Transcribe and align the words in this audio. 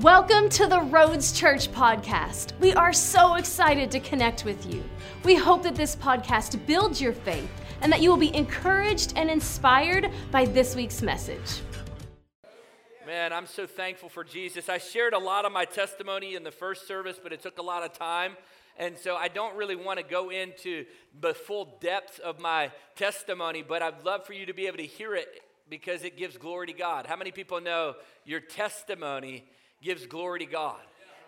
Welcome 0.00 0.48
to 0.48 0.66
the 0.66 0.80
Roads 0.80 1.30
Church 1.30 1.70
podcast. 1.70 2.58
We 2.58 2.74
are 2.74 2.92
so 2.92 3.36
excited 3.36 3.92
to 3.92 4.00
connect 4.00 4.44
with 4.44 4.66
you. 4.66 4.82
We 5.22 5.36
hope 5.36 5.62
that 5.62 5.76
this 5.76 5.94
podcast 5.94 6.66
builds 6.66 7.00
your 7.00 7.12
faith 7.12 7.48
and 7.80 7.92
that 7.92 8.02
you 8.02 8.10
will 8.10 8.16
be 8.16 8.34
encouraged 8.34 9.12
and 9.14 9.30
inspired 9.30 10.10
by 10.32 10.46
this 10.46 10.74
week's 10.74 11.00
message. 11.00 11.60
Man, 13.06 13.32
I'm 13.32 13.46
so 13.46 13.68
thankful 13.68 14.08
for 14.08 14.24
Jesus. 14.24 14.68
I 14.68 14.78
shared 14.78 15.12
a 15.12 15.18
lot 15.18 15.44
of 15.44 15.52
my 15.52 15.64
testimony 15.64 16.34
in 16.34 16.42
the 16.42 16.50
first 16.50 16.88
service, 16.88 17.20
but 17.22 17.32
it 17.32 17.40
took 17.40 17.58
a 17.58 17.62
lot 17.62 17.84
of 17.84 17.92
time. 17.92 18.36
And 18.76 18.98
so 18.98 19.14
I 19.14 19.28
don't 19.28 19.54
really 19.56 19.76
want 19.76 20.00
to 20.00 20.04
go 20.04 20.28
into 20.30 20.86
the 21.20 21.34
full 21.34 21.78
depth 21.80 22.18
of 22.18 22.40
my 22.40 22.72
testimony, 22.96 23.62
but 23.62 23.80
I'd 23.80 24.04
love 24.04 24.26
for 24.26 24.32
you 24.32 24.46
to 24.46 24.54
be 24.54 24.66
able 24.66 24.78
to 24.78 24.86
hear 24.86 25.14
it 25.14 25.28
because 25.70 26.02
it 26.02 26.16
gives 26.16 26.36
glory 26.36 26.66
to 26.66 26.72
God. 26.72 27.06
How 27.06 27.14
many 27.14 27.30
people 27.30 27.60
know 27.60 27.94
your 28.24 28.40
testimony 28.40 29.44
gives 29.84 30.06
glory 30.06 30.40
to 30.40 30.46
God. 30.46 30.80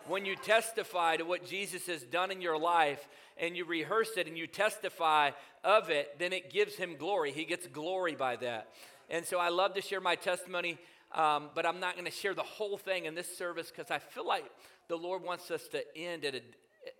When 0.09 0.25
you 0.25 0.35
testify 0.37 1.17
to 1.17 1.25
what 1.25 1.47
Jesus 1.47 1.87
has 1.87 2.03
done 2.03 2.31
in 2.31 2.41
your 2.41 2.59
life 2.59 3.07
and 3.37 3.57
you 3.57 3.65
rehearse 3.65 4.11
it 4.17 4.27
and 4.27 4.39
you 4.39 4.47
testify 4.47 5.33
of 5.63 5.91
it, 5.91 6.19
then 6.19 6.33
it 6.33 6.51
gives 6.51 6.77
him 6.77 6.97
glory. 6.97 7.33
He 7.33 7.45
gets 7.45 7.67
glory 7.67 8.15
by 8.15 8.37
that. 8.37 8.69
And 9.11 9.27
so 9.27 9.39
I 9.39 9.51
love 9.51 9.75
to 9.75 9.83
share 9.83 10.01
my 10.01 10.15
testimony, 10.15 10.79
um, 11.13 11.51
but 11.55 11.67
I'm 11.67 11.81
not 11.81 11.95
going 11.95 12.07
to 12.07 12.11
share 12.11 12.35
the 12.35 12.43
whole 12.43 12.79
thing 12.79 13.05
in 13.05 13.15
this 13.15 13.37
service 13.37 13.71
because 13.75 13.91
I 13.91 13.99
feel 13.99 14.27
like 14.27 14.45
the 14.89 14.97
Lord 14.97 15.23
wants 15.23 15.51
us 15.51 15.67
to 15.69 15.83
end 15.97 16.25
at 16.25 16.37
a, 16.37 16.41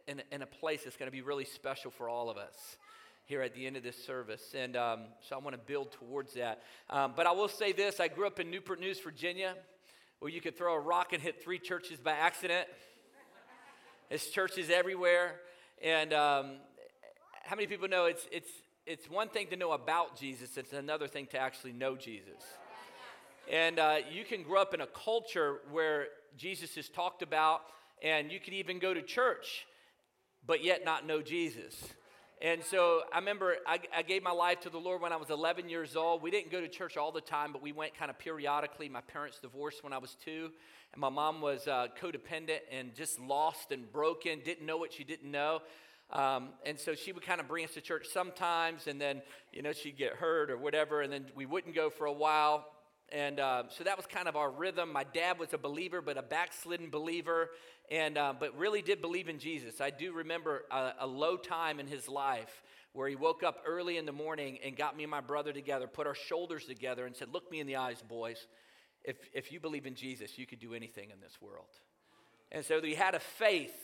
in, 0.09 0.23
in 0.33 0.43
a 0.43 0.47
place 0.47 0.83
that's 0.85 0.97
going 0.97 1.11
to 1.11 1.17
be 1.17 1.23
really 1.23 1.45
special 1.45 1.91
for 1.91 2.09
all 2.09 2.29
of 2.29 2.37
us 2.37 2.77
here 3.25 3.43
at 3.43 3.55
the 3.55 3.67
end 3.67 3.77
of 3.77 3.83
this 3.83 3.97
service. 4.05 4.55
And 4.57 4.77
um, 4.77 5.01
so 5.29 5.37
I 5.37 5.39
want 5.39 5.55
to 5.55 5.63
build 5.63 5.93
towards 5.93 6.35
that. 6.35 6.63
Um, 6.91 7.15
but 7.17 7.27
I 7.27 7.33
will 7.33 7.49
say 7.49 7.73
this 7.73 7.99
I 8.01 8.09
grew 8.09 8.27
up 8.27 8.41
in 8.41 8.51
Newport 8.51 8.81
News, 8.81 9.01
Virginia 9.01 9.55
where 10.21 10.31
you 10.31 10.41
could 10.41 10.57
throw 10.57 10.75
a 10.75 10.81
rock 10.81 11.13
and 11.13 11.23
hit 11.23 11.43
three 11.43 11.59
churches 11.59 11.99
by 12.01 12.13
accident. 12.13 12.67
There's 14.09 14.27
churches 14.29 14.71
everywhere. 14.71 15.37
And 15.83 16.13
um, 16.13 16.57
how 17.43 17.57
many 17.57 17.67
people 17.67 17.89
know 17.89 18.07
it's, 18.07 18.27
it's, 18.33 18.51
it's 18.87 19.11
one 19.11 19.29
thing 19.29 19.49
to 19.49 19.57
know 19.57 19.73
about 19.73 20.19
Jesus, 20.19 20.57
it's 20.57 20.73
another 20.73 21.07
thing 21.07 21.27
to 21.33 21.39
actually 21.39 21.73
know 21.73 21.97
Jesus. 21.97 22.43
And 23.51 23.79
uh, 23.79 23.97
you 24.11 24.25
can 24.25 24.43
grow 24.43 24.61
up 24.63 24.75
in 24.75 24.81
a 24.81 24.87
culture 24.87 25.59
where 25.71 26.09
Jesus 26.37 26.77
is 26.77 26.89
talked 26.89 27.23
about, 27.23 27.61
and 28.03 28.33
you 28.33 28.41
could 28.41 28.55
even 28.55 28.79
go 28.79 28.95
to 28.95 29.03
church, 29.03 29.67
but 30.47 30.65
yet 30.65 30.85
not 30.85 31.07
know 31.07 31.23
Jesus. 31.23 31.75
And 32.43 32.63
so 32.63 33.01
I 33.15 33.19
remember 33.19 33.57
I, 33.67 33.81
I, 33.97 34.03
gave 34.03 34.23
my 34.23 34.31
life 34.31 34.61
to 34.61 34.71
the 34.71 34.79
Lord 34.79 35.01
when 35.01 35.11
I 35.11 35.17
was 35.17 35.31
11 35.31 35.71
years 35.71 35.97
old. 35.97 36.21
We 36.21 36.31
didn't 36.31 36.53
go 36.53 36.61
to 36.61 36.69
church 36.69 36.99
all 36.99 37.11
the 37.11 37.23
time, 37.23 37.51
but 37.51 37.63
we 37.63 37.73
went 37.73 37.97
kind 37.97 38.11
of 38.11 38.19
periodically. 38.19 38.91
My 38.91 39.01
parents 39.01 39.39
divorced 39.41 39.83
when 39.83 39.95
I 39.95 39.99
was 39.99 40.19
two, 40.23 40.51
and 40.93 41.01
my 41.01 41.09
mom 41.09 41.41
was 41.41 41.67
uh, 41.67 41.87
codependent 41.99 42.59
and 42.71 42.95
just 42.95 43.19
lost 43.19 43.73
and 43.73 43.91
broken, 43.91 44.41
didn't 44.45 44.67
know 44.67 44.77
what 44.77 44.93
she 44.93 45.03
didn't 45.03 45.31
know. 45.31 45.61
Um, 46.13 46.51
and 46.67 46.79
so 46.79 46.95
she 46.95 47.13
would 47.13 47.25
kind 47.25 47.41
of 47.41 47.49
bring 47.49 47.65
us 47.65 47.73
to 47.73 47.81
church 47.81 48.07
sometimes, 48.13 48.87
and 48.87 49.01
then, 49.01 49.23
you 49.51 49.63
know, 49.63 49.73
she'd 49.73 49.97
get 49.97 50.13
hurt 50.13 50.51
or 50.51 50.59
whatever, 50.59 51.01
and 51.01 51.11
then 51.11 51.25
we 51.35 51.47
wouldn't 51.47 51.75
go 51.75 51.89
for 51.89 52.05
a 52.05 52.13
while. 52.13 52.67
And 53.13 53.41
uh, 53.41 53.65
so 53.71 53.85
that 53.85 53.97
was 53.97 54.05
kind 54.07 54.29
of 54.29 54.37
our 54.37 54.51
rhythm. 54.51 54.93
My 54.93 55.05
dad 55.05 55.39
was 55.39 55.55
a 55.55 55.59
believer, 55.59 56.03
but 56.03 56.19
a 56.19 56.23
backslidden 56.23 56.91
believer 56.91 57.51
and 57.91 58.19
uh, 58.19 58.35
but 58.39 58.57
really 58.59 58.83
did 58.83 59.01
believe 59.01 59.29
in 59.29 59.39
Jesus. 59.39 59.81
I 59.81 59.91
do 59.91 60.13
remember 60.13 60.65
a, 60.71 60.93
a, 61.01 61.07
low 61.07 61.37
time 61.37 61.79
in 61.79 61.87
his 61.87 62.09
life 62.09 62.63
where 62.93 63.09
he 63.09 63.15
woke 63.15 63.43
up 63.43 63.63
early 63.67 63.97
in 63.97 64.07
the 64.07 64.13
morning 64.13 64.59
and 64.65 64.77
got 64.77 64.97
me 64.97 65.05
and 65.05 65.11
my 65.11 65.21
brother 65.21 65.53
together, 65.53 65.87
put 65.87 66.07
our 66.07 66.15
shoulders 66.15 66.65
together, 66.65 67.07
and 67.07 67.15
said, 67.15 67.29
"Look 67.33 67.51
me 67.51 67.61
in 67.61 67.67
the 67.67 67.77
eyes, 67.77 68.03
boys. 68.09 68.47
If 69.05 69.17
if 69.33 69.53
you 69.53 69.61
believe 69.61 69.87
in 69.87 69.95
Jesus, 69.95 70.39
you 70.39 70.47
could 70.47 70.59
do 70.59 70.75
anything 70.75 71.11
in 71.11 71.21
this 71.21 71.41
world." 71.41 71.69
And 72.53 72.65
so 72.65 72.81
he 72.81 72.95
had 72.95 73.15
a 73.15 73.21
faith. 73.21 73.75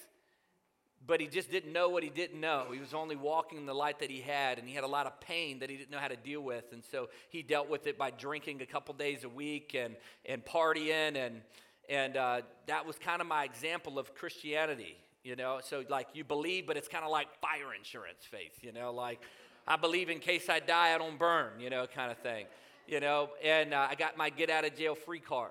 But 1.05 1.21
he 1.21 1.27
just 1.27 1.51
didn't 1.51 1.73
know 1.73 1.89
what 1.89 2.05
he 2.05 2.11
didn't 2.11 2.41
know. 2.41 2.67
He 2.73 2.79
was 2.79 2.95
only 2.95 3.17
walking 3.17 3.59
in 3.59 3.67
the 3.67 3.75
light 3.75 3.99
that 3.99 4.09
he 4.09 4.21
had, 4.21 4.61
and 4.61 4.69
he 4.69 4.75
had 4.77 4.85
a 4.85 4.89
lot 4.89 5.07
of 5.09 5.19
pain 5.19 5.59
that 5.59 5.69
he 5.69 5.77
didn't 5.77 5.91
know 5.91 5.99
how 5.99 6.07
to 6.07 6.15
deal 6.15 6.41
with. 6.41 6.67
And 6.73 6.85
so 6.93 7.09
he 7.29 7.43
dealt 7.43 7.69
with 7.69 7.89
it 7.89 7.99
by 7.99 8.13
drinking 8.13 8.63
a 8.63 8.67
couple 8.67 8.95
days 8.95 9.25
a 9.25 9.29
week 9.29 9.75
and, 9.75 9.97
and 10.25 10.45
partying 10.45 11.17
and, 11.17 11.43
and 11.93 12.17
uh, 12.17 12.41
that 12.69 12.87
was 12.87 12.97
kind 12.97 13.21
of 13.21 13.27
my 13.27 13.45
example 13.45 13.99
of 13.99 14.15
Christianity, 14.15 14.97
you 15.23 15.37
know. 15.37 15.61
So, 15.63 15.85
like, 15.91 16.09
you 16.15 16.25
believe, 16.25 16.67
but 16.67 16.79
it's 16.79 16.89
kind 16.89 17.05
of 17.05 17.11
like 17.11 17.29
fire 17.39 17.75
insurance 17.79 18.25
faith, 18.25 18.59
you 18.63 18.73
know, 18.73 18.95
like, 18.95 19.21
I 19.69 19.77
believe 19.77 20.09
in 20.09 20.19
case 20.19 20.49
I 20.49 20.61
die, 20.61 20.95
I 20.95 20.99
don't 20.99 21.19
burn, 21.19 21.61
you 21.61 21.69
know, 21.69 21.87
kind 21.87 22.11
of 22.11 22.17
thing, 22.17 22.47
you 22.87 22.99
know. 22.99 23.29
And 23.45 23.75
uh, 23.75 23.89
I 23.91 23.95
got 23.95 24.17
my 24.17 24.31
get 24.31 24.49
out 24.49 24.65
of 24.65 24.75
jail 24.75 24.95
free 24.95 25.21
card. 25.21 25.51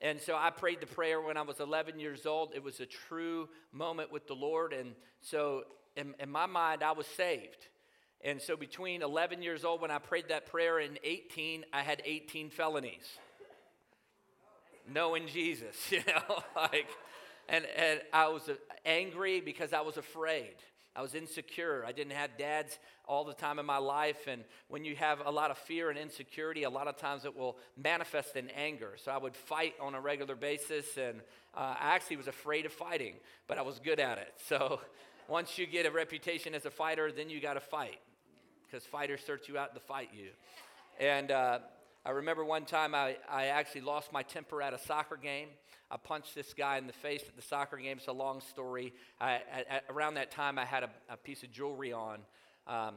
And 0.00 0.18
so 0.18 0.34
I 0.34 0.48
prayed 0.48 0.80
the 0.80 0.86
prayer 0.86 1.20
when 1.20 1.36
I 1.36 1.42
was 1.42 1.60
11 1.60 2.00
years 2.00 2.24
old. 2.24 2.52
It 2.54 2.62
was 2.62 2.80
a 2.80 2.86
true 2.86 3.50
moment 3.70 4.10
with 4.10 4.26
the 4.26 4.34
Lord. 4.34 4.72
And 4.72 4.94
so, 5.20 5.64
in, 5.96 6.14
in 6.18 6.30
my 6.30 6.46
mind, 6.46 6.82
I 6.82 6.92
was 6.92 7.06
saved. 7.06 7.68
And 8.22 8.40
so, 8.40 8.56
between 8.56 9.02
11 9.02 9.42
years 9.42 9.66
old 9.66 9.82
when 9.82 9.90
I 9.90 9.98
prayed 9.98 10.28
that 10.30 10.46
prayer 10.46 10.78
and 10.78 10.98
18, 11.04 11.66
I 11.74 11.82
had 11.82 12.00
18 12.06 12.48
felonies 12.48 13.18
knowing 14.92 15.26
Jesus, 15.26 15.76
you 15.90 16.00
know, 16.06 16.42
like, 16.56 16.88
and, 17.48 17.64
and 17.76 18.00
I 18.12 18.28
was 18.28 18.48
angry 18.84 19.40
because 19.40 19.72
I 19.72 19.80
was 19.80 19.96
afraid. 19.96 20.54
I 20.96 21.02
was 21.02 21.14
insecure. 21.14 21.84
I 21.84 21.90
didn't 21.90 22.12
have 22.12 22.38
dads 22.38 22.78
all 23.06 23.24
the 23.24 23.34
time 23.34 23.58
in 23.58 23.66
my 23.66 23.78
life. 23.78 24.28
And 24.28 24.44
when 24.68 24.84
you 24.84 24.94
have 24.94 25.20
a 25.24 25.30
lot 25.30 25.50
of 25.50 25.58
fear 25.58 25.90
and 25.90 25.98
insecurity, 25.98 26.62
a 26.62 26.70
lot 26.70 26.86
of 26.86 26.96
times 26.96 27.24
it 27.24 27.36
will 27.36 27.56
manifest 27.76 28.36
in 28.36 28.48
anger. 28.50 28.92
So 28.96 29.10
I 29.10 29.18
would 29.18 29.34
fight 29.34 29.74
on 29.80 29.96
a 29.96 30.00
regular 30.00 30.36
basis. 30.36 30.96
And 30.96 31.20
uh, 31.54 31.74
I 31.80 31.94
actually 31.94 32.16
was 32.16 32.28
afraid 32.28 32.64
of 32.64 32.72
fighting, 32.72 33.14
but 33.48 33.58
I 33.58 33.62
was 33.62 33.80
good 33.80 33.98
at 33.98 34.18
it. 34.18 34.34
So 34.48 34.80
once 35.28 35.58
you 35.58 35.66
get 35.66 35.84
a 35.84 35.90
reputation 35.90 36.54
as 36.54 36.64
a 36.64 36.70
fighter, 36.70 37.10
then 37.10 37.28
you 37.28 37.40
got 37.40 37.54
to 37.54 37.60
fight 37.60 37.98
because 38.66 38.86
fighters 38.86 39.20
search 39.26 39.48
you 39.48 39.58
out 39.58 39.74
to 39.74 39.80
fight 39.80 40.10
you. 40.14 40.28
And 41.00 41.32
uh, 41.32 41.58
I 42.06 42.10
remember 42.10 42.44
one 42.44 42.66
time 42.66 42.94
I, 42.94 43.16
I 43.30 43.46
actually 43.46 43.80
lost 43.80 44.12
my 44.12 44.22
temper 44.22 44.60
at 44.60 44.74
a 44.74 44.78
soccer 44.78 45.16
game. 45.16 45.48
I 45.90 45.96
punched 45.96 46.34
this 46.34 46.52
guy 46.52 46.76
in 46.76 46.86
the 46.86 46.92
face 46.92 47.22
at 47.26 47.34
the 47.34 47.42
soccer 47.42 47.78
game. 47.78 47.96
It's 47.96 48.08
a 48.08 48.12
long 48.12 48.42
story. 48.42 48.92
I, 49.18 49.40
at, 49.70 49.84
around 49.88 50.14
that 50.14 50.30
time, 50.30 50.58
I 50.58 50.66
had 50.66 50.82
a, 50.82 50.90
a 51.08 51.16
piece 51.16 51.42
of 51.42 51.50
jewelry 51.50 51.94
on. 51.94 52.18
Um, 52.66 52.96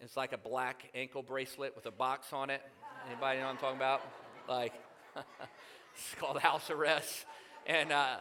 it's 0.00 0.16
like 0.16 0.32
a 0.32 0.38
black 0.38 0.90
ankle 0.92 1.22
bracelet 1.22 1.76
with 1.76 1.86
a 1.86 1.92
box 1.92 2.32
on 2.32 2.50
it. 2.50 2.62
Anybody 3.06 3.38
know 3.38 3.44
what 3.46 3.52
I'm 3.52 3.58
talking 3.58 3.76
about? 3.76 4.02
Like, 4.48 4.72
it's 5.94 6.14
called 6.18 6.40
house 6.40 6.68
arrest. 6.68 7.24
And 7.64 7.92
uh, 7.92 8.16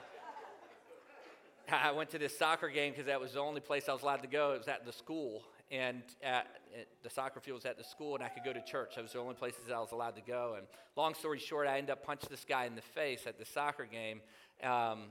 I 1.72 1.94
went 1.94 2.12
to 2.12 2.20
this 2.20 2.38
soccer 2.38 2.70
game 2.70 2.92
because 2.92 3.08
that 3.08 3.20
was 3.20 3.34
the 3.34 3.40
only 3.40 3.62
place 3.62 3.90
I 3.90 3.94
was 3.94 4.04
allowed 4.04 4.22
to 4.22 4.28
go. 4.28 4.52
It 4.54 4.60
was 4.60 4.68
at 4.68 4.86
the 4.86 4.94
school 4.94 5.42
and 5.72 6.04
at, 6.22 6.48
at 6.78 6.88
the 7.02 7.10
soccer 7.10 7.40
field 7.40 7.56
was 7.56 7.66
at 7.66 7.78
the 7.78 7.84
school, 7.84 8.16
and 8.16 8.24
I 8.24 8.28
could 8.28 8.44
go 8.44 8.52
to 8.54 8.62
church. 8.62 8.96
That 8.96 9.04
was 9.04 9.14
the 9.14 9.20
only 9.20 9.36
places 9.36 9.62
I 9.74 9.80
was 9.80 9.92
allowed 9.92 10.16
to 10.18 10.22
go. 10.22 10.56
And 10.58 10.68
long 10.98 11.14
story 11.14 11.40
short, 11.40 11.68
I 11.68 11.78
ended 11.78 11.92
up 11.92 12.06
punching 12.06 12.30
this 12.30 12.46
guy 12.48 12.66
in 12.66 12.76
the 12.76 12.82
face 12.82 13.26
at 13.26 13.40
the 13.40 13.46
soccer 13.46 13.86
game, 13.86 14.22
um, 14.64 15.06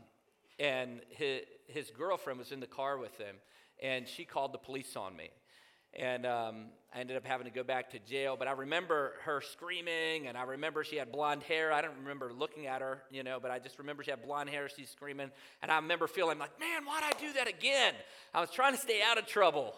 and 0.59 1.00
his, 1.09 1.43
his 1.66 1.91
girlfriend 1.91 2.38
was 2.38 2.53
in 2.53 2.60
the 2.60 2.66
car 2.66 2.99
with 2.99 3.16
him, 3.16 3.37
and 3.82 4.06
she 4.06 4.25
called 4.25 4.53
the 4.53 4.59
police 4.59 4.94
on 4.97 5.16
me. 5.16 5.31
And 5.94 6.25
um, 6.25 6.66
I 6.94 7.00
ended 7.00 7.16
up 7.16 7.26
having 7.26 7.47
to 7.47 7.53
go 7.53 7.65
back 7.65 7.91
to 7.91 7.99
jail. 7.99 8.37
But 8.38 8.47
I 8.47 8.53
remember 8.53 9.15
her 9.25 9.41
screaming, 9.41 10.28
and 10.28 10.37
I 10.37 10.43
remember 10.43 10.84
she 10.84 10.97
had 10.97 11.10
blonde 11.10 11.43
hair. 11.43 11.72
I 11.72 11.82
don't 11.82 11.97
remember 11.99 12.32
looking 12.32 12.66
at 12.66 12.81
her, 12.81 13.03
you 13.10 13.25
know, 13.25 13.38
but 13.41 13.50
I 13.50 13.59
just 13.59 13.78
remember 13.78 14.04
she 14.04 14.10
had 14.10 14.22
blonde 14.22 14.50
hair. 14.50 14.69
She's 14.69 14.88
screaming. 14.88 15.31
And 15.62 15.70
I 15.70 15.76
remember 15.76 16.06
feeling 16.06 16.38
like, 16.38 16.60
man, 16.60 16.84
why'd 16.84 17.03
I 17.03 17.19
do 17.19 17.32
that 17.32 17.49
again? 17.49 17.94
I 18.32 18.41
was 18.41 18.50
trying 18.50 18.75
to 18.75 18.78
stay 18.78 19.00
out 19.04 19.19
of 19.19 19.26
trouble. 19.26 19.75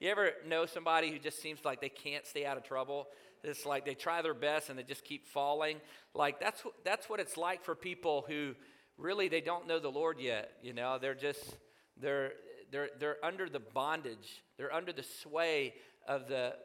You 0.00 0.10
ever 0.10 0.32
know 0.46 0.66
somebody 0.66 1.10
who 1.10 1.18
just 1.18 1.40
seems 1.40 1.64
like 1.64 1.80
they 1.80 1.88
can't 1.88 2.26
stay 2.26 2.44
out 2.44 2.56
of 2.56 2.64
trouble? 2.64 3.06
It's 3.42 3.64
like 3.64 3.84
they 3.84 3.94
try 3.94 4.22
their 4.22 4.34
best 4.34 4.68
and 4.68 4.78
they 4.78 4.82
just 4.82 5.04
keep 5.04 5.26
falling. 5.26 5.80
Like 6.14 6.38
that's 6.40 6.64
what, 6.64 6.74
that's 6.84 7.08
what 7.08 7.20
it's 7.20 7.36
like 7.36 7.64
for 7.64 7.74
people 7.74 8.24
who 8.28 8.54
really 8.98 9.28
they 9.28 9.40
don't 9.40 9.66
know 9.66 9.78
the 9.78 9.90
Lord 9.90 10.18
yet. 10.20 10.50
You 10.62 10.74
know, 10.74 10.98
they're 10.98 11.14
just 11.14 11.56
they're 12.00 12.32
they're 12.70 12.90
they're 12.98 13.24
under 13.24 13.48
the 13.48 13.60
bondage. 13.60 14.42
They're 14.58 14.72
under 14.72 14.92
the 14.92 15.04
sway 15.04 15.74
of 16.06 16.28
the 16.28 16.56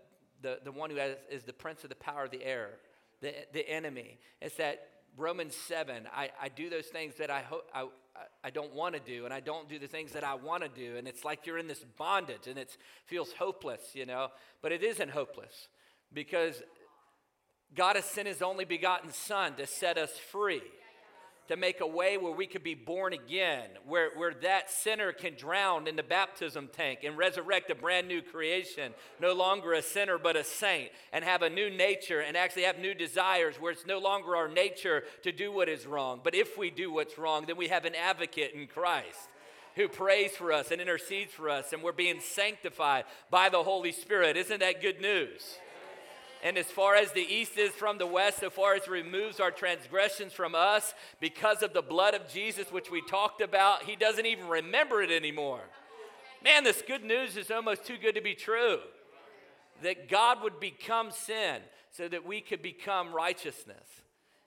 the, 0.42 0.60
the 0.64 0.72
one 0.72 0.90
who 0.90 0.98
has, 0.98 1.16
is 1.30 1.44
the 1.44 1.54
prince 1.54 1.84
of 1.84 1.90
the 1.90 1.96
power 1.96 2.26
of 2.26 2.32
the 2.32 2.44
air, 2.44 2.72
the, 3.22 3.34
the 3.54 3.68
enemy. 3.70 4.18
It's 4.42 4.56
that 4.56 4.88
Romans 5.18 5.56
7, 5.56 6.08
I, 6.14 6.32
I 6.42 6.50
do 6.50 6.70
those 6.70 6.88
things 6.88 7.16
that 7.16 7.30
I, 7.30 7.42
hope 7.42 7.70
I, 7.74 7.88
I 8.44 8.50
don't 8.50 8.74
want 8.74 8.96
to 8.96 9.02
do, 9.02 9.26
and 9.26 9.34
I 9.34 9.40
don't 9.40 9.70
do 9.70 9.80
the 9.80 9.88
things 9.88 10.12
that 10.14 10.24
I 10.24 10.36
want 10.36 10.64
to 10.64 10.70
do. 10.70 10.98
And 10.98 11.08
it's 11.08 11.24
like 11.26 11.46
you're 11.46 11.58
in 11.58 11.68
this 11.68 11.84
bondage, 11.98 12.48
and 12.48 12.58
it 12.58 12.76
feels 13.06 13.34
hopeless, 13.34 13.82
you 13.94 14.06
know. 14.06 14.30
But 14.62 14.72
it 14.72 14.84
isn't 14.84 15.12
hopeless 15.12 15.70
because 16.14 16.62
God 17.76 17.96
has 17.96 18.06
sent 18.06 18.28
His 18.28 18.42
only 18.42 18.66
begotten 18.66 19.12
Son 19.12 19.56
to 19.56 19.68
set 19.68 19.98
us 19.98 20.12
free, 20.12 20.62
to 21.52 21.58
make 21.58 21.82
a 21.82 21.88
way 21.88 22.18
where 22.18 22.32
we 22.32 22.48
could 22.48 22.64
be 22.64 22.76
born 22.76 23.12
again, 23.12 23.68
where, 23.86 24.12
where 24.16 24.34
that 24.34 24.72
sinner 24.72 25.12
can 25.12 25.36
drown 25.36 25.86
in 25.86 25.98
the 25.98 26.04
baptism 26.04 26.70
tank 26.72 27.00
and 27.04 27.18
resurrect 27.18 27.70
a 27.70 27.76
brand 27.76 28.08
new 28.08 28.22
creation, 28.22 28.94
no 29.20 29.34
longer 29.34 29.74
a 29.74 29.82
sinner 29.82 30.18
but 30.18 30.38
a 30.38 30.46
saint, 30.46 30.92
and 31.12 31.26
have 31.26 31.42
a 31.42 31.50
new 31.50 31.70
nature 31.70 32.22
and 32.22 32.38
actually 32.38 32.64
have 32.64 32.80
new 32.80 32.94
desires 32.94 33.58
where 33.60 33.74
it's 33.74 33.86
no 33.86 34.00
longer 34.00 34.34
our 34.34 34.48
nature 34.48 35.04
to 35.24 35.34
do 35.34 35.52
what 35.52 35.68
is 35.68 35.86
wrong. 35.86 36.22
But 36.24 36.36
if 36.36 36.58
we 36.58 36.70
do 36.70 36.90
what's 36.90 37.18
wrong, 37.18 37.44
then 37.46 37.58
we 37.58 37.68
have 37.68 37.84
an 37.84 37.96
advocate 37.96 38.54
in 38.54 38.68
Christ 38.68 39.28
who 39.76 39.90
prays 39.90 40.32
for 40.32 40.54
us 40.54 40.72
and 40.72 40.80
intercedes 40.80 41.34
for 41.34 41.50
us, 41.50 41.74
and 41.74 41.84
we're 41.84 41.92
being 41.92 42.22
sanctified 42.22 43.04
by 43.30 43.50
the 43.50 43.64
Holy 43.64 43.92
Spirit. 43.92 44.38
Isn't 44.38 44.62
that 44.62 44.82
good 44.82 45.02
news? 45.02 45.58
And 46.44 46.58
as 46.58 46.66
far 46.66 46.96
as 46.96 47.12
the 47.12 47.22
east 47.22 47.58
is 47.58 47.72
from 47.72 48.00
the 48.00 48.08
west, 48.08 48.40
so 48.40 48.50
far 48.50 48.74
as 48.74 48.88
removes 48.88 49.40
our 49.40 49.52
transgressions 49.52 50.34
from 50.34 50.56
us, 50.56 50.94
because 51.20 51.62
of 51.62 51.74
the 51.74 51.84
blood 51.84 52.16
of 52.16 52.28
Jesus, 52.28 52.72
which 52.72 52.90
we 52.90 53.02
talked 53.02 53.42
about, 53.42 53.84
he 53.84 53.96
doesn't 53.96 54.26
even 54.26 54.48
remember 54.48 55.04
it 55.04 55.12
anymore. 55.12 55.62
Man, 56.44 56.64
this 56.64 56.82
good 56.88 57.04
news 57.04 57.38
is 57.38 57.52
almost 57.52 57.86
too 57.86 57.98
good 58.02 58.16
to 58.16 58.22
be 58.22 58.34
true. 58.34 58.80
That 59.84 60.10
God 60.10 60.42
would 60.42 60.60
become 60.60 61.12
sin 61.12 61.62
so 61.92 62.08
that 62.08 62.26
we 62.26 62.42
could 62.42 62.64
become 62.64 63.14
righteousness. 63.14 63.86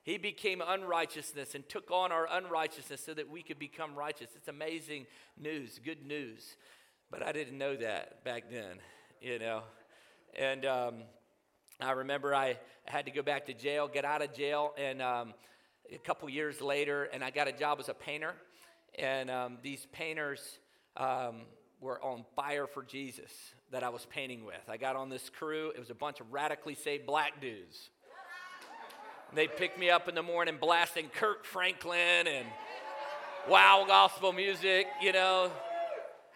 He 0.03 0.19
became 0.19 0.63
unrighteousness 0.67 1.55
and 1.55 1.67
took 1.69 1.91
on 1.91 2.11
our 2.13 2.29
unrighteousness 2.31 3.01
so 3.05 3.15
that 3.15 3.31
we 3.31 3.43
could 3.43 3.59
become 3.59 3.95
righteous. 3.95 4.31
It's 4.35 4.49
amazing 4.49 5.07
news, 5.41 5.81
good 5.83 6.05
news. 6.05 6.57
But 7.11 7.23
I 7.23 7.33
didn't 7.33 7.57
know 7.57 7.77
that 7.77 8.25
back 8.25 8.51
then, 8.51 8.79
you 9.21 9.39
know. 9.39 9.63
And, 10.37 10.67
um, 10.67 10.95
I 11.81 11.93
remember 11.93 12.35
I 12.35 12.59
had 12.85 13.07
to 13.07 13.11
go 13.11 13.23
back 13.23 13.47
to 13.47 13.55
jail, 13.55 13.89
get 13.89 14.05
out 14.05 14.23
of 14.23 14.33
jail, 14.33 14.75
and 14.79 15.03
um, 15.03 15.35
a 15.93 15.99
couple 15.99 16.29
years 16.29 16.61
later, 16.61 17.05
and 17.13 17.25
I 17.25 17.31
got 17.31 17.49
a 17.49 17.53
job 17.53 17.81
as 17.81 17.89
a 17.89 17.95
painter. 17.95 18.35
And 18.97 19.31
um, 19.31 19.59
these 19.63 19.87
painters 19.93 20.59
um, 20.97 21.43
were 21.81 22.03
on 22.03 22.25
fire 22.37 22.67
for 22.67 22.85
Jesus 22.85 23.33
that 23.73 23.83
I 23.83 23.89
was 23.89 24.07
painting 24.07 24.45
with. 24.45 24.63
I 24.69 24.77
got 24.77 24.95
on 24.95 25.09
this 25.09 25.29
crew, 25.29 25.71
it 25.71 25.81
was 25.81 25.91
a 25.91 25.95
bunch 25.95 26.21
of 26.21 26.33
radically 26.33 26.75
saved 26.75 27.07
black 27.07 27.41
dudes. 27.41 27.91
They 29.35 29.49
picked 29.49 29.81
me 29.81 29.91
up 29.91 30.09
in 30.09 30.15
the 30.15 30.23
morning 30.23 30.59
blasting 30.61 31.09
Kirk 31.09 31.45
Franklin 31.45 32.29
and 32.29 32.47
wow 33.49 33.85
gospel 33.85 34.33
music, 34.33 34.87
you 35.03 35.13
know, 35.13 35.51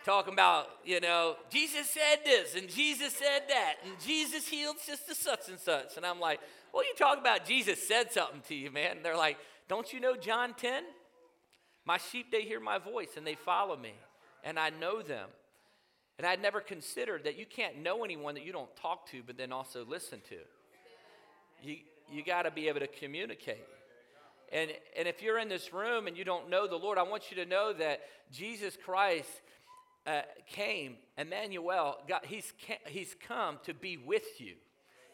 talking 0.08 0.32
about, 0.32 0.68
you 0.86 1.00
know, 1.00 1.36
Jesus 1.50 1.90
said 1.90 2.24
this 2.24 2.54
and 2.54 2.66
Jesus 2.66 3.12
said 3.12 3.42
that 3.48 3.74
and 3.84 3.92
Jesus 4.00 4.48
healed 4.48 4.78
sister 4.78 5.12
such 5.12 5.50
and 5.50 5.58
such. 5.58 5.98
And 5.98 6.06
I'm 6.06 6.18
like, 6.18 6.40
well, 6.72 6.82
you 6.82 6.94
talk 6.96 7.18
about 7.18 7.44
Jesus 7.44 7.86
said 7.86 8.10
something 8.10 8.40
to 8.48 8.54
you, 8.54 8.70
man. 8.70 8.96
And 8.96 9.04
they're 9.04 9.18
like, 9.18 9.36
don't 9.68 9.92
you 9.92 10.00
know 10.00 10.16
John 10.16 10.54
10? 10.54 10.82
My 11.84 11.98
sheep, 11.98 12.32
they 12.32 12.40
hear 12.40 12.58
my 12.58 12.78
voice 12.78 13.10
and 13.18 13.26
they 13.26 13.34
follow 13.34 13.76
me, 13.76 13.92
and 14.44 14.58
I 14.58 14.70
know 14.70 15.02
them. 15.02 15.28
And 16.16 16.26
I'd 16.26 16.40
never 16.40 16.62
considered 16.62 17.24
that 17.24 17.38
you 17.38 17.44
can't 17.44 17.82
know 17.82 18.02
anyone 18.02 18.34
that 18.34 18.46
you 18.46 18.52
don't 18.52 18.74
talk 18.76 19.10
to, 19.10 19.22
but 19.26 19.36
then 19.36 19.52
also 19.52 19.84
listen 19.84 20.20
to. 20.30 20.36
You, 21.62 21.76
you 22.10 22.24
got 22.24 22.42
to 22.42 22.50
be 22.50 22.68
able 22.68 22.80
to 22.80 22.86
communicate. 22.86 23.64
And, 24.50 24.70
and 24.98 25.06
if 25.06 25.22
you're 25.22 25.38
in 25.38 25.50
this 25.50 25.74
room 25.74 26.06
and 26.06 26.16
you 26.16 26.24
don't 26.24 26.48
know 26.48 26.66
the 26.66 26.76
Lord, 26.76 26.96
I 26.96 27.02
want 27.02 27.30
you 27.30 27.36
to 27.44 27.46
know 27.46 27.74
that 27.74 28.00
Jesus 28.32 28.76
Christ 28.82 29.28
uh, 30.08 30.22
came, 30.46 30.96
Emmanuel, 31.18 31.98
God, 32.08 32.22
he's, 32.24 32.52
he's 32.86 33.14
come 33.26 33.58
to 33.64 33.74
be 33.74 33.98
with 33.98 34.40
you. 34.40 34.54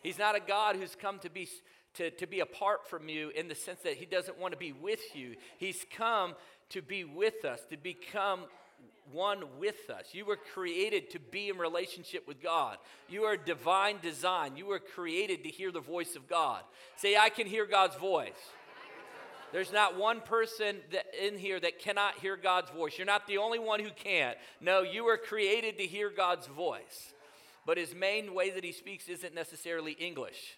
He's 0.02 0.19
not 0.19 0.37
a 0.37 0.41
God 0.41 0.76
who's 0.76 0.94
come 0.94 1.19
to 1.20 1.31
be, 1.31 1.49
to, 1.94 2.11
to 2.12 2.26
be 2.26 2.41
apart 2.41 2.88
from 2.88 3.08
you 3.08 3.31
in 3.31 3.49
the 3.49 3.55
sense 3.55 3.81
that 3.81 3.94
he 3.94 4.06
doesn't 4.06 4.38
want 4.38 4.52
to 4.52 4.58
be 4.58 4.73
with 4.73 5.17
you. 5.17 5.35
He's 5.58 5.85
come 5.96 6.35
to 6.70 6.81
be 6.81 7.05
with 7.05 7.44
us, 7.44 7.61
to 7.70 7.76
become 7.76 8.43
one 9.12 9.43
with 9.58 9.91
us. 9.91 10.06
You 10.12 10.25
were 10.26 10.38
created 10.55 11.11
to 11.11 11.19
be 11.19 11.49
in 11.49 11.58
relationship 11.58 12.29
with 12.29 12.43
God. 12.43 12.79
You 13.08 13.25
are 13.25 13.37
divine 13.37 13.96
design. 14.00 14.56
You 14.56 14.67
were 14.67 14.79
created 14.79 15.43
to 15.43 15.50
hear 15.50 15.73
the 15.73 15.81
voice 15.81 16.17
of 16.17 16.29
God. 16.29 16.62
Say, 16.96 17.17
I 17.17 17.31
can 17.31 17.46
hear 17.46 17.67
God's 17.67 17.96
voice. 17.96 18.32
There's 19.54 19.72
not 19.72 19.96
one 19.96 20.20
person 20.20 20.78
in 21.22 21.38
here 21.38 21.60
that 21.60 21.78
cannot 21.78 22.18
hear 22.18 22.36
God's 22.36 22.70
voice. 22.70 22.98
You're 22.98 23.06
not 23.06 23.28
the 23.28 23.38
only 23.38 23.60
one 23.60 23.78
who 23.78 23.90
can't. 23.90 24.36
No, 24.60 24.82
you 24.82 25.04
were 25.04 25.16
created 25.16 25.78
to 25.78 25.84
hear 25.84 26.10
God's 26.10 26.48
voice. 26.48 27.12
But 27.64 27.78
his 27.78 27.94
main 27.94 28.34
way 28.34 28.50
that 28.50 28.64
he 28.64 28.72
speaks 28.72 29.06
isn't 29.06 29.32
necessarily 29.32 29.92
English. 29.92 30.56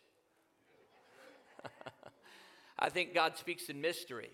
I 2.78 2.88
think 2.88 3.12
God 3.12 3.36
speaks 3.36 3.68
in 3.68 3.82
mystery. 3.82 4.30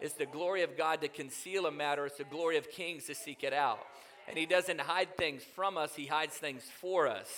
It's 0.00 0.14
the 0.14 0.24
glory 0.24 0.62
of 0.62 0.78
God 0.78 1.02
to 1.02 1.08
conceal 1.08 1.66
a 1.66 1.70
matter, 1.70 2.06
it's 2.06 2.16
the 2.16 2.24
glory 2.24 2.56
of 2.56 2.70
kings 2.70 3.04
to 3.04 3.14
seek 3.14 3.44
it 3.44 3.52
out. 3.52 3.80
And 4.26 4.38
he 4.38 4.46
doesn't 4.46 4.80
hide 4.80 5.18
things 5.18 5.42
from 5.54 5.76
us, 5.76 5.94
he 5.94 6.06
hides 6.06 6.34
things 6.34 6.62
for 6.80 7.08
us. 7.08 7.28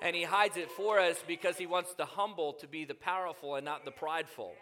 And 0.00 0.14
he 0.14 0.22
hides 0.22 0.56
it 0.56 0.70
for 0.70 1.00
us 1.00 1.16
because 1.26 1.58
he 1.58 1.66
wants 1.66 1.92
the 1.94 2.04
humble 2.04 2.52
to 2.60 2.68
be 2.68 2.84
the 2.84 2.94
powerful 2.94 3.56
and 3.56 3.64
not 3.64 3.84
the 3.84 3.90
prideful. 3.90 4.52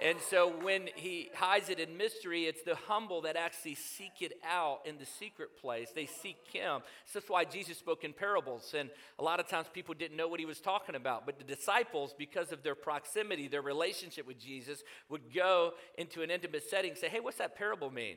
And 0.00 0.18
so 0.30 0.52
when 0.62 0.88
he 0.94 1.30
hides 1.34 1.70
it 1.70 1.80
in 1.80 1.96
mystery, 1.96 2.44
it's 2.44 2.62
the 2.62 2.76
humble 2.76 3.22
that 3.22 3.36
actually 3.36 3.74
seek 3.74 4.20
it 4.20 4.34
out 4.48 4.80
in 4.84 4.96
the 4.98 5.06
secret 5.06 5.56
place. 5.60 5.90
They 5.92 6.06
seek 6.06 6.36
him. 6.52 6.82
So 7.04 7.18
that's 7.18 7.28
why 7.28 7.44
Jesus 7.44 7.78
spoke 7.78 8.04
in 8.04 8.12
parables. 8.12 8.74
And 8.78 8.90
a 9.18 9.24
lot 9.24 9.40
of 9.40 9.48
times 9.48 9.66
people 9.72 9.94
didn't 9.94 10.16
know 10.16 10.28
what 10.28 10.38
he 10.38 10.46
was 10.46 10.60
talking 10.60 10.94
about. 10.94 11.26
But 11.26 11.38
the 11.38 11.44
disciples, 11.44 12.14
because 12.16 12.52
of 12.52 12.62
their 12.62 12.76
proximity, 12.76 13.48
their 13.48 13.62
relationship 13.62 14.26
with 14.26 14.38
Jesus, 14.38 14.84
would 15.08 15.34
go 15.34 15.72
into 15.96 16.22
an 16.22 16.30
intimate 16.30 16.68
setting 16.68 16.90
and 16.90 16.98
say, 16.98 17.08
Hey, 17.08 17.20
what's 17.20 17.38
that 17.38 17.56
parable 17.56 17.90
mean? 17.90 18.16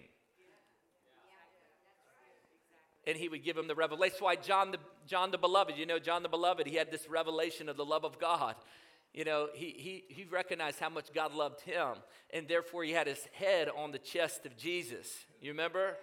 and 3.07 3.17
he 3.17 3.27
would 3.27 3.43
give 3.43 3.57
him 3.57 3.67
the 3.67 3.73
revelation. 3.73 4.11
That's 4.13 4.21
why 4.21 4.35
John 4.35 4.69
the, 4.69 4.77
John 5.07 5.31
the 5.31 5.37
Beloved, 5.39 5.75
you 5.75 5.87
know, 5.87 5.97
John 5.97 6.21
the 6.21 6.29
Beloved, 6.29 6.67
he 6.67 6.75
had 6.75 6.91
this 6.91 7.09
revelation 7.09 7.67
of 7.67 7.75
the 7.75 7.83
love 7.83 8.05
of 8.05 8.19
God 8.19 8.53
you 9.13 9.25
know, 9.25 9.49
he, 9.53 9.75
he, 9.77 10.03
he 10.07 10.25
recognized 10.25 10.79
how 10.79 10.89
much 10.89 11.13
God 11.13 11.33
loved 11.33 11.61
him, 11.61 11.95
and 12.33 12.47
therefore 12.47 12.83
he 12.83 12.91
had 12.91 13.07
his 13.07 13.27
head 13.33 13.69
on 13.75 13.91
the 13.91 13.99
chest 13.99 14.45
of 14.45 14.55
Jesus. 14.55 15.07
You 15.41 15.51
remember? 15.51 15.97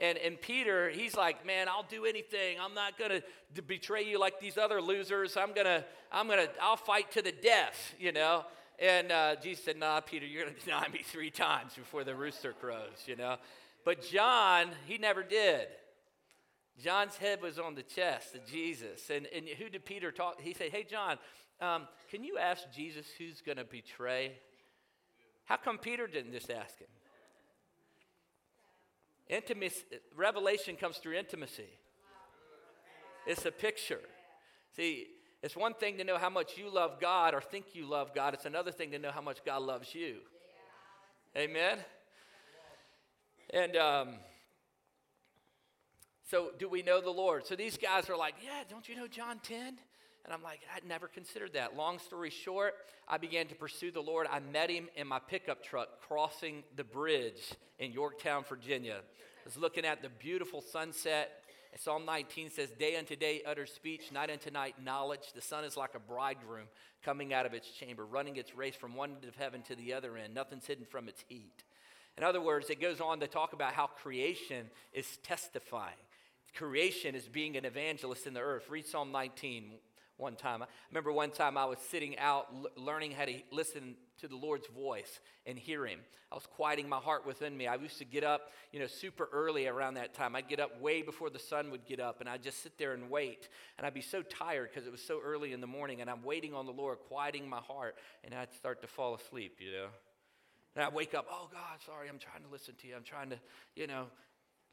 And, 0.00 0.16
and 0.18 0.40
Peter, 0.40 0.90
he's 0.90 1.16
like, 1.16 1.44
man, 1.44 1.68
I'll 1.68 1.86
do 1.88 2.04
anything. 2.04 2.58
I'm 2.60 2.74
not 2.74 2.98
going 2.98 3.22
to 3.54 3.62
betray 3.62 4.04
you 4.04 4.18
like 4.18 4.40
these 4.40 4.56
other 4.56 4.80
losers. 4.80 5.36
I'm 5.36 5.52
going 5.52 5.66
to, 5.66 5.84
I'm 6.12 6.26
going 6.26 6.46
to, 6.46 6.50
I'll 6.60 6.76
fight 6.76 7.10
to 7.12 7.22
the 7.22 7.32
death, 7.32 7.94
you 7.98 8.12
know? 8.12 8.44
And 8.78 9.10
uh, 9.10 9.36
Jesus 9.42 9.64
said, 9.64 9.76
nah, 9.76 10.00
Peter, 10.00 10.24
you're 10.24 10.44
going 10.44 10.54
to 10.58 10.64
deny 10.64 10.86
me 10.88 11.00
three 11.04 11.30
times 11.30 11.74
before 11.74 12.04
the 12.04 12.14
rooster 12.14 12.52
crows, 12.52 13.04
you 13.06 13.16
know? 13.16 13.36
But 13.84 14.02
John, 14.02 14.68
he 14.86 14.98
never 14.98 15.22
did. 15.22 15.66
John's 16.82 17.16
head 17.16 17.42
was 17.42 17.58
on 17.58 17.74
the 17.74 17.82
chest 17.82 18.36
of 18.36 18.46
Jesus. 18.46 19.10
And, 19.10 19.26
and 19.34 19.48
who 19.48 19.68
did 19.68 19.84
Peter 19.84 20.12
talk? 20.12 20.40
He 20.40 20.54
said, 20.54 20.70
hey, 20.70 20.86
John, 20.88 21.18
um, 21.60 21.88
can 22.10 22.24
you 22.24 22.38
ask 22.38 22.62
Jesus 22.74 23.06
who's 23.18 23.40
going 23.40 23.58
to 23.58 23.64
betray? 23.64 24.32
How 25.44 25.56
come 25.56 25.78
Peter 25.78 26.06
didn't 26.06 26.32
just 26.32 26.50
ask 26.50 26.78
him? 26.78 26.88
Intimacy, 29.28 29.82
revelation 30.16 30.76
comes 30.76 30.98
through 30.98 31.14
intimacy. 31.14 31.68
It's 33.26 33.44
a 33.44 33.50
picture. 33.50 34.00
See, 34.74 35.06
it's 35.42 35.56
one 35.56 35.74
thing 35.74 35.98
to 35.98 36.04
know 36.04 36.16
how 36.16 36.30
much 36.30 36.56
you 36.56 36.72
love 36.72 37.00
God 37.00 37.34
or 37.34 37.40
think 37.40 37.66
you 37.74 37.86
love 37.86 38.14
God. 38.14 38.34
It's 38.34 38.46
another 38.46 38.72
thing 38.72 38.90
to 38.92 38.98
know 38.98 39.10
how 39.10 39.20
much 39.20 39.44
God 39.44 39.62
loves 39.62 39.94
you. 39.94 40.16
Amen. 41.36 41.78
And 43.52 43.76
um, 43.76 44.08
so, 46.24 46.50
do 46.58 46.68
we 46.68 46.82
know 46.82 47.00
the 47.00 47.10
Lord? 47.10 47.46
So 47.46 47.54
these 47.54 47.76
guys 47.76 48.10
are 48.10 48.16
like, 48.16 48.34
yeah, 48.42 48.62
don't 48.68 48.88
you 48.88 48.96
know 48.96 49.06
John 49.06 49.38
10? 49.42 49.78
And 50.28 50.34
I'm 50.34 50.42
like, 50.42 50.60
I'd 50.76 50.84
never 50.86 51.08
considered 51.08 51.54
that. 51.54 51.74
Long 51.74 51.98
story 51.98 52.28
short, 52.28 52.74
I 53.08 53.16
began 53.16 53.46
to 53.46 53.54
pursue 53.54 53.90
the 53.90 54.02
Lord. 54.02 54.26
I 54.30 54.40
met 54.40 54.68
him 54.68 54.90
in 54.94 55.06
my 55.06 55.18
pickup 55.18 55.64
truck 55.64 56.02
crossing 56.06 56.64
the 56.76 56.84
bridge 56.84 57.54
in 57.78 57.92
Yorktown, 57.92 58.44
Virginia. 58.46 58.96
I 58.96 59.40
was 59.46 59.56
looking 59.56 59.86
at 59.86 60.02
the 60.02 60.10
beautiful 60.10 60.60
sunset. 60.60 61.30
Psalm 61.78 62.04
19 62.04 62.50
says, 62.50 62.68
Day 62.72 62.96
unto 62.96 63.16
day 63.16 63.40
utter 63.46 63.64
speech, 63.64 64.12
night 64.12 64.28
unto 64.30 64.50
night 64.50 64.74
knowledge. 64.84 65.32
The 65.34 65.40
sun 65.40 65.64
is 65.64 65.78
like 65.78 65.94
a 65.94 65.98
bridegroom 65.98 66.66
coming 67.02 67.32
out 67.32 67.46
of 67.46 67.54
its 67.54 67.70
chamber, 67.70 68.04
running 68.04 68.36
its 68.36 68.54
race 68.54 68.76
from 68.76 68.94
one 68.94 69.12
end 69.12 69.24
of 69.24 69.34
heaven 69.34 69.62
to 69.62 69.74
the 69.76 69.94
other 69.94 70.18
end. 70.18 70.34
Nothing's 70.34 70.66
hidden 70.66 70.84
from 70.84 71.08
its 71.08 71.24
heat. 71.26 71.64
In 72.18 72.22
other 72.22 72.42
words, 72.42 72.68
it 72.68 72.82
goes 72.82 73.00
on 73.00 73.20
to 73.20 73.28
talk 73.28 73.54
about 73.54 73.72
how 73.72 73.86
creation 73.86 74.66
is 74.92 75.06
testifying. 75.22 75.96
Creation 76.54 77.14
is 77.14 77.26
being 77.28 77.56
an 77.56 77.64
evangelist 77.64 78.26
in 78.26 78.34
the 78.34 78.40
earth. 78.40 78.68
Read 78.68 78.86
Psalm 78.86 79.10
19, 79.10 79.70
one 80.18 80.36
time. 80.36 80.62
I 80.62 80.66
remember 80.90 81.12
one 81.12 81.30
time 81.30 81.56
I 81.56 81.64
was 81.64 81.78
sitting 81.78 82.18
out 82.18 82.48
l- 82.52 82.66
learning 82.76 83.12
how 83.12 83.24
to 83.24 83.34
listen 83.50 83.94
to 84.20 84.28
the 84.28 84.36
Lord's 84.36 84.66
voice 84.66 85.20
and 85.46 85.58
hear 85.58 85.86
Him. 85.86 86.00
I 86.30 86.34
was 86.34 86.44
quieting 86.44 86.88
my 86.88 86.98
heart 86.98 87.24
within 87.24 87.56
me. 87.56 87.66
I 87.66 87.76
used 87.76 87.98
to 87.98 88.04
get 88.04 88.24
up, 88.24 88.50
you 88.72 88.80
know, 88.80 88.86
super 88.86 89.28
early 89.32 89.66
around 89.66 89.94
that 89.94 90.12
time. 90.12 90.36
I'd 90.36 90.48
get 90.48 90.60
up 90.60 90.80
way 90.80 91.00
before 91.02 91.30
the 91.30 91.38
sun 91.38 91.70
would 91.70 91.86
get 91.86 92.00
up, 92.00 92.20
and 92.20 92.28
I'd 92.28 92.42
just 92.42 92.62
sit 92.62 92.76
there 92.78 92.92
and 92.92 93.08
wait. 93.08 93.48
And 93.78 93.86
I'd 93.86 93.94
be 93.94 94.02
so 94.02 94.22
tired 94.22 94.70
because 94.72 94.86
it 94.86 94.90
was 94.90 95.00
so 95.00 95.20
early 95.24 95.52
in 95.52 95.60
the 95.60 95.66
morning, 95.66 96.00
and 96.00 96.10
I'm 96.10 96.22
waiting 96.22 96.52
on 96.52 96.66
the 96.66 96.72
Lord, 96.72 96.98
quieting 97.08 97.48
my 97.48 97.60
heart, 97.60 97.96
and 98.24 98.34
I'd 98.34 98.52
start 98.52 98.82
to 98.82 98.88
fall 98.88 99.14
asleep, 99.14 99.56
you 99.60 99.72
know. 99.72 99.86
And 100.74 100.84
I'd 100.84 100.92
wake 100.94 101.14
up, 101.14 101.26
oh 101.30 101.48
God, 101.50 101.78
sorry, 101.86 102.08
I'm 102.08 102.18
trying 102.18 102.42
to 102.42 102.50
listen 102.50 102.74
to 102.82 102.88
you. 102.88 102.94
I'm 102.94 103.04
trying 103.04 103.30
to, 103.30 103.38
you 103.74 103.86
know, 103.86 104.06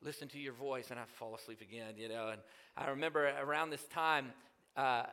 listen 0.02 0.28
to 0.30 0.40
your 0.40 0.54
voice. 0.54 0.92
And 0.92 1.00
I 1.00 1.04
fall 1.06 1.36
asleep 1.36 1.62
again, 1.62 1.94
you 1.98 2.10
know. 2.10 2.30
And 2.30 2.42
I 2.76 2.90
remember 2.90 3.32
around 3.42 3.70
this 3.70 3.84
time, 3.86 4.34
uh, 4.76 5.04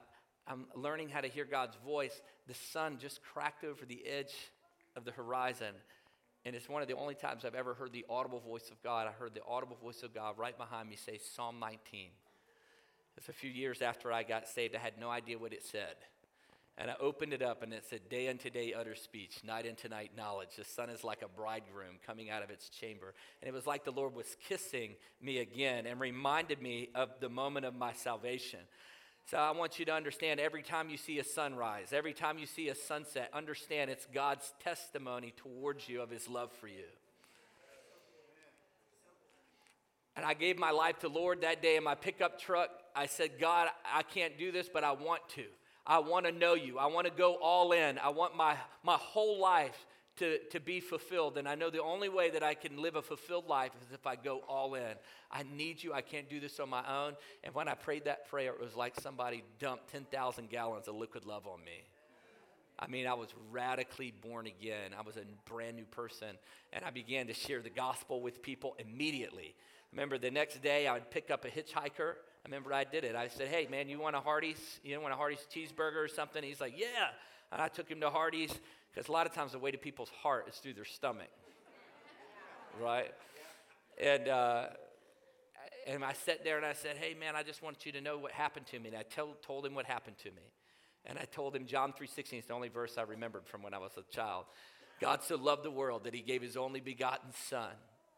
I'm 0.47 0.67
learning 0.75 1.09
how 1.09 1.21
to 1.21 1.29
hear 1.29 1.45
God's 1.45 1.77
voice. 1.85 2.21
The 2.49 2.55
sun 2.55 2.99
just 2.99 3.21
cracked 3.23 3.65
over 3.65 3.85
the 3.85 4.05
edge 4.07 4.35
of 4.97 5.05
the 5.05 5.13
horizon. 5.13 5.75
And 6.45 6.57
it's 6.57 6.69
one 6.69 6.83
of 6.83 6.89
the 6.89 6.97
only 6.97 7.15
times 7.15 7.45
I've 7.45 7.55
ever 7.55 7.75
heard 7.75 7.93
the 7.93 8.05
audible 8.09 8.41
voice 8.41 8.71
of 8.71 8.83
God. 8.83 9.07
I 9.07 9.13
heard 9.13 9.35
the 9.35 9.45
audible 9.49 9.77
voice 9.81 10.03
of 10.03 10.13
God 10.13 10.39
right 10.39 10.57
behind 10.57 10.89
me 10.89 10.97
say 10.97 11.19
Psalm 11.19 11.61
19. 11.61 12.09
It's 13.17 13.29
a 13.29 13.33
few 13.33 13.51
years 13.51 13.83
after 13.83 14.13
I 14.13 14.23
got 14.25 14.49
saved. 14.49 14.75
I 14.75 14.79
had 14.79 14.99
no 14.99 15.11
idea 15.11 15.39
what 15.39 15.53
it 15.53 15.65
said. 15.65 15.97
And 16.79 16.91
I 16.91 16.95
opened 17.01 17.35
it 17.35 17.43
up 17.43 17.63
and 17.63 17.73
it 17.73 17.85
said, 17.89 18.09
Day 18.09 18.29
unto 18.29 18.49
day 18.49 18.73
utter 18.73 18.95
speech, 18.95 19.41
night 19.45 19.67
unto 19.69 19.89
night 19.89 20.13
knowledge. 20.17 20.57
The 20.57 20.65
sun 20.65 20.89
is 20.89 21.05
like 21.05 21.23
a 21.23 21.29
bridegroom 21.29 21.97
coming 22.05 22.31
out 22.31 22.43
of 22.43 22.51
its 22.51 22.71
chamber. 22.71 23.15
And 23.41 23.49
it 23.49 23.53
was 23.53 23.67
like 23.67 23.85
the 23.85 23.93
Lord 23.93 24.15
was 24.15 24.37
kissing 24.49 24.93
me 25.21 25.39
again 25.39 25.87
and 25.87 26.01
reminded 26.01 26.63
me 26.63 26.89
of 26.95 27.11
the 27.21 27.29
moment 27.29 27.67
of 27.67 27.75
my 27.75 27.93
salvation. 27.93 28.61
So 29.27 29.39
I 29.39 29.53
want 29.53 29.79
you 29.79 29.85
to 29.87 29.93
understand 29.95 30.41
every 30.41 30.63
time 30.63 30.91
you 30.91 30.97
see 30.97 31.19
a 31.19 31.25
sunrise, 31.25 31.93
every 31.93 32.13
time 32.13 32.39
you 32.39 32.47
see 32.47 32.69
a 32.69 32.75
sunset, 32.75 33.31
understand 33.33 33.91
it's 33.91 34.07
God's 34.13 34.53
testimony 34.63 35.33
towards 35.37 35.89
you 35.89 36.03
of 36.03 36.11
his 36.11 36.29
love 36.29 36.51
for 36.61 36.69
you. 36.69 36.85
And 40.17 40.27
I 40.27 40.35
gave 40.35 40.59
my 40.59 40.71
life 40.71 40.99
to 41.01 41.09
Lord 41.09 41.41
that 41.41 41.63
day 41.63 41.77
in 41.77 41.85
my 41.85 41.95
pickup 41.95 42.39
truck. 42.39 42.69
I 42.95 43.07
said, 43.07 43.39
God, 43.41 43.69
I 43.91 44.03
can't 44.03 44.37
do 44.39 44.53
this, 44.53 44.69
but 44.69 44.85
I 44.85 44.93
want 44.93 45.27
to. 45.31 45.45
I 45.87 45.99
want 46.01 46.27
to 46.27 46.33
know 46.33 46.55
you. 46.55 46.79
I 46.79 46.87
want 46.87 47.07
to 47.07 47.13
go 47.13 47.37
all 47.37 47.73
in. 47.73 47.99
I 47.99 48.11
want 48.11 48.37
my, 48.37 48.57
my 48.85 48.97
whole 48.97 49.41
life 49.41 49.87
to, 50.23 50.39
to 50.39 50.61
be 50.61 50.81
fulfilled. 50.81 51.37
And 51.37 51.49
I 51.49 51.55
know 51.55 51.69
the 51.69 51.83
only 51.83 52.09
way 52.09 52.31
that 52.31 52.43
I 52.43 52.55
can 52.55 52.81
live 52.81 52.97
a 52.97 53.03
fulfilled 53.03 53.49
life 53.49 53.73
is 53.83 53.93
if 53.93 54.07
I 54.07 54.17
go 54.17 54.39
all 54.49 54.75
in. 54.75 54.95
I 55.31 55.45
need 55.57 55.83
you. 55.83 55.93
I 55.93 56.01
can't 56.01 56.29
do 56.31 56.41
this 56.41 56.61
on 56.61 56.69
my 56.69 56.83
own. 56.89 57.15
And 57.45 57.55
when 57.55 57.69
I 57.69 57.75
prayed 57.75 58.05
that 58.05 58.29
prayer, 58.31 58.53
it 58.53 58.61
was 58.61 58.77
like 58.77 58.99
somebody 59.01 59.43
dumped 59.59 59.91
10,000 59.93 60.49
gallons 60.49 60.87
of 60.89 60.95
liquid 60.95 61.27
love 61.27 61.47
on 61.47 61.65
me. 61.65 61.83
I 62.79 62.87
mean, 62.87 63.07
I 63.07 63.15
was 63.15 63.29
radically 63.51 64.13
born 64.23 64.47
again. 64.47 64.93
I 64.97 65.03
was 65.03 65.17
a 65.17 65.25
brand 65.45 65.77
new 65.77 65.85
person. 65.85 66.37
And 66.73 66.85
I 66.85 66.91
began 66.91 67.27
to 67.27 67.35
share 67.35 67.61
the 67.61 67.71
gospel 67.71 68.21
with 68.21 68.43
people 68.43 68.77
immediately. 68.79 69.55
Remember, 69.91 70.19
the 70.19 70.31
next 70.31 70.63
day 70.63 70.87
I 70.87 70.95
would 70.95 71.11
pick 71.11 71.31
up 71.31 71.45
a 71.45 71.49
hitchhiker 71.49 72.15
I 72.45 72.49
remember 72.49 72.73
I 72.73 72.83
did 72.83 73.05
it. 73.05 73.15
I 73.15 73.29
said, 73.29 73.47
"Hey, 73.47 73.69
man, 73.71 73.89
you 73.89 74.01
want 74.01 74.17
a 74.17 74.21
Hardee's? 74.21 74.81
You 74.83 75.01
want 75.01 75.15
a 75.15 75.17
Hardee's 75.17 75.47
cheeseburger 75.55 76.03
or 76.03 76.09
something?" 76.09 76.43
He's 76.43 76.61
like, 76.61 76.77
"Yeah." 76.77 77.11
And 77.53 77.61
I 77.61 77.69
took 77.69 77.89
him 77.89 78.01
to 78.01 78.09
Hardee's 78.09 78.53
because 78.93 79.09
a 79.09 79.13
lot 79.13 79.27
of 79.27 79.35
times 79.35 79.53
the 79.53 79.59
way 79.59 79.71
to 79.71 79.79
people's 79.79 80.11
heart 80.23 80.49
is 80.49 80.57
through 80.57 80.73
their 80.73 80.87
stomach, 80.87 81.29
right? 82.81 83.13
And 84.01 84.29
uh, 84.29 84.67
and 85.87 86.05
I 86.05 86.15
sat 86.15 86.45
there 86.45 86.57
and 86.57 86.65
I 86.65 86.73
said, 86.73 86.97
"Hey, 86.97 87.15
man, 87.15 87.37
I 87.37 87.43
just 87.43 87.63
want 87.63 87.85
you 87.85 87.93
to 87.93 88.01
know 88.01 88.17
what 88.17 88.33
happened 88.33 88.67
to 88.69 88.79
me." 88.79 88.89
And 88.89 88.97
I 88.97 89.03
tell, 89.03 89.37
told 89.43 89.67
him 89.67 89.75
what 89.75 89.85
happened 89.85 90.17
to 90.19 90.31
me, 90.31 90.43
and 91.05 91.19
I 91.19 91.25
told 91.25 91.55
him 91.55 91.67
John 91.67 91.93
three 91.93 92.07
sixteen 92.07 92.39
is 92.39 92.47
the 92.47 92.55
only 92.55 92.69
verse 92.69 92.97
I 92.97 93.03
remembered 93.03 93.47
from 93.47 93.63
when 93.63 93.75
I 93.75 93.79
was 93.79 93.93
a 93.99 94.15
child. 94.15 94.47
God 95.01 95.23
so 95.23 95.37
loved 95.37 95.65
the 95.65 95.71
world 95.71 96.05
that 96.05 96.15
He 96.15 96.23
gave 96.23 96.43
His 96.43 96.57
only 96.57 96.81
begotten 96.81 97.33
Son, 97.49 97.73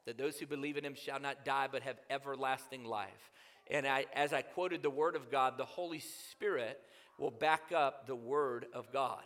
that 0.06 0.18
those 0.18 0.38
who 0.38 0.46
believe 0.46 0.76
in 0.76 0.84
Him 0.84 0.94
shall 0.94 1.18
not 1.18 1.44
die 1.44 1.66
but 1.70 1.82
have 1.82 1.96
everlasting 2.10 2.84
life. 2.84 3.30
And 3.70 3.86
I, 3.86 4.04
as 4.14 4.34
I 4.34 4.42
quoted 4.42 4.82
the 4.82 4.90
Word 4.90 5.16
of 5.16 5.30
God, 5.30 5.56
the 5.56 5.64
Holy 5.64 6.00
Spirit 6.00 6.78
will 7.18 7.30
back 7.30 7.72
up 7.74 8.06
the 8.06 8.16
Word 8.16 8.66
of 8.72 8.92
God. 8.92 9.22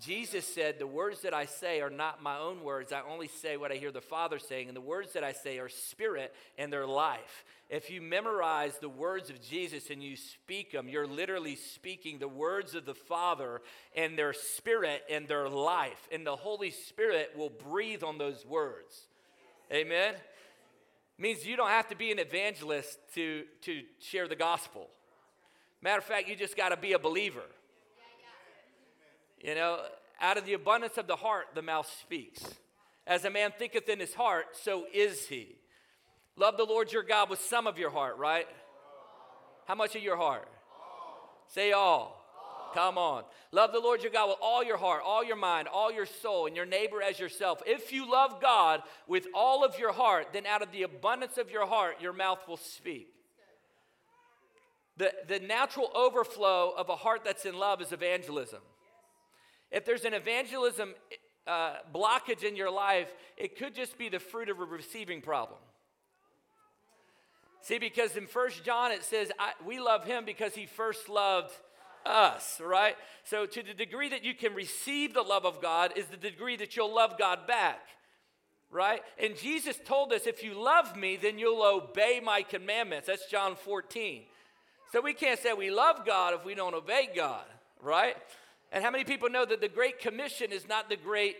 Jesus 0.00 0.46
said, 0.46 0.78
The 0.78 0.86
words 0.86 1.20
that 1.22 1.34
I 1.34 1.44
say 1.44 1.80
are 1.80 1.90
not 1.90 2.22
my 2.22 2.38
own 2.38 2.64
words. 2.64 2.92
I 2.92 3.02
only 3.02 3.28
say 3.28 3.56
what 3.56 3.70
I 3.70 3.76
hear 3.76 3.92
the 3.92 4.00
Father 4.00 4.38
saying. 4.38 4.68
And 4.68 4.76
the 4.76 4.80
words 4.80 5.12
that 5.12 5.22
I 5.22 5.32
say 5.32 5.58
are 5.58 5.68
spirit 5.68 6.34
and 6.58 6.72
they're 6.72 6.86
life. 6.86 7.44
If 7.68 7.90
you 7.90 8.02
memorize 8.02 8.78
the 8.78 8.88
words 8.88 9.30
of 9.30 9.40
Jesus 9.40 9.90
and 9.90 10.02
you 10.02 10.16
speak 10.16 10.72
them, 10.72 10.88
you're 10.88 11.06
literally 11.06 11.56
speaking 11.56 12.18
the 12.18 12.28
words 12.28 12.74
of 12.74 12.84
the 12.84 12.94
Father 12.94 13.60
and 13.94 14.18
their 14.18 14.32
spirit 14.32 15.02
and 15.10 15.28
their 15.28 15.48
life. 15.48 16.08
And 16.10 16.26
the 16.26 16.36
Holy 16.36 16.70
Spirit 16.70 17.32
will 17.36 17.50
breathe 17.50 18.02
on 18.02 18.18
those 18.18 18.44
words. 18.44 19.06
Amen 19.72 20.14
means 21.18 21.46
you 21.46 21.56
don't 21.56 21.68
have 21.68 21.88
to 21.88 21.96
be 21.96 22.10
an 22.10 22.18
evangelist 22.18 22.98
to, 23.14 23.44
to 23.62 23.82
share 24.00 24.26
the 24.26 24.36
gospel. 24.36 24.88
Matter 25.82 25.98
of 25.98 26.04
fact, 26.04 26.28
you 26.28 26.36
just 26.36 26.56
got 26.56 26.68
to 26.68 26.76
be 26.76 26.92
a 26.92 26.98
believer. 26.98 27.42
You 29.42 29.56
know, 29.56 29.80
out 30.20 30.38
of 30.38 30.46
the 30.46 30.52
abundance 30.52 30.96
of 30.96 31.08
the 31.08 31.16
heart, 31.16 31.46
the 31.54 31.62
mouth 31.62 31.92
speaks. 32.00 32.42
As 33.06 33.24
a 33.24 33.30
man 33.30 33.52
thinketh 33.58 33.88
in 33.88 33.98
his 33.98 34.14
heart, 34.14 34.46
so 34.62 34.86
is 34.94 35.26
he. 35.26 35.56
Love 36.36 36.56
the 36.56 36.64
Lord 36.64 36.92
your 36.92 37.02
God 37.02 37.28
with 37.28 37.40
some 37.40 37.66
of 37.66 37.76
your 37.78 37.90
heart, 37.90 38.16
right? 38.16 38.46
How 39.66 39.74
much 39.74 39.96
of 39.96 40.02
your 40.02 40.16
heart? 40.16 40.48
Say 41.48 41.72
all. 41.72 42.22
Come 42.72 42.96
on. 42.96 43.24
Love 43.50 43.72
the 43.72 43.80
Lord 43.80 44.02
your 44.02 44.12
God 44.12 44.28
with 44.28 44.38
all 44.40 44.64
your 44.64 44.78
heart, 44.78 45.02
all 45.04 45.22
your 45.22 45.36
mind, 45.36 45.68
all 45.68 45.92
your 45.92 46.06
soul, 46.06 46.46
and 46.46 46.56
your 46.56 46.64
neighbor 46.64 47.02
as 47.02 47.18
yourself. 47.18 47.60
If 47.66 47.92
you 47.92 48.10
love 48.10 48.40
God 48.40 48.82
with 49.06 49.26
all 49.34 49.64
of 49.64 49.78
your 49.78 49.92
heart, 49.92 50.28
then 50.32 50.46
out 50.46 50.62
of 50.62 50.72
the 50.72 50.84
abundance 50.84 51.36
of 51.36 51.50
your 51.50 51.66
heart, 51.66 52.00
your 52.00 52.12
mouth 52.12 52.46
will 52.48 52.56
speak. 52.56 53.08
The, 54.96 55.12
the 55.26 55.40
natural 55.40 55.90
overflow 55.94 56.74
of 56.76 56.88
a 56.88 56.96
heart 56.96 57.22
that's 57.24 57.44
in 57.46 57.58
love 57.58 57.80
is 57.80 57.92
evangelism. 57.92 58.60
If 59.70 59.86
there's 59.86 60.04
an 60.04 60.12
evangelism 60.12 60.94
uh, 61.46 61.76
blockage 61.94 62.44
in 62.44 62.56
your 62.56 62.70
life, 62.70 63.08
it 63.36 63.56
could 63.58 63.74
just 63.74 63.96
be 63.96 64.08
the 64.08 64.18
fruit 64.18 64.50
of 64.50 64.60
a 64.60 64.64
receiving 64.64 65.22
problem. 65.22 65.58
See, 67.62 67.78
because 67.78 68.16
in 68.16 68.26
First 68.26 68.64
John 68.64 68.92
it 68.92 69.02
says, 69.02 69.30
We 69.64 69.80
love 69.80 70.04
him 70.04 70.24
because 70.24 70.54
he 70.54 70.66
first 70.66 71.08
loved 71.08 71.52
us, 72.04 72.60
right? 72.60 72.96
So, 73.24 73.46
to 73.46 73.62
the 73.62 73.74
degree 73.74 74.08
that 74.08 74.24
you 74.24 74.34
can 74.34 74.54
receive 74.54 75.14
the 75.14 75.22
love 75.22 75.46
of 75.46 75.62
God, 75.62 75.92
is 75.96 76.06
the 76.06 76.16
degree 76.16 76.56
that 76.56 76.76
you'll 76.76 76.94
love 76.94 77.18
God 77.18 77.46
back, 77.46 77.80
right? 78.70 79.00
And 79.18 79.36
Jesus 79.36 79.78
told 79.84 80.12
us, 80.12 80.26
if 80.26 80.42
you 80.42 80.54
love 80.54 80.96
me, 80.96 81.16
then 81.16 81.38
you'll 81.38 81.62
obey 81.62 82.20
my 82.22 82.42
commandments. 82.42 83.06
That's 83.06 83.30
John 83.30 83.54
14. 83.54 84.22
So, 84.92 85.00
we 85.00 85.14
can't 85.14 85.40
say 85.40 85.54
we 85.54 85.70
love 85.70 86.04
God 86.04 86.34
if 86.34 86.44
we 86.44 86.54
don't 86.54 86.74
obey 86.74 87.08
God, 87.16 87.44
right? 87.80 88.14
And 88.70 88.84
how 88.84 88.90
many 88.90 89.04
people 89.04 89.30
know 89.30 89.46
that 89.46 89.62
the 89.62 89.68
Great 89.68 90.00
Commission 90.00 90.52
is 90.52 90.68
not 90.68 90.90
the 90.90 90.96
great 90.96 91.36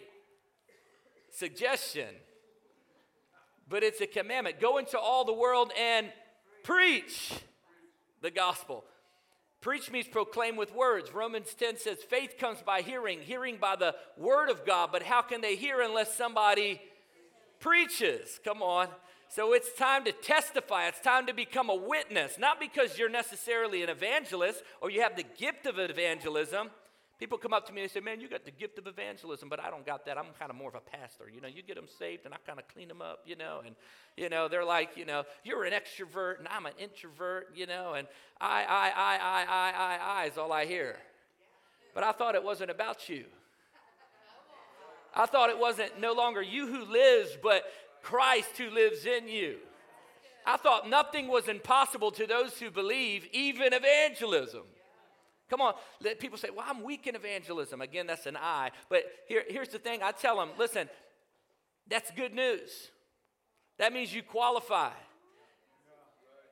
suggestion, 1.31 2.09
but 3.69 3.83
it's 3.83 4.01
a 4.01 4.07
commandment? 4.07 4.59
Go 4.59 4.79
into 4.79 4.99
all 4.99 5.27
the 5.27 5.35
world 5.35 5.71
and 5.79 6.07
preach 6.63 7.31
the 8.23 8.31
gospel. 8.31 8.85
Preach 9.61 9.91
means 9.91 10.09
proclaim 10.09 10.57
with 10.57 10.75
words. 10.75 11.13
Romans 11.13 11.55
10 11.55 11.77
says 11.77 11.99
faith 12.09 12.37
comes 12.39 12.63
by 12.63 12.81
hearing, 12.81 13.21
hearing 13.21 13.59
by 13.61 13.77
the 13.77 13.95
word 14.17 14.49
of 14.49 14.65
God. 14.65 14.89
But 14.91 15.03
how 15.03 15.21
can 15.21 15.43
they 15.43 15.57
hear 15.57 15.83
unless 15.83 16.17
somebody 16.17 16.81
preaches? 17.61 18.41
Come 18.45 18.63
on. 18.63 18.89
So 19.35 19.55
it's 19.55 19.73
time 19.73 20.05
to 20.05 20.13
testify. 20.13 20.89
It's 20.89 21.01
time 21.01 21.27
to 21.27 21.33
become 21.33 21.71
a 21.71 21.75
witness, 21.75 22.39
not 22.39 22.61
because 22.61 22.99
you're 22.99 23.09
necessarily 23.09 23.83
an 23.83 23.89
evangelist 23.89 24.63
or 24.81 24.91
you 24.91 25.01
have 25.01 25.17
the 25.17 25.25
gift 25.25 25.65
of 25.67 25.79
evangelism, 25.79 26.69
People 27.23 27.39
come 27.39 27.53
up 27.53 27.69
to 27.69 27.73
me 27.73 27.83
and 27.83 27.89
say, 27.89 28.01
Man, 28.01 28.21
you 28.21 28.29
got 28.29 28.45
the 28.45 28.51
gift 28.51 28.79
of 28.79 28.89
evangelism, 28.89 29.49
but 29.49 29.61
I 29.61 29.71
don't 29.71 29.87
got 29.87 30.07
that. 30.07 30.19
I'm 30.19 30.27
kind 30.41 30.51
of 30.51 30.57
more 30.57 30.69
of 30.69 30.75
a 30.75 30.81
pastor. 30.81 31.31
You 31.33 31.41
know, 31.41 31.47
you 31.47 31.63
get 31.63 31.77
them 31.77 31.87
saved 32.01 32.25
and 32.25 32.35
I 32.35 32.39
kind 32.45 32.59
of 32.59 32.67
clean 32.67 32.89
them 32.89 33.01
up, 33.01 33.21
you 33.25 33.37
know, 33.37 33.63
and, 33.65 33.77
you 34.17 34.29
know, 34.29 34.49
they're 34.49 34.65
like, 34.65 34.97
you 34.97 35.05
know, 35.05 35.23
you're 35.45 35.63
an 35.63 35.73
extrovert 35.73 36.41
and 36.41 36.49
I'm 36.49 36.67
an 36.67 36.73
introvert, 36.81 37.51
you 37.55 37.67
know, 37.67 37.95
and 37.95 38.09
I, 38.41 38.65
I, 38.65 38.89
I, 38.89 39.19
I, 39.23 39.45
I, 39.49 39.73
I, 39.77 40.23
I 40.23 40.25
is 40.25 40.37
all 40.37 40.53
I 40.53 40.67
hear. 40.67 40.97
But 41.95 42.03
I 42.03 42.11
thought 42.11 42.35
it 42.35 42.43
wasn't 42.43 42.73
about 42.73 43.09
you. 43.09 43.27
I 45.15 45.27
thought 45.27 45.49
it 45.49 45.59
wasn't 45.61 46.01
no 46.01 46.15
longer 46.15 46.43
you 46.43 46.67
who 46.67 46.91
lives, 46.91 47.39
but 47.41 47.63
Christ 48.03 48.59
who 48.59 48.71
lives 48.71 49.07
in 49.07 49.29
you. 49.29 49.57
I 50.45 50.57
thought 50.57 50.89
nothing 50.89 51.29
was 51.29 51.49
impossible 51.49 52.11
to 52.13 52.27
those 52.27 52.59
who 52.59 52.71
believe, 52.71 53.27
even 53.33 53.73
evangelism. 53.73 54.63
Come 55.49 55.61
on, 55.61 55.75
let 56.03 56.19
people 56.19 56.39
say, 56.39 56.49
well, 56.51 56.65
I'm 56.67 56.83
weak 56.83 57.07
in 57.07 57.15
evangelism. 57.15 57.81
Again, 57.81 58.07
that's 58.07 58.27
an 58.27 58.37
I. 58.37 58.71
But 58.89 59.05
here, 59.29 59.45
here's 59.49 59.69
the 59.69 59.79
thing 59.79 60.03
I 60.03 60.11
tell 60.11 60.37
them 60.37 60.51
listen, 60.59 60.89
that's 61.89 62.11
good 62.13 62.35
news. 62.35 62.91
That 63.79 63.93
means 63.93 64.15
you 64.15 64.23
qualify. 64.23 64.93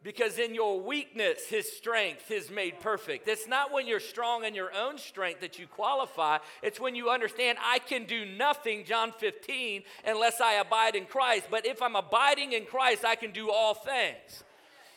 Because 0.03 0.39
in 0.39 0.55
your 0.55 0.81
weakness, 0.81 1.47
his 1.47 1.71
strength 1.71 2.31
is 2.31 2.51
made 2.51 2.81
perfect. 2.81 3.29
It's 3.29 3.47
not 3.47 3.71
when 3.71 3.87
you're 3.87 4.01
strong 4.01 4.45
in 4.45 4.55
your 4.55 4.75
own 4.75 4.97
strength 4.97 5.43
that 5.43 5.59
you 5.59 5.67
qualify. 5.67 6.39
It's 6.63 6.81
when 6.81 6.95
you 6.95 7.11
understand 7.11 7.59
I 7.63 7.81
can 7.81 8.05
do 8.05 8.25
nothing, 8.25 8.85
John 8.87 9.13
15, 9.13 9.83
unless 10.07 10.41
I 10.41 10.55
abide 10.55 10.95
in 10.97 11.05
Christ. 11.05 11.49
But 11.51 11.67
if 11.67 11.83
I'm 11.83 11.97
abiding 11.97 12.53
in 12.53 12.65
Christ, 12.65 13.05
I 13.05 13.15
can 13.15 13.31
do 13.31 13.51
all 13.51 13.75
things. 13.75 14.43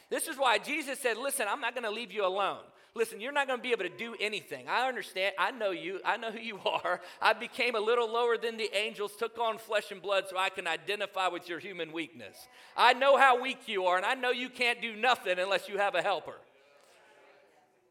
This 0.10 0.30
is 0.30 0.38
why 0.38 0.58
Jesus 0.58 1.00
said, 1.00 1.18
Listen, 1.18 1.48
I'm 1.50 1.60
not 1.60 1.74
going 1.74 1.84
to 1.84 1.92
leave 1.92 2.12
you 2.12 2.26
alone. 2.26 2.62
Listen, 2.96 3.20
you're 3.20 3.32
not 3.32 3.48
going 3.48 3.58
to 3.58 3.64
be 3.64 3.72
able 3.72 3.86
to 3.86 3.90
do 3.90 4.16
anything. 4.20 4.68
I 4.68 4.88
understand. 4.88 5.34
I 5.40 5.50
know 5.50 5.72
you. 5.72 6.00
I 6.06 6.18
know 6.18 6.32
who 6.32 6.40
you 6.40 6.60
are. 6.66 7.02
I 7.22 7.34
became 7.34 7.76
a 7.76 7.80
little 7.80 8.12
lower 8.12 8.38
than 8.38 8.58
the 8.58 8.70
angels, 8.76 9.14
took 9.18 9.38
on 9.40 9.58
flesh 9.58 9.92
and 9.92 10.02
blood 10.02 10.26
so 10.30 10.38
I 10.38 10.50
can 10.50 10.68
identify 10.68 11.28
with 11.28 11.50
your 11.50 11.60
human 11.60 11.92
weakness. 11.92 12.36
I 12.78 12.94
know 12.94 13.18
how 13.18 13.42
weak 13.42 13.68
you 13.68 13.86
are, 13.86 13.98
and 13.98 14.06
I 14.06 14.14
know 14.14 14.30
you 14.30 14.50
can't 14.50 14.82
do 14.82 14.96
nothing 14.96 15.40
unless 15.40 15.68
you 15.68 15.78
have 15.80 15.96
a 15.96 16.04
helper. 16.04 16.36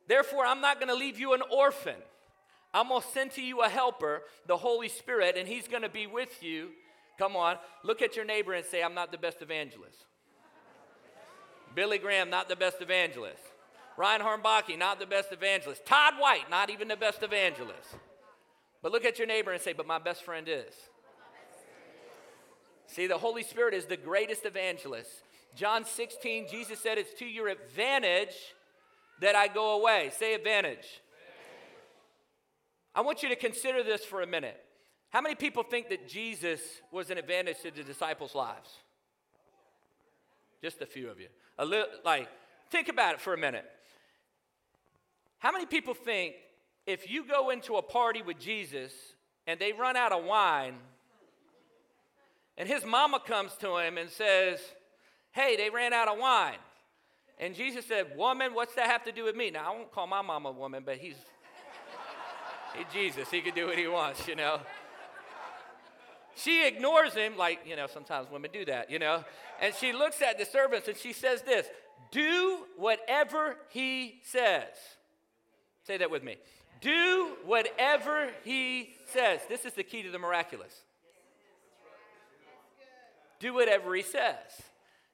Therefore, 0.07 0.47
I'm 0.47 0.61
not 0.61 0.79
going 0.79 0.89
to 0.89 0.95
leave 0.95 1.19
you 1.19 1.33
an 1.33 1.43
orphan. 1.51 1.97
I'm 2.75 2.89
going 2.89 3.03
to 3.03 3.09
send 3.09 3.33
to 3.33 3.43
you 3.43 3.63
a 3.63 3.69
helper, 3.69 4.23
the 4.47 4.57
Holy 4.57 4.89
Spirit, 4.89 5.37
and 5.37 5.49
He's 5.49 5.67
going 5.67 5.83
to 5.83 5.89
be 5.89 6.07
with 6.07 6.43
you. 6.43 6.69
Come 7.19 7.37
on, 7.37 7.57
look 7.83 8.03
at 8.03 8.17
your 8.17 8.25
neighbor 8.25 8.53
and 8.53 8.65
say, 8.65 8.83
I'm 8.83 8.95
not 8.95 9.13
the 9.13 9.19
best 9.19 9.43
evangelist. 9.43 10.07
Billy 11.75 11.99
Graham, 11.99 12.31
not 12.31 12.49
the 12.49 12.57
best 12.57 12.81
evangelist. 12.81 13.43
Ryan 13.97 14.23
Hornbach, 14.23 14.77
not 14.79 14.99
the 14.99 15.07
best 15.07 15.33
evangelist. 15.33 15.85
Todd 15.85 16.15
White, 16.19 16.51
not 16.51 16.71
even 16.71 16.89
the 16.89 16.97
best 16.97 17.23
evangelist. 17.23 17.97
But 18.83 18.93
look 18.93 19.05
at 19.05 19.19
your 19.19 19.29
neighbor 19.29 19.53
and 19.53 19.61
say, 19.61 19.73
But 19.73 19.87
my 19.87 19.99
best 19.99 20.23
friend 20.25 20.49
is. 20.49 20.75
See, 22.87 23.07
the 23.07 23.19
Holy 23.19 23.43
Spirit 23.43 23.75
is 23.75 23.87
the 23.87 23.97
greatest 23.97 24.45
evangelist. 24.45 25.11
John 25.55 25.85
16, 25.85 26.49
Jesus 26.51 26.79
said, 26.81 26.99
It's 26.99 27.19
to 27.21 27.25
your 27.25 27.49
advantage 27.49 28.35
that 29.21 29.37
I 29.37 29.49
go 29.49 29.81
away. 29.81 30.11
Say 30.19 30.35
advantage. 30.35 31.01
I 32.95 33.01
want 33.01 33.23
you 33.23 33.29
to 33.31 33.37
consider 33.37 33.83
this 33.83 34.05
for 34.05 34.21
a 34.21 34.27
minute. 34.27 34.61
How 35.11 35.21
many 35.21 35.35
people 35.35 35.63
think 35.63 35.89
that 35.91 36.09
Jesus 36.09 36.61
was 36.91 37.11
an 37.11 37.19
advantage 37.19 37.61
to 37.63 37.71
the 37.71 37.83
disciples' 37.83 38.35
lives? 38.35 38.71
Just 40.63 40.81
a 40.81 40.87
few 40.87 41.09
of 41.09 41.21
you. 41.21 41.29
A 41.59 41.65
little, 41.65 41.87
like, 42.05 42.29
think 42.71 42.89
about 42.89 43.15
it 43.15 43.21
for 43.21 43.35
a 43.35 43.39
minute. 43.39 43.65
How 45.43 45.51
many 45.51 45.67
people 45.67 45.93
think 45.93 46.37
if 46.87 47.11
you 47.11 47.27
go 47.27 47.51
into 47.51 47.75
a 47.75 47.83
party 47.83 48.23
with 48.23 48.39
Jesus 48.39 48.93
and 49.45 49.59
they 49.59 49.73
run 49.73 49.97
out 49.97 50.13
of 50.13 50.25
wine, 50.25 50.75
and 52.57 52.69
his 52.69 52.85
mama 52.85 53.19
comes 53.19 53.53
to 53.57 53.77
him 53.79 53.99
and 53.99 54.09
says, 54.09 54.61
Hey, 55.33 55.57
they 55.57 55.69
ran 55.69 55.93
out 55.93 56.07
of 56.07 56.17
wine. 56.17 56.59
And 57.41 57.57
Jesus 57.57 57.87
said, 57.87 58.17
Woman, 58.17 58.55
what's 58.55 58.77
that 58.77 58.87
have 58.87 59.03
to 59.03 59.11
do 59.11 59.25
with 59.25 59.35
me? 59.35 59.51
Now, 59.51 59.73
I 59.73 59.77
won't 59.77 59.91
call 59.91 60.07
my 60.07 60.23
mama 60.23 60.53
woman, 60.53 60.85
but 60.87 60.99
he's, 60.99 61.17
Jesus. 62.93 63.29
He 63.29 63.41
can 63.41 63.53
do 63.53 63.67
what 63.67 63.77
he 63.77 63.89
wants, 63.89 64.29
you 64.29 64.37
know. 64.37 64.61
She 66.37 66.69
ignores 66.69 67.15
him, 67.15 67.37
like, 67.37 67.63
you 67.67 67.75
know, 67.75 67.89
sometimes 67.89 68.29
women 68.31 68.53
do 68.53 68.65
that, 68.67 68.93
you 68.93 69.01
know. 69.01 69.25
And 69.61 69.75
she 69.75 69.93
looks 69.93 70.23
at 70.23 70.39
the 70.39 70.45
servants 70.45 70.87
and 70.87 70.97
she 70.97 71.13
says 71.13 71.43
this 71.43 71.67
Do 72.13 72.59
whatever 72.77 73.57
he 73.71 74.21
says. 74.23 74.69
Say 75.87 75.99
that 75.99 76.11
with 76.11 76.23
me. 76.23 76.37
Do 76.81 77.37
whatever 77.45 78.29
he 78.45 78.95
says. 79.13 79.41
This 79.49 79.65
is 79.65 79.73
the 79.73 79.83
key 79.83 80.03
to 80.03 80.11
the 80.11 80.19
miraculous. 80.19 80.75
Do 83.39 83.55
whatever 83.55 83.95
he 83.95 84.03
says. 84.03 84.37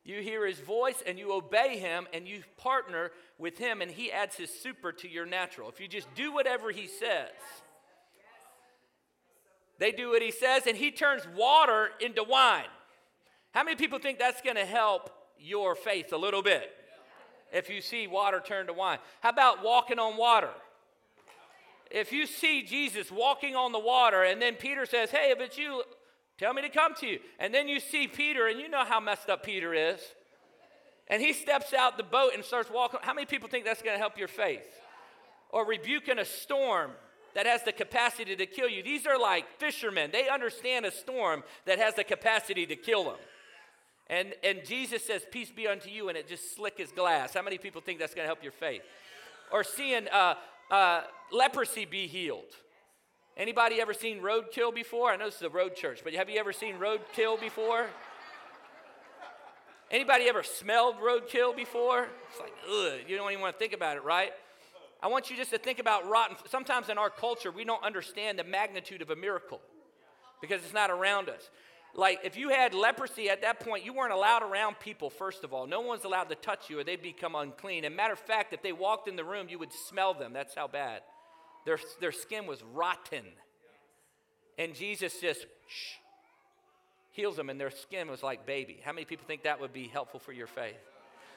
You 0.05 0.23
hear 0.23 0.47
his 0.47 0.59
voice 0.59 1.03
and 1.07 1.19
you 1.19 1.33
obey 1.33 1.79
him 1.79 2.07
and 2.15 2.27
you 2.27 2.43
partner 2.57 3.11
with 3.39 3.59
him 3.59 3.83
and 3.83 3.91
he 3.91 4.11
adds 4.11 4.37
his 4.37 4.51
super 4.51 4.93
to 4.93 5.09
your 5.09 5.27
natural. 5.27 5.69
If 5.69 5.81
you 5.81 5.89
just 5.89 6.13
do 6.15 6.33
whatever 6.33 6.71
he 6.71 6.87
says, 6.87 7.31
they 9.79 9.93
do 9.93 10.11
what 10.11 10.23
he 10.23 10.31
says 10.31 10.67
and 10.67 10.77
he 10.77 10.91
turns 10.91 11.23
water 11.37 11.91
into 12.01 12.25
wine. 12.25 12.65
How 13.53 13.65
many 13.65 13.77
people 13.77 13.99
think 13.99 14.19
that's 14.19 14.41
going 14.41 14.57
to 14.57 14.65
help 14.65 15.11
your 15.39 15.75
faith 15.75 16.13
a 16.13 16.17
little 16.17 16.43
bit? 16.43 16.71
If 17.53 17.71
you 17.71 17.81
see 17.81 18.07
water 18.07 18.43
turn 18.45 18.67
to 18.67 18.73
wine. 18.73 18.99
How 19.21 19.31
about 19.31 19.65
walking 19.65 19.99
on 19.99 20.17
water? 20.17 20.51
If 21.91 22.13
you 22.13 22.27
see 22.27 22.63
Jesus 22.63 23.11
walking 23.11 23.57
on 23.57 23.73
the 23.73 23.79
water, 23.79 24.23
and 24.23 24.41
then 24.41 24.55
Peter 24.55 24.85
says, 24.85 25.11
Hey, 25.11 25.31
if 25.31 25.41
it's 25.41 25.57
you, 25.57 25.83
tell 26.39 26.53
me 26.53 26.63
to 26.63 26.69
come 26.69 26.95
to 26.97 27.07
you. 27.07 27.19
And 27.39 27.55
then 27.55 27.67
you 27.69 27.81
see 27.81 28.07
Peter, 28.07 28.47
and 28.47 28.61
you 28.61 28.69
know 28.69 28.85
how 28.85 29.01
messed 29.01 29.31
up 29.31 29.43
Peter 29.43 29.73
is. 29.73 30.01
And 31.09 31.23
he 31.23 31.33
steps 31.33 31.73
out 31.73 31.97
the 31.97 32.03
boat 32.03 32.33
and 32.35 32.45
starts 32.45 32.71
walking. 32.71 33.01
How 33.03 33.15
many 33.15 33.27
people 33.27 33.49
think 33.49 33.65
that's 33.65 33.81
going 33.81 33.95
to 33.95 33.99
help 33.99 34.19
your 34.19 34.29
faith? 34.29 34.67
Or 35.51 35.65
rebuking 35.65 36.19
a 36.19 36.27
storm 36.27 36.91
that 37.35 37.47
has 37.47 37.63
the 37.63 37.73
capacity 37.73 38.37
to 38.37 38.47
kill 38.47 38.69
you. 38.69 38.83
These 38.83 39.07
are 39.07 39.19
like 39.19 39.47
fishermen. 39.59 40.11
They 40.13 40.29
understand 40.29 40.85
a 40.85 40.91
storm 40.91 41.45
that 41.65 41.79
has 41.79 41.95
the 41.95 42.05
capacity 42.05 42.67
to 42.67 42.77
kill 42.77 43.05
them. 43.05 43.17
And, 44.11 44.35
and 44.43 44.65
Jesus 44.65 45.05
says, 45.05 45.23
Peace 45.31 45.51
be 45.51 45.67
unto 45.67 45.91
you, 45.91 46.09
and 46.09 46.17
it 46.17 46.29
just 46.29 46.55
slick 46.57 46.81
as 46.81 46.91
glass. 46.91 47.35
How 47.35 47.43
many 47.43 47.59
people 47.59 47.81
think 47.81 47.99
that's 47.99 48.15
going 48.15 48.25
to 48.25 48.29
help 48.29 48.43
your 48.43 48.53
faith? 48.53 48.83
Or 49.53 49.63
seeing 49.63 50.09
uh, 50.09 50.35
uh, 50.71 51.03
leprosy 51.33 51.85
be 51.85 52.07
healed. 52.07 52.55
Anybody 53.37 53.81
ever 53.81 53.95
seen 53.95 54.21
roadkill 54.21 54.75
before? 54.75 55.11
I 55.11 55.17
know 55.17 55.27
this 55.27 55.37
is 55.37 55.43
a 55.43 55.51
road 55.51 55.77
church, 55.77 56.01
but 56.03 56.13
have 56.15 56.29
you 56.29 56.41
ever 56.41 56.53
seen 56.53 56.77
roadkill 56.77 57.39
before? 57.41 57.87
Anybody 59.91 60.25
ever 60.29 60.43
smelled 60.43 60.97
roadkill 60.97 61.57
before? 61.57 62.09
It's 62.31 62.41
like, 62.41 62.53
ugh, 62.69 63.01
you 63.07 63.17
don't 63.17 63.31
even 63.31 63.41
want 63.41 63.55
to 63.55 63.59
think 63.59 63.73
about 63.73 63.97
it, 63.97 64.05
right? 64.05 64.33
I 65.03 65.07
want 65.07 65.31
you 65.31 65.37
just 65.37 65.51
to 65.51 65.59
think 65.59 65.79
about 65.79 66.09
rotten. 66.09 66.37
Sometimes 66.49 66.89
in 66.89 66.99
our 66.99 67.11
culture, 67.11 67.51
we 67.51 67.65
don't 67.65 67.83
understand 67.85 68.39
the 68.39 68.45
magnitude 68.45 69.01
of 69.01 69.11
a 69.11 69.17
miracle 69.17 69.61
because 70.41 70.63
it's 70.65 70.75
not 70.75 70.91
around 70.91 71.29
us 71.29 71.49
like 71.95 72.21
if 72.25 72.37
you 72.37 72.51
had 72.51 72.75
leprosy 72.75 73.29
at 73.29 73.43
that 73.43 73.61
point, 73.61 73.85
you 73.85 73.93
weren't 73.93 74.13
allowed 74.13 74.43
around 74.43 74.79
people, 74.79 75.11
first 75.11 75.45
of 75.45 75.53
all. 75.53 75.67
No 75.67 75.81
one's 75.81 76.05
allowed 76.05 76.29
to 76.29 76.35
touch 76.35 76.71
you 76.71 76.79
or 76.79 76.85
they'd 76.85 77.03
become 77.03 77.35
unclean. 77.35 77.85
And 77.85 77.97
matter 77.97 78.13
of 78.13 78.19
fact, 78.19 78.53
if 78.53 78.63
they 78.63 78.73
walked 78.73 79.09
in 79.09 79.17
the 79.17 79.25
room, 79.25 79.49
you 79.49 79.59
would 79.59 79.73
smell 79.73 80.15
them. 80.15 80.33
That's 80.33 80.55
how 80.55 80.69
bad. 80.69 81.03
Their, 81.65 81.79
their 82.01 82.13
skin 82.13 82.47
was 82.47 82.63
rotten. 82.63 83.25
And 84.59 84.75
Jesus 84.75 85.21
just 85.21 85.47
shh, 85.69 85.95
heals 87.13 87.37
them, 87.37 87.51
and 87.51 87.61
their 87.61 87.71
skin 87.71 88.09
was 88.09 88.23
like 88.23 88.47
baby. 88.47 88.81
How 88.85 88.93
many 88.93 89.05
people 89.05 89.27
think 89.27 89.45
that 89.45 89.61
would 89.61 89.73
be 89.73 89.89
helpful 89.89 90.21
for 90.21 90.33
your 90.33 90.47
faith? 90.47 90.77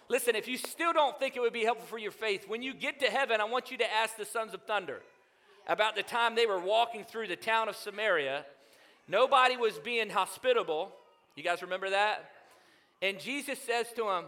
Listen, 0.09 0.35
if 0.35 0.47
you 0.47 0.57
still 0.57 0.91
don't 0.91 1.17
think 1.17 1.35
it 1.35 1.39
would 1.39 1.53
be 1.53 1.63
helpful 1.63 1.87
for 1.87 1.97
your 1.97 2.11
faith, 2.11 2.47
when 2.47 2.61
you 2.61 2.73
get 2.73 2.99
to 2.99 3.07
heaven, 3.07 3.39
I 3.39 3.45
want 3.45 3.71
you 3.71 3.77
to 3.77 3.93
ask 3.93 4.17
the 4.17 4.25
sons 4.25 4.53
of 4.53 4.61
thunder 4.63 5.01
about 5.67 5.95
the 5.95 6.03
time 6.03 6.35
they 6.35 6.45
were 6.45 6.59
walking 6.59 7.03
through 7.03 7.27
the 7.27 7.35
town 7.35 7.69
of 7.69 7.75
Samaria 7.75 8.45
Nobody 9.11 9.57
was 9.57 9.77
being 9.77 10.09
hospitable. 10.09 10.89
You 11.35 11.43
guys 11.43 11.61
remember 11.61 11.89
that? 11.89 12.31
And 13.01 13.19
Jesus 13.19 13.59
says 13.59 13.87
to 13.97 14.07
him, 14.09 14.25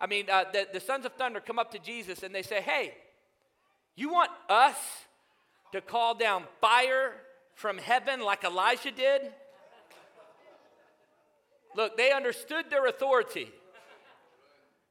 I 0.00 0.06
mean, 0.06 0.30
uh, 0.32 0.44
the, 0.50 0.66
the 0.72 0.80
sons 0.80 1.04
of 1.04 1.12
thunder 1.12 1.40
come 1.40 1.58
up 1.58 1.70
to 1.72 1.78
Jesus 1.78 2.22
and 2.22 2.34
they 2.34 2.40
say, 2.40 2.62
Hey, 2.62 2.94
you 3.96 4.10
want 4.10 4.30
us 4.48 4.76
to 5.72 5.82
call 5.82 6.14
down 6.14 6.44
fire 6.58 7.12
from 7.54 7.76
heaven 7.76 8.22
like 8.22 8.44
Elijah 8.44 8.90
did? 8.90 9.20
Look, 11.76 11.98
they 11.98 12.10
understood 12.10 12.70
their 12.70 12.86
authority. 12.86 13.50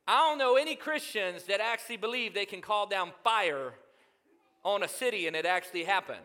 I 0.08 0.30
don't 0.30 0.38
know 0.38 0.58
any 0.58 0.76
Christians 0.76 1.46
that 1.46 1.60
actually 1.60 1.98
believe 1.98 2.36
they 2.36 2.46
can 2.46 2.62
call 2.62 2.86
down 2.86 3.12
fire 3.24 3.74
on 4.64 4.84
a 4.84 4.88
city 4.88 5.26
and 5.26 5.36
it 5.36 5.48
actually 5.48 5.86
happened. 5.86 6.20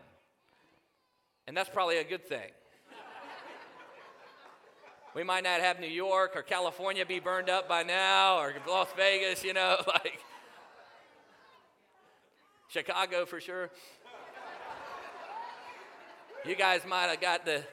And 1.47 1.57
that's 1.57 1.69
probably 1.69 1.97
a 1.97 2.03
good 2.03 2.27
thing. 2.27 2.51
We 5.19 5.25
might 5.25 5.43
not 5.43 5.59
have 5.59 5.81
New 5.81 5.87
York 5.87 6.31
or 6.33 6.43
California 6.43 7.05
be 7.05 7.19
burned 7.19 7.49
up 7.49 7.67
by 7.67 7.83
now 7.83 8.39
or 8.39 8.53
Las 8.65 8.87
Vegas, 8.95 9.43
you 9.43 9.53
know, 9.53 9.75
like 9.87 10.17
Chicago 12.69 13.25
for 13.25 13.41
sure. 13.41 13.69
You 16.45 16.55
guys 16.55 16.83
might 16.87 17.07
have 17.07 17.19
got 17.19 17.43
the 17.43 17.65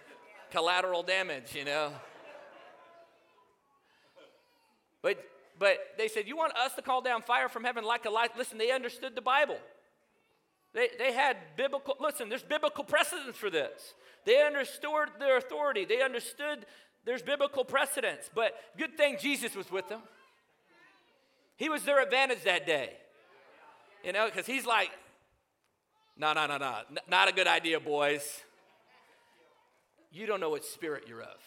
collateral 0.50 1.04
damage, 1.04 1.54
you 1.54 1.64
know. 1.64 1.92
But 5.00 5.24
but 5.56 5.78
they 5.96 6.08
said, 6.08 6.26
You 6.26 6.36
want 6.36 6.52
us 6.56 6.74
to 6.74 6.82
call 6.82 7.00
down 7.00 7.22
fire 7.22 7.48
from 7.48 7.62
heaven 7.62 7.84
like 7.84 8.06
Elijah? 8.06 8.32
Listen, 8.36 8.58
they 8.58 8.72
understood 8.72 9.14
the 9.14 9.22
Bible. 9.22 9.58
They, 10.74 10.88
they 10.98 11.12
had 11.12 11.36
biblical, 11.56 11.96
listen, 12.00 12.28
there's 12.28 12.42
biblical 12.42 12.82
precedence 12.82 13.36
for 13.36 13.50
this. 13.50 13.94
They 14.24 14.44
understood 14.44 15.10
their 15.20 15.38
authority. 15.38 15.84
They 15.84 16.02
understood 16.02 16.66
there's 17.06 17.22
biblical 17.22 17.64
precedence, 17.64 18.28
but 18.34 18.52
good 18.76 18.96
thing 18.96 19.16
Jesus 19.18 19.54
was 19.54 19.70
with 19.70 19.88
them. 19.88 20.00
He 21.56 21.68
was 21.68 21.84
their 21.84 22.02
advantage 22.02 22.42
that 22.42 22.66
day. 22.66 22.90
You 24.04 24.12
know, 24.12 24.26
because 24.26 24.44
he's 24.44 24.66
like, 24.66 24.90
no, 26.18 26.32
no, 26.32 26.46
no, 26.46 26.58
no, 26.58 26.74
not 27.08 27.28
a 27.28 27.32
good 27.32 27.46
idea, 27.46 27.80
boys. 27.80 28.42
You 30.10 30.26
don't 30.26 30.40
know 30.40 30.50
what 30.50 30.64
spirit 30.64 31.04
you're 31.08 31.22
of. 31.22 31.38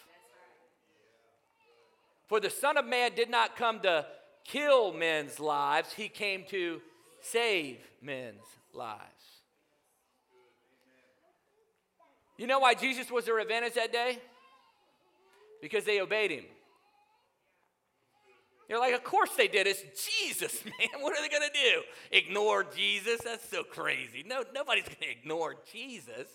For 2.27 2.39
the 2.39 2.49
Son 2.49 2.77
of 2.77 2.85
Man 2.85 3.11
did 3.15 3.29
not 3.29 3.55
come 3.55 3.81
to 3.81 4.05
kill 4.45 4.93
men's 4.93 5.39
lives, 5.39 5.93
he 5.93 6.07
came 6.07 6.45
to 6.49 6.81
save 7.21 7.79
men's 8.01 8.45
lives. 8.73 9.01
You 12.37 12.47
know 12.47 12.59
why 12.59 12.75
Jesus 12.75 13.11
was 13.11 13.25
their 13.25 13.39
advantage 13.39 13.73
that 13.73 13.91
day? 13.91 14.19
Because 15.61 15.85
they 15.85 16.01
obeyed 16.01 16.31
him. 16.31 16.45
You're 18.69 18.79
like, 18.79 18.93
of 18.93 19.03
course 19.03 19.31
they 19.35 19.47
did. 19.47 19.65
It's 19.65 19.81
Jesus, 19.81 20.63
man. 20.65 21.01
What 21.01 21.17
are 21.17 21.21
they 21.21 21.29
going 21.29 21.49
to 21.49 21.53
do? 21.53 21.81
Ignore 22.11 22.65
Jesus? 22.75 23.21
That's 23.23 23.49
so 23.49 23.63
crazy. 23.63 24.23
No, 24.25 24.43
nobody's 24.53 24.83
going 24.83 24.97
to 25.01 25.09
ignore 25.09 25.55
Jesus. 25.71 26.27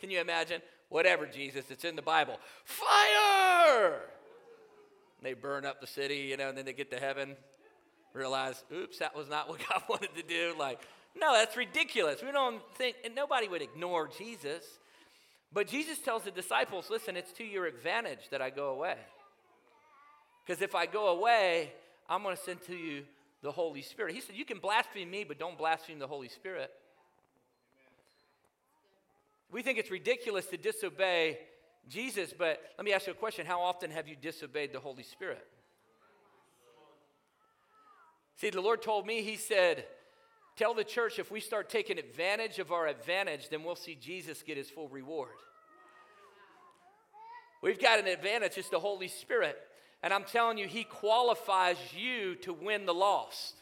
Can 0.00 0.10
you 0.10 0.20
imagine? 0.20 0.62
Whatever, 0.88 1.26
Jesus, 1.26 1.70
it's 1.70 1.84
in 1.84 1.96
the 1.96 2.02
Bible. 2.02 2.38
Fire! 2.64 4.00
They 5.22 5.34
burn 5.34 5.64
up 5.64 5.80
the 5.80 5.86
city, 5.86 6.16
you 6.16 6.36
know, 6.36 6.48
and 6.48 6.56
then 6.56 6.64
they 6.64 6.72
get 6.72 6.90
to 6.90 6.98
heaven, 6.98 7.36
realize, 8.12 8.62
oops, 8.72 8.98
that 8.98 9.14
was 9.14 9.28
not 9.28 9.48
what 9.50 9.60
God 9.68 9.82
wanted 9.88 10.14
to 10.16 10.22
do. 10.22 10.54
Like, 10.58 10.80
no, 11.16 11.32
that's 11.32 11.56
ridiculous. 11.56 12.22
We 12.22 12.32
don't 12.32 12.62
think, 12.76 12.96
and 13.04 13.14
nobody 13.14 13.46
would 13.48 13.62
ignore 13.62 14.08
Jesus. 14.08 14.64
But 15.54 15.68
Jesus 15.68 15.98
tells 16.00 16.24
the 16.24 16.32
disciples, 16.32 16.90
listen, 16.90 17.16
it's 17.16 17.32
to 17.34 17.44
your 17.44 17.66
advantage 17.66 18.28
that 18.30 18.42
I 18.42 18.50
go 18.50 18.70
away. 18.70 18.96
Because 20.44 20.60
if 20.60 20.74
I 20.74 20.86
go 20.86 21.08
away, 21.08 21.72
I'm 22.08 22.24
going 22.24 22.36
to 22.36 22.42
send 22.42 22.60
to 22.64 22.74
you 22.74 23.04
the 23.40 23.52
Holy 23.52 23.80
Spirit. 23.80 24.14
He 24.14 24.20
said, 24.20 24.36
You 24.36 24.44
can 24.44 24.58
blaspheme 24.58 25.10
me, 25.10 25.22
but 25.22 25.38
don't 25.38 25.56
blaspheme 25.56 25.98
the 25.98 26.08
Holy 26.08 26.28
Spirit. 26.28 26.70
We 29.52 29.62
think 29.62 29.78
it's 29.78 29.90
ridiculous 29.90 30.46
to 30.46 30.56
disobey 30.56 31.38
Jesus, 31.88 32.34
but 32.36 32.60
let 32.76 32.84
me 32.84 32.92
ask 32.92 33.06
you 33.06 33.12
a 33.12 33.16
question. 33.16 33.46
How 33.46 33.60
often 33.60 33.90
have 33.90 34.08
you 34.08 34.16
disobeyed 34.20 34.72
the 34.72 34.80
Holy 34.80 35.04
Spirit? 35.04 35.46
See, 38.36 38.50
the 38.50 38.60
Lord 38.60 38.82
told 38.82 39.06
me, 39.06 39.22
He 39.22 39.36
said, 39.36 39.84
Tell 40.56 40.74
the 40.74 40.84
church 40.84 41.18
if 41.18 41.30
we 41.30 41.40
start 41.40 41.68
taking 41.68 41.98
advantage 41.98 42.58
of 42.58 42.70
our 42.70 42.86
advantage, 42.86 43.48
then 43.48 43.64
we'll 43.64 43.74
see 43.74 43.96
Jesus 43.96 44.42
get 44.42 44.56
his 44.56 44.70
full 44.70 44.88
reward. 44.88 45.30
We've 47.62 47.80
got 47.80 47.98
an 47.98 48.06
advantage, 48.06 48.58
it's 48.58 48.68
the 48.68 48.78
Holy 48.78 49.08
Spirit. 49.08 49.56
And 50.02 50.12
I'm 50.12 50.24
telling 50.24 50.58
you, 50.58 50.68
He 50.68 50.84
qualifies 50.84 51.78
you 51.96 52.34
to 52.42 52.52
win 52.52 52.84
the 52.84 52.92
lost. 52.92 53.54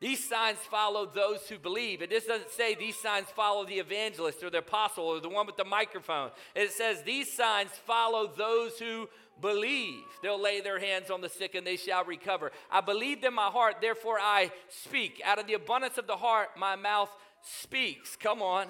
These 0.00 0.28
signs 0.28 0.58
follow 0.58 1.06
those 1.06 1.48
who 1.48 1.58
believe. 1.58 2.02
It 2.02 2.10
just 2.10 2.28
doesn't 2.28 2.52
say 2.52 2.76
these 2.76 2.96
signs 2.96 3.26
follow 3.34 3.64
the 3.64 3.80
evangelist 3.80 4.44
or 4.44 4.50
the 4.50 4.58
apostle 4.58 5.04
or 5.04 5.20
the 5.20 5.28
one 5.28 5.46
with 5.46 5.56
the 5.56 5.64
microphone. 5.64 6.30
It 6.54 6.70
says 6.70 7.02
these 7.02 7.32
signs 7.32 7.70
follow 7.84 8.32
those 8.36 8.78
who 8.78 9.08
believe. 9.40 10.04
They'll 10.22 10.40
lay 10.40 10.60
their 10.60 10.78
hands 10.78 11.10
on 11.10 11.20
the 11.20 11.28
sick 11.28 11.56
and 11.56 11.66
they 11.66 11.76
shall 11.76 12.04
recover. 12.04 12.52
I 12.70 12.80
believed 12.80 13.24
in 13.24 13.34
my 13.34 13.46
heart, 13.46 13.76
therefore 13.80 14.18
I 14.20 14.52
speak. 14.68 15.20
Out 15.24 15.40
of 15.40 15.48
the 15.48 15.54
abundance 15.54 15.98
of 15.98 16.06
the 16.06 16.16
heart, 16.16 16.50
my 16.56 16.76
mouth 16.76 17.10
speaks. 17.42 18.14
Come 18.14 18.40
on. 18.40 18.68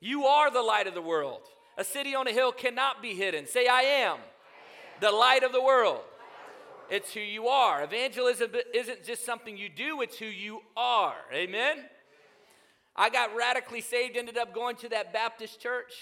You 0.00 0.24
are 0.24 0.50
the 0.50 0.62
light 0.62 0.88
of 0.88 0.94
the 0.94 1.02
world. 1.02 1.42
A 1.78 1.84
city 1.84 2.16
on 2.16 2.26
a 2.26 2.32
hill 2.32 2.50
cannot 2.50 3.00
be 3.00 3.14
hidden. 3.14 3.46
Say, 3.46 3.68
I 3.68 3.82
am, 3.82 4.12
I 4.12 4.14
am. 4.14 4.18
the 5.00 5.12
light 5.12 5.44
of 5.44 5.52
the 5.52 5.62
world. 5.62 6.00
It's 6.92 7.14
who 7.14 7.20
you 7.20 7.48
are. 7.48 7.82
Evangelism 7.82 8.50
isn't 8.74 9.02
just 9.02 9.24
something 9.24 9.56
you 9.56 9.70
do, 9.70 10.02
it's 10.02 10.18
who 10.18 10.26
you 10.26 10.60
are. 10.76 11.14
Amen? 11.32 11.78
I 12.94 13.08
got 13.08 13.34
radically 13.34 13.80
saved, 13.80 14.18
ended 14.18 14.36
up 14.36 14.54
going 14.54 14.76
to 14.76 14.90
that 14.90 15.10
Baptist 15.10 15.58
church 15.58 15.94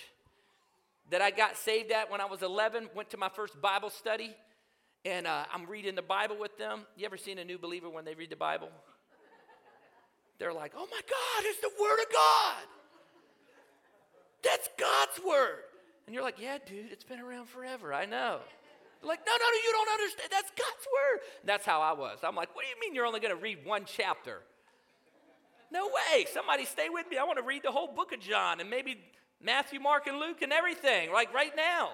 that 1.10 1.22
I 1.22 1.30
got 1.30 1.56
saved 1.56 1.92
at 1.92 2.10
when 2.10 2.20
I 2.20 2.24
was 2.24 2.42
11, 2.42 2.88
went 2.92 3.08
to 3.10 3.16
my 3.16 3.28
first 3.28 3.62
Bible 3.62 3.90
study, 3.90 4.34
and 5.04 5.28
uh, 5.28 5.44
I'm 5.54 5.66
reading 5.66 5.94
the 5.94 6.02
Bible 6.02 6.36
with 6.40 6.58
them. 6.58 6.80
You 6.96 7.06
ever 7.06 7.16
seen 7.16 7.38
a 7.38 7.44
new 7.44 7.56
believer 7.56 7.88
when 7.88 8.04
they 8.04 8.14
read 8.14 8.30
the 8.30 8.34
Bible? 8.34 8.70
They're 10.40 10.52
like, 10.52 10.72
oh 10.76 10.88
my 10.90 11.00
God, 11.08 11.44
it's 11.44 11.60
the 11.60 11.70
Word 11.80 12.00
of 12.00 12.12
God. 12.12 12.64
That's 14.42 14.68
God's 14.76 15.24
Word. 15.24 15.62
And 16.06 16.14
you're 16.16 16.24
like, 16.24 16.40
yeah, 16.40 16.58
dude, 16.66 16.90
it's 16.90 17.04
been 17.04 17.20
around 17.20 17.48
forever. 17.48 17.94
I 17.94 18.06
know. 18.06 18.40
Like, 19.02 19.20
no, 19.26 19.32
no, 19.32 19.38
no, 19.38 19.58
you 19.64 19.72
don't 19.72 19.92
understand. 19.92 20.28
That's 20.30 20.50
God's 20.50 20.86
word. 20.92 21.20
that's 21.44 21.66
how 21.66 21.80
I 21.80 21.92
was. 21.92 22.18
I'm 22.22 22.36
like, 22.36 22.54
what 22.54 22.64
do 22.64 22.68
you 22.68 22.76
mean 22.80 22.94
you're 22.94 23.06
only 23.06 23.20
going 23.20 23.34
to 23.34 23.40
read 23.40 23.64
one 23.64 23.84
chapter? 23.86 24.42
No 25.72 25.86
way. 25.86 26.26
Somebody 26.32 26.64
stay 26.66 26.88
with 26.90 27.08
me. 27.10 27.16
I 27.16 27.24
want 27.24 27.38
to 27.38 27.44
read 27.44 27.62
the 27.62 27.70
whole 27.70 27.88
book 27.88 28.12
of 28.12 28.20
John 28.20 28.60
and 28.60 28.68
maybe 28.68 28.98
Matthew, 29.42 29.80
Mark, 29.80 30.06
and 30.06 30.18
Luke 30.18 30.42
and 30.42 30.52
everything, 30.52 31.12
like 31.12 31.32
right 31.32 31.52
now. 31.56 31.90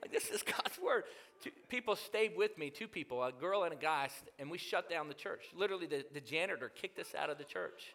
Like, 0.00 0.12
this 0.12 0.28
is 0.28 0.42
God's 0.62 0.78
word. 0.78 1.04
Two 1.42 1.50
people 1.68 1.96
stayed 1.96 2.36
with 2.36 2.56
me, 2.56 2.70
two 2.70 2.86
people, 2.86 3.22
a 3.22 3.32
girl 3.32 3.64
and 3.64 3.72
a 3.72 3.76
guy, 3.76 4.08
and 4.38 4.50
we 4.50 4.58
shut 4.58 4.88
down 4.88 5.08
the 5.08 5.14
church. 5.14 5.46
Literally, 5.56 5.86
the, 5.86 6.04
the 6.12 6.20
janitor 6.20 6.70
kicked 6.74 6.98
us 6.98 7.14
out 7.18 7.30
of 7.30 7.38
the 7.38 7.44
church. 7.44 7.94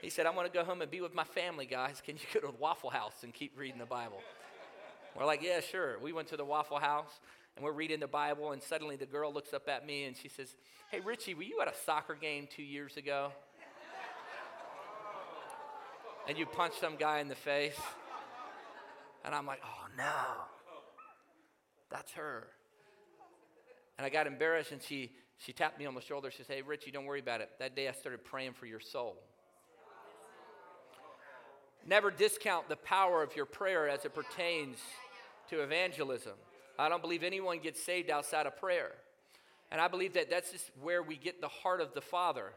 He 0.00 0.10
said, 0.10 0.26
I 0.26 0.30
want 0.30 0.52
to 0.52 0.56
go 0.56 0.64
home 0.64 0.82
and 0.82 0.90
be 0.90 1.00
with 1.00 1.14
my 1.14 1.24
family, 1.24 1.66
guys. 1.66 2.02
Can 2.04 2.16
you 2.16 2.22
go 2.32 2.40
to 2.40 2.46
the 2.46 2.58
Waffle 2.58 2.90
House 2.90 3.22
and 3.22 3.32
keep 3.34 3.58
reading 3.58 3.78
the 3.78 3.86
Bible? 3.86 4.20
We're 5.16 5.26
like, 5.26 5.42
yeah, 5.42 5.60
sure. 5.60 5.98
We 5.98 6.12
went 6.12 6.28
to 6.28 6.36
the 6.36 6.44
Waffle 6.44 6.78
House 6.78 7.20
and 7.56 7.64
we're 7.64 7.72
reading 7.72 8.00
the 8.00 8.06
Bible, 8.06 8.52
and 8.52 8.62
suddenly 8.62 8.96
the 8.96 9.06
girl 9.06 9.32
looks 9.32 9.52
up 9.52 9.68
at 9.68 9.86
me 9.86 10.04
and 10.04 10.16
she 10.16 10.28
says, 10.28 10.56
Hey, 10.90 11.00
Richie, 11.00 11.34
were 11.34 11.42
you 11.42 11.60
at 11.60 11.68
a 11.68 11.74
soccer 11.84 12.14
game 12.14 12.48
two 12.54 12.62
years 12.62 12.96
ago? 12.96 13.32
and 16.28 16.38
you 16.38 16.46
punched 16.46 16.80
some 16.80 16.96
guy 16.96 17.18
in 17.18 17.28
the 17.28 17.34
face. 17.34 17.78
And 19.24 19.34
I'm 19.34 19.46
like, 19.46 19.60
Oh, 19.64 19.86
no. 19.96 20.04
That's 21.90 22.12
her. 22.12 22.46
And 23.98 24.06
I 24.06 24.08
got 24.08 24.26
embarrassed, 24.26 24.72
and 24.72 24.82
she, 24.82 25.12
she 25.38 25.52
tapped 25.52 25.78
me 25.78 25.84
on 25.84 25.94
the 25.94 26.00
shoulder. 26.00 26.30
She 26.30 26.42
said, 26.42 26.56
Hey, 26.56 26.62
Richie, 26.62 26.90
don't 26.90 27.04
worry 27.04 27.20
about 27.20 27.42
it. 27.42 27.50
That 27.58 27.76
day 27.76 27.88
I 27.88 27.92
started 27.92 28.24
praying 28.24 28.54
for 28.54 28.66
your 28.66 28.80
soul. 28.80 29.16
Never 31.86 32.10
discount 32.10 32.68
the 32.68 32.76
power 32.76 33.22
of 33.22 33.34
your 33.36 33.44
prayer 33.44 33.88
as 33.88 34.04
it 34.04 34.14
pertains 34.14 34.78
to 35.50 35.62
evangelism. 35.62 36.34
I 36.82 36.88
don't 36.88 37.00
believe 37.00 37.22
anyone 37.22 37.60
gets 37.60 37.80
saved 37.82 38.10
outside 38.10 38.46
of 38.46 38.56
prayer. 38.58 38.90
And 39.70 39.80
I 39.80 39.88
believe 39.88 40.14
that 40.14 40.28
that's 40.28 40.50
just 40.50 40.70
where 40.82 41.02
we 41.02 41.16
get 41.16 41.40
the 41.40 41.48
heart 41.48 41.80
of 41.80 41.94
the 41.94 42.00
Father. 42.00 42.52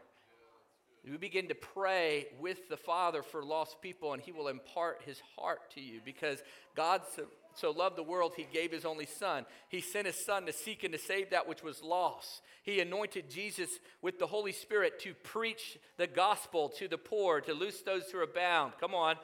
We 1.08 1.16
begin 1.16 1.46
to 1.48 1.54
pray 1.54 2.26
with 2.40 2.68
the 2.68 2.76
Father 2.76 3.22
for 3.22 3.44
lost 3.44 3.80
people, 3.80 4.12
and 4.12 4.20
He 4.20 4.32
will 4.32 4.48
impart 4.48 5.02
His 5.06 5.22
heart 5.38 5.70
to 5.74 5.80
you 5.80 6.00
because 6.04 6.42
God 6.74 7.02
so, 7.14 7.22
so, 7.54 7.70
loved 7.70 7.96
the 7.96 8.02
world, 8.02 8.32
He 8.36 8.46
gave 8.52 8.72
His 8.72 8.84
only 8.84 9.06
Son. 9.06 9.46
He 9.68 9.80
sent 9.80 10.06
His 10.06 10.26
Son 10.26 10.44
to 10.46 10.52
seek 10.52 10.82
and 10.82 10.92
to 10.92 10.98
save 10.98 11.30
that 11.30 11.48
which 11.48 11.62
was 11.62 11.80
lost. 11.80 12.42
He 12.64 12.80
anointed 12.80 13.30
Jesus 13.30 13.70
with 14.02 14.18
the 14.18 14.26
Holy 14.26 14.52
Spirit 14.52 14.98
to 15.00 15.14
preach 15.14 15.78
the 15.96 16.08
gospel 16.08 16.68
to 16.70 16.88
the 16.88 16.98
poor, 16.98 17.40
to 17.42 17.54
loose 17.54 17.82
those 17.82 18.10
who 18.10 18.18
are 18.18 18.26
bound. 18.26 18.72
Come 18.80 18.94
on. 18.94 19.14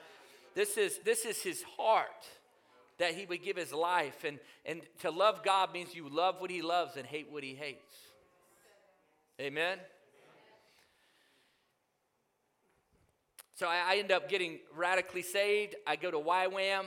This 0.55 0.77
is, 0.77 1.01
this 1.05 1.25
is 1.25 1.43
His 1.43 1.65
heart 1.77 2.29
that 3.03 3.15
he 3.15 3.27
would 3.27 3.43
give 3.43 3.57
his 3.57 3.73
life. 3.73 4.23
And, 4.23 4.39
and 4.65 4.81
to 5.01 5.11
love 5.11 5.43
God 5.43 5.73
means 5.73 5.93
you 5.93 6.09
love 6.09 6.37
what 6.39 6.53
he 6.53 6.63
loves 6.63 6.97
and 6.97 7.05
hate 7.05 7.27
what 7.33 7.43
he 7.43 7.53
hates. 7.53 7.97
Amen? 9.41 9.79
So 13.57 13.67
I, 13.67 13.95
I 13.95 13.97
end 13.97 14.13
up 14.13 14.29
getting 14.29 14.61
radically 14.77 15.23
saved. 15.23 15.75
I 15.85 15.97
go 15.97 16.13
to 16.13 16.17
YWAM, 16.17 16.85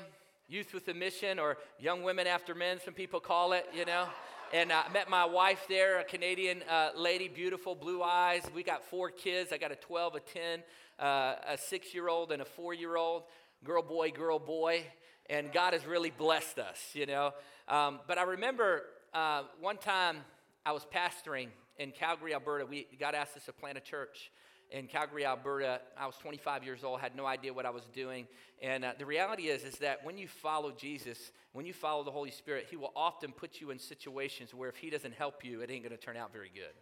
Youth 0.48 0.74
with 0.74 0.88
a 0.88 0.94
Mission, 0.94 1.38
or 1.38 1.58
Young 1.82 2.02
Women 2.02 2.28
After 2.28 2.56
Men, 2.56 2.80
some 2.86 2.94
people 2.94 3.20
call 3.20 3.52
it, 3.52 3.66
you 3.76 3.84
know. 3.84 4.08
And 4.54 4.72
I 4.72 4.88
met 4.94 5.10
my 5.10 5.26
wife 5.26 5.66
there, 5.68 6.00
a 6.00 6.06
Canadian 6.06 6.64
uh, 6.70 6.92
lady, 6.96 7.28
beautiful, 7.28 7.76
blue 7.76 8.02
eyes. 8.02 8.44
We 8.56 8.64
got 8.64 8.86
four 8.86 9.10
kids. 9.10 9.52
I 9.52 9.58
got 9.58 9.74
a 9.74 9.76
12, 9.76 10.16
a 10.16 10.20
10, 10.22 10.64
uh, 10.98 11.36
a 11.50 11.58
six 11.58 11.94
year 11.94 12.08
old, 12.08 12.32
and 12.32 12.42
a 12.42 12.46
four 12.46 12.74
year 12.74 12.96
old. 12.96 13.24
Girl, 13.66 13.82
boy, 13.82 14.12
girl, 14.12 14.40
boy 14.40 14.86
and 15.30 15.52
God 15.52 15.74
has 15.74 15.86
really 15.86 16.12
blessed 16.12 16.60
us, 16.60 16.80
you 16.94 17.06
know. 17.06 17.34
Um, 17.68 18.00
but 18.08 18.18
I 18.18 18.24
remember 18.24 18.84
uh, 19.14 19.44
one 19.60 19.78
time 19.78 20.18
I 20.66 20.72
was 20.72 20.86
pastoring 20.86 21.48
in 21.78 21.92
Calgary, 21.92 22.34
Alberta. 22.34 22.66
We 22.66 22.88
God 23.00 23.16
asked 23.16 23.36
us 23.38 23.46
to 23.46 23.54
plant 23.54 23.78
a 23.78 23.82
church 23.82 24.32
in 24.72 24.88
Calgary, 24.88 25.26
Alberta. 25.26 25.82
I 25.98 26.06
was 26.06 26.16
25 26.18 26.64
years 26.64 26.84
old, 26.84 27.00
had 27.00 27.16
no 27.16 27.26
idea 27.26 27.54
what 27.54 27.66
I 27.66 27.70
was 27.70 27.84
doing. 27.94 28.28
And 28.62 28.84
uh, 28.84 28.94
the 28.98 29.06
reality 29.06 29.44
is, 29.44 29.64
is 29.64 29.76
that 29.80 30.04
when 30.04 30.18
you 30.18 30.28
follow 30.28 30.72
Jesus, 30.72 31.32
when 31.54 31.66
you 31.66 31.74
follow 31.74 32.04
the 32.04 32.12
Holy 32.12 32.32
Spirit, 32.32 32.68
He 32.70 32.76
will 32.76 32.92
often 32.96 33.32
put 33.32 33.62
you 33.62 33.72
in 33.72 33.80
situations 33.80 34.54
where 34.54 34.70
if 34.70 34.76
He 34.76 34.90
doesn't 34.90 35.14
help 35.14 35.44
you, 35.44 35.62
it 35.62 35.72
ain't 35.72 35.84
going 35.84 35.96
to 35.96 36.04
turn 36.04 36.18
out 36.18 36.32
very 36.32 36.52
good. 36.54 36.74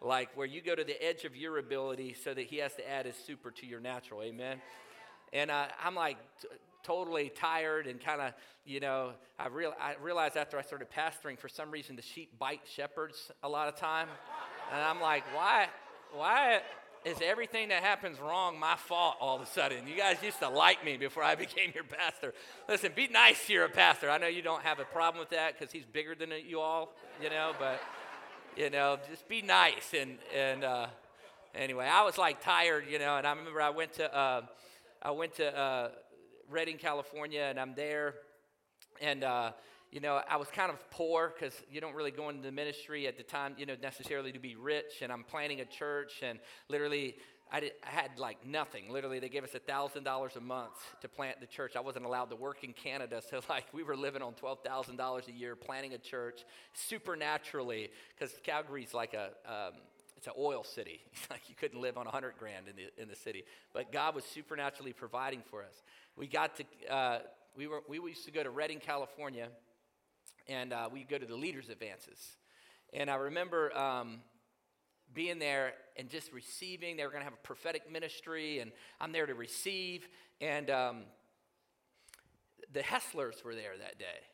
Like 0.00 0.36
where 0.36 0.46
you 0.46 0.60
go 0.60 0.74
to 0.74 0.84
the 0.84 1.02
edge 1.02 1.24
of 1.24 1.34
your 1.34 1.58
ability 1.58 2.14
so 2.22 2.34
that 2.34 2.46
He 2.46 2.58
has 2.58 2.74
to 2.74 2.88
add 2.88 3.06
His 3.06 3.16
super 3.16 3.50
to 3.52 3.66
your 3.66 3.80
natural. 3.80 4.22
Amen. 4.22 4.60
And 5.32 5.50
uh, 5.50 5.66
I'm 5.82 5.94
like, 5.94 6.18
totally 6.86 7.28
tired 7.28 7.86
and 7.86 8.00
kind 8.00 8.20
of, 8.20 8.32
you 8.64 8.80
know, 8.80 9.10
I, 9.38 9.48
real, 9.48 9.74
I 9.80 9.96
realized 10.00 10.36
after 10.36 10.56
I 10.56 10.62
started 10.62 10.88
pastoring, 10.90 11.38
for 11.38 11.48
some 11.48 11.70
reason, 11.70 11.96
the 11.96 12.02
sheep 12.02 12.38
bite 12.38 12.60
shepherds 12.72 13.32
a 13.42 13.48
lot 13.48 13.68
of 13.68 13.76
time. 13.76 14.08
And 14.72 14.80
I'm 14.80 15.00
like, 15.00 15.24
why, 15.34 15.66
why 16.14 16.60
is 17.04 17.16
everything 17.22 17.68
that 17.68 17.82
happens 17.82 18.18
wrong 18.20 18.58
my 18.58 18.76
fault 18.76 19.16
all 19.20 19.36
of 19.36 19.42
a 19.42 19.46
sudden? 19.46 19.86
You 19.86 19.96
guys 19.96 20.16
used 20.22 20.38
to 20.40 20.48
like 20.48 20.84
me 20.84 20.96
before 20.96 21.22
I 21.22 21.34
became 21.46 21.72
your 21.74 21.84
pastor. 21.84 22.34
Listen, 22.68 22.92
be 22.94 23.08
nice 23.08 23.46
to 23.48 23.52
your 23.52 23.68
pastor. 23.68 24.08
I 24.08 24.18
know 24.18 24.28
you 24.28 24.42
don't 24.42 24.62
have 24.62 24.78
a 24.78 24.84
problem 24.84 25.18
with 25.18 25.30
that 25.30 25.58
because 25.58 25.72
he's 25.72 25.84
bigger 25.84 26.14
than 26.14 26.30
you 26.46 26.60
all, 26.60 26.94
you 27.22 27.30
know, 27.30 27.52
but, 27.58 27.80
you 28.56 28.70
know, 28.70 28.98
just 29.10 29.28
be 29.28 29.42
nice. 29.42 29.92
And, 29.98 30.18
and 30.34 30.62
uh, 30.62 30.86
anyway, 31.54 31.86
I 31.86 32.04
was 32.04 32.16
like 32.16 32.42
tired, 32.42 32.84
you 32.88 32.98
know, 33.00 33.16
and 33.16 33.26
I 33.26 33.32
remember 33.32 33.60
I 33.60 33.70
went 33.70 33.94
to, 33.94 34.16
uh, 34.16 34.42
I 35.02 35.10
went 35.10 35.34
to, 35.36 35.56
uh, 35.56 35.88
Redding, 36.50 36.78
California, 36.78 37.42
and 37.42 37.58
I'm 37.58 37.74
there. 37.74 38.14
And, 39.00 39.24
uh, 39.24 39.52
you 39.90 40.00
know, 40.00 40.20
I 40.28 40.36
was 40.36 40.48
kind 40.48 40.70
of 40.70 40.90
poor 40.90 41.32
because 41.34 41.54
you 41.70 41.80
don't 41.80 41.94
really 41.94 42.10
go 42.10 42.28
into 42.28 42.42
the 42.42 42.52
ministry 42.52 43.06
at 43.06 43.16
the 43.16 43.22
time, 43.22 43.54
you 43.58 43.66
know, 43.66 43.76
necessarily 43.80 44.32
to 44.32 44.38
be 44.38 44.56
rich. 44.56 45.02
And 45.02 45.12
I'm 45.12 45.24
planning 45.24 45.60
a 45.60 45.64
church, 45.64 46.20
and 46.22 46.38
literally, 46.68 47.16
I, 47.50 47.60
did, 47.60 47.72
I 47.84 47.90
had 47.90 48.18
like 48.18 48.44
nothing. 48.46 48.90
Literally, 48.90 49.20
they 49.20 49.28
gave 49.28 49.44
us 49.44 49.50
$1,000 49.50 50.36
a 50.36 50.40
month 50.40 50.74
to 51.00 51.08
plant 51.08 51.40
the 51.40 51.46
church. 51.46 51.76
I 51.76 51.80
wasn't 51.80 52.04
allowed 52.04 52.30
to 52.30 52.36
work 52.36 52.64
in 52.64 52.72
Canada, 52.72 53.22
so 53.28 53.40
like 53.48 53.66
we 53.72 53.82
were 53.82 53.96
living 53.96 54.22
on 54.22 54.34
$12,000 54.34 55.28
a 55.28 55.32
year 55.32 55.56
planting 55.56 55.94
a 55.94 55.98
church 55.98 56.44
supernaturally 56.74 57.90
because 58.18 58.34
Calgary's 58.42 58.94
like 58.94 59.14
a. 59.14 59.30
Um, 59.46 59.74
it's 60.16 60.26
an 60.26 60.32
oil 60.38 60.64
city. 60.64 61.00
like 61.30 61.48
you 61.48 61.54
couldn't 61.54 61.80
live 61.80 61.96
on 61.96 62.04
100 62.04 62.34
grand 62.38 62.68
in 62.68 62.76
the, 62.76 63.02
in 63.02 63.08
the 63.08 63.16
city. 63.16 63.44
But 63.72 63.92
God 63.92 64.14
was 64.14 64.24
supernaturally 64.24 64.92
providing 64.92 65.42
for 65.50 65.62
us. 65.62 65.82
We 66.16 66.26
got 66.26 66.56
to, 66.56 66.64
uh, 66.90 67.18
we, 67.56 67.66
were, 67.66 67.82
we 67.88 67.98
used 67.98 68.24
to 68.24 68.30
go 68.30 68.42
to 68.42 68.50
Redding, 68.50 68.80
California, 68.80 69.48
and 70.48 70.72
uh, 70.72 70.88
we 70.90 71.04
go 71.04 71.18
to 71.18 71.26
the 71.26 71.36
leaders' 71.36 71.68
advances. 71.68 72.36
And 72.92 73.10
I 73.10 73.16
remember 73.16 73.76
um, 73.76 74.20
being 75.12 75.38
there 75.38 75.74
and 75.96 76.08
just 76.08 76.32
receiving. 76.32 76.96
They 76.96 77.04
were 77.04 77.10
going 77.10 77.20
to 77.20 77.24
have 77.24 77.34
a 77.34 77.46
prophetic 77.46 77.90
ministry, 77.90 78.60
and 78.60 78.72
I'm 79.00 79.12
there 79.12 79.26
to 79.26 79.34
receive. 79.34 80.08
And 80.40 80.70
um, 80.70 81.02
the 82.72 82.80
Helsers 82.80 83.44
were 83.44 83.54
there 83.54 83.76
that 83.78 83.98
day 83.98 84.26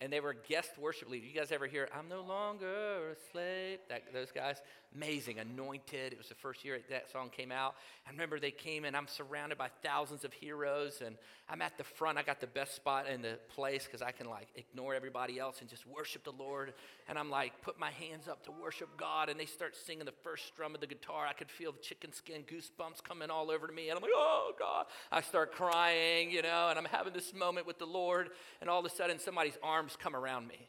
and 0.00 0.12
they 0.12 0.20
were 0.20 0.34
guest 0.48 0.70
worship 0.78 1.10
leaders. 1.10 1.28
You 1.28 1.34
guys 1.34 1.50
ever 1.50 1.66
hear, 1.66 1.88
I'm 1.96 2.08
no 2.08 2.22
longer 2.22 3.10
a 3.10 3.32
slave? 3.32 3.80
That, 3.88 4.12
those 4.12 4.30
guys, 4.30 4.60
amazing, 4.94 5.38
anointed. 5.38 6.12
It 6.12 6.18
was 6.18 6.28
the 6.28 6.34
first 6.34 6.64
year 6.64 6.78
that 6.90 7.10
song 7.10 7.30
came 7.30 7.52
out. 7.52 7.74
I 8.06 8.10
remember 8.10 8.40
they 8.40 8.50
came 8.50 8.84
and 8.84 8.96
I'm 8.96 9.06
surrounded 9.06 9.58
by 9.58 9.68
thousands 9.82 10.24
of 10.24 10.32
heroes, 10.32 11.02
and 11.04 11.16
I'm 11.48 11.62
at 11.62 11.76
the 11.78 11.84
front. 11.84 12.18
I 12.18 12.22
got 12.22 12.40
the 12.40 12.46
best 12.46 12.74
spot 12.74 13.06
in 13.06 13.22
the 13.22 13.38
place 13.54 13.84
because 13.84 14.02
I 14.02 14.12
can 14.12 14.28
like 14.28 14.48
ignore 14.56 14.94
everybody 14.94 15.38
else 15.38 15.60
and 15.60 15.68
just 15.68 15.86
worship 15.86 16.24
the 16.24 16.32
Lord. 16.32 16.72
And 17.08 17.18
I'm 17.18 17.30
like, 17.30 17.60
put 17.62 17.78
my 17.78 17.90
hands 17.90 18.28
up 18.28 18.44
to 18.44 18.50
worship 18.50 18.88
God, 18.96 19.28
and 19.28 19.38
they 19.38 19.46
start 19.46 19.76
singing 19.76 20.04
the 20.04 20.12
first 20.22 20.46
strum 20.46 20.74
of 20.74 20.80
the 20.80 20.86
guitar. 20.86 21.26
I 21.26 21.32
could 21.32 21.50
feel 21.50 21.72
the 21.72 21.78
chicken 21.78 22.12
skin 22.12 22.42
goosebumps 22.42 23.02
coming 23.02 23.30
all 23.30 23.50
over 23.50 23.68
me, 23.68 23.88
and 23.90 23.96
I'm 23.96 24.02
like, 24.02 24.12
oh 24.14 24.52
God. 24.58 24.86
I 25.12 25.20
start 25.20 25.52
crying, 25.52 26.30
you 26.30 26.42
know, 26.42 26.68
and 26.68 26.78
I'm 26.78 26.86
having 26.86 27.12
this 27.12 27.34
moment 27.34 27.66
with 27.66 27.78
the 27.78 27.86
Lord, 27.86 28.30
and 28.60 28.68
all 28.70 28.80
of 28.80 28.84
a 28.84 28.90
sudden 28.90 29.18
somebody's 29.18 29.58
arms 29.62 29.96
come 29.98 30.16
around 30.16 30.48
me. 30.48 30.68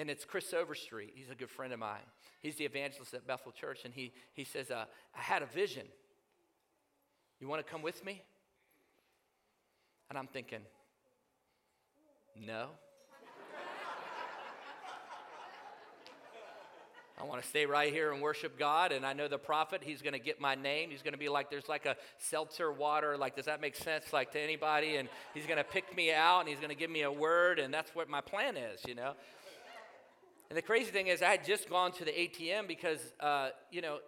And 0.00 0.08
it's 0.08 0.24
Chris 0.24 0.54
Overstreet. 0.54 1.12
He's 1.14 1.28
a 1.28 1.34
good 1.34 1.50
friend 1.50 1.74
of 1.74 1.78
mine. 1.78 1.98
He's 2.40 2.56
the 2.56 2.64
evangelist 2.64 3.12
at 3.12 3.26
Bethel 3.26 3.52
Church. 3.52 3.80
And 3.84 3.92
he, 3.92 4.14
he 4.32 4.44
says, 4.44 4.70
uh, 4.70 4.86
I 5.14 5.20
had 5.20 5.42
a 5.42 5.46
vision. 5.46 5.84
You 7.38 7.48
want 7.48 7.64
to 7.64 7.70
come 7.70 7.82
with 7.82 8.02
me? 8.02 8.22
And 10.08 10.18
I'm 10.18 10.26
thinking, 10.26 10.60
no. 12.34 12.68
I 17.20 17.24
want 17.24 17.42
to 17.42 17.46
stay 17.46 17.66
right 17.66 17.92
here 17.92 18.10
and 18.14 18.22
worship 18.22 18.58
God. 18.58 18.92
And 18.92 19.04
I 19.04 19.12
know 19.12 19.28
the 19.28 19.36
prophet, 19.36 19.82
he's 19.84 20.00
going 20.00 20.14
to 20.14 20.18
get 20.18 20.40
my 20.40 20.54
name. 20.54 20.88
He's 20.88 21.02
going 21.02 21.12
to 21.12 21.18
be 21.18 21.28
like, 21.28 21.50
there's 21.50 21.68
like 21.68 21.84
a 21.84 21.96
seltzer 22.16 22.72
water. 22.72 23.18
Like, 23.18 23.36
does 23.36 23.44
that 23.44 23.60
make 23.60 23.76
sense? 23.76 24.14
Like 24.14 24.32
to 24.32 24.40
anybody? 24.40 24.96
And 24.96 25.10
he's 25.34 25.44
going 25.44 25.58
to 25.58 25.64
pick 25.64 25.94
me 25.94 26.10
out 26.10 26.40
and 26.40 26.48
he's 26.48 26.56
going 26.56 26.70
to 26.70 26.74
give 26.74 26.88
me 26.88 27.02
a 27.02 27.12
word. 27.12 27.58
And 27.58 27.74
that's 27.74 27.94
what 27.94 28.08
my 28.08 28.22
plan 28.22 28.56
is, 28.56 28.80
you 28.88 28.94
know? 28.94 29.12
And 30.50 30.56
the 30.56 30.62
crazy 30.62 30.90
thing 30.90 31.06
is, 31.06 31.22
I 31.22 31.30
had 31.30 31.44
just 31.44 31.70
gone 31.70 31.92
to 31.92 32.04
the 32.04 32.10
ATM 32.10 32.66
because, 32.66 32.98
uh, 33.20 33.50
you 33.70 33.80
know, 33.80 33.98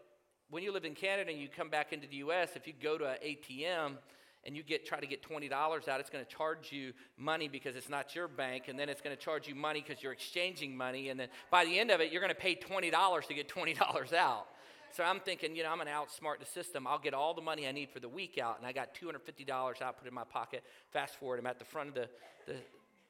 when 0.50 0.62
you 0.62 0.72
live 0.72 0.85
in 0.85 0.94
Canada 0.94 1.31
and 1.31 1.40
you 1.40 1.48
come 1.48 1.70
back 1.70 1.92
into 1.92 2.07
the 2.09 2.16
US, 2.16 2.50
if 2.57 2.66
you 2.66 2.74
go 2.81 2.98
to 2.98 3.09
an 3.09 3.16
ATM, 3.24 3.96
and 4.44 4.57
you 4.57 4.62
get 4.62 4.85
try 4.85 4.98
to 4.98 5.07
get 5.07 5.22
$20 5.22 5.52
out, 5.52 6.00
it's 6.00 6.11
going 6.11 6.24
to 6.24 6.31
charge 6.31 6.72
you 6.72 6.92
money 7.16 7.48
because 7.48 7.76
it's 7.76 7.88
not 7.88 8.14
your 8.14 8.28
bank, 8.28 8.64
and 8.68 8.78
then 8.78 8.88
it's 8.88 9.00
going 9.00 9.16
to 9.16 9.22
charge 9.22 9.46
you 9.46 9.55
money 9.55 9.85
because 9.87 10.02
you're 10.02 10.12
exchanging 10.12 10.76
money, 10.76 11.11
and 11.11 11.20
then 11.20 11.28
by 11.50 11.64
the 11.64 11.78
end 11.78 11.90
of 11.90 12.00
it, 12.00 12.11
you're 12.11 12.20
going 12.20 12.35
to 12.35 12.40
pay 12.40 12.57
$20 12.57 13.26
to 13.26 13.35
get 13.35 13.48
$20 13.48 14.12
out. 14.12 14.46
So 14.90 15.05
I'm 15.05 15.20
thinking, 15.20 15.57
you 15.57 15.62
know, 15.62 15.70
I'm 15.70 15.76
going 15.76 15.87
to 15.87 15.92
outsmart 15.92 16.38
the 16.40 16.46
system. 16.46 16.87
I'll 16.87 16.98
get 16.98 17.14
all 17.14 17.33
the 17.33 17.40
money 17.40 17.66
I 17.66 17.72
need 17.72 17.88
for 17.90 18.00
the 18.00 18.09
week 18.09 18.37
out, 18.37 18.59
and 18.59 18.66
I 18.66 18.72
got 18.72 18.94
$250 18.94 19.81
out, 19.81 19.98
put 19.98 20.07
in 20.07 20.12
my 20.12 20.24
pocket. 20.24 20.62
Fast 20.92 21.18
forward, 21.18 21.38
I'm 21.38 21.46
at 21.46 21.59
the 21.59 21.64
front 21.64 21.90
of 21.90 21.94
the, 21.94 22.09
the, 22.46 22.55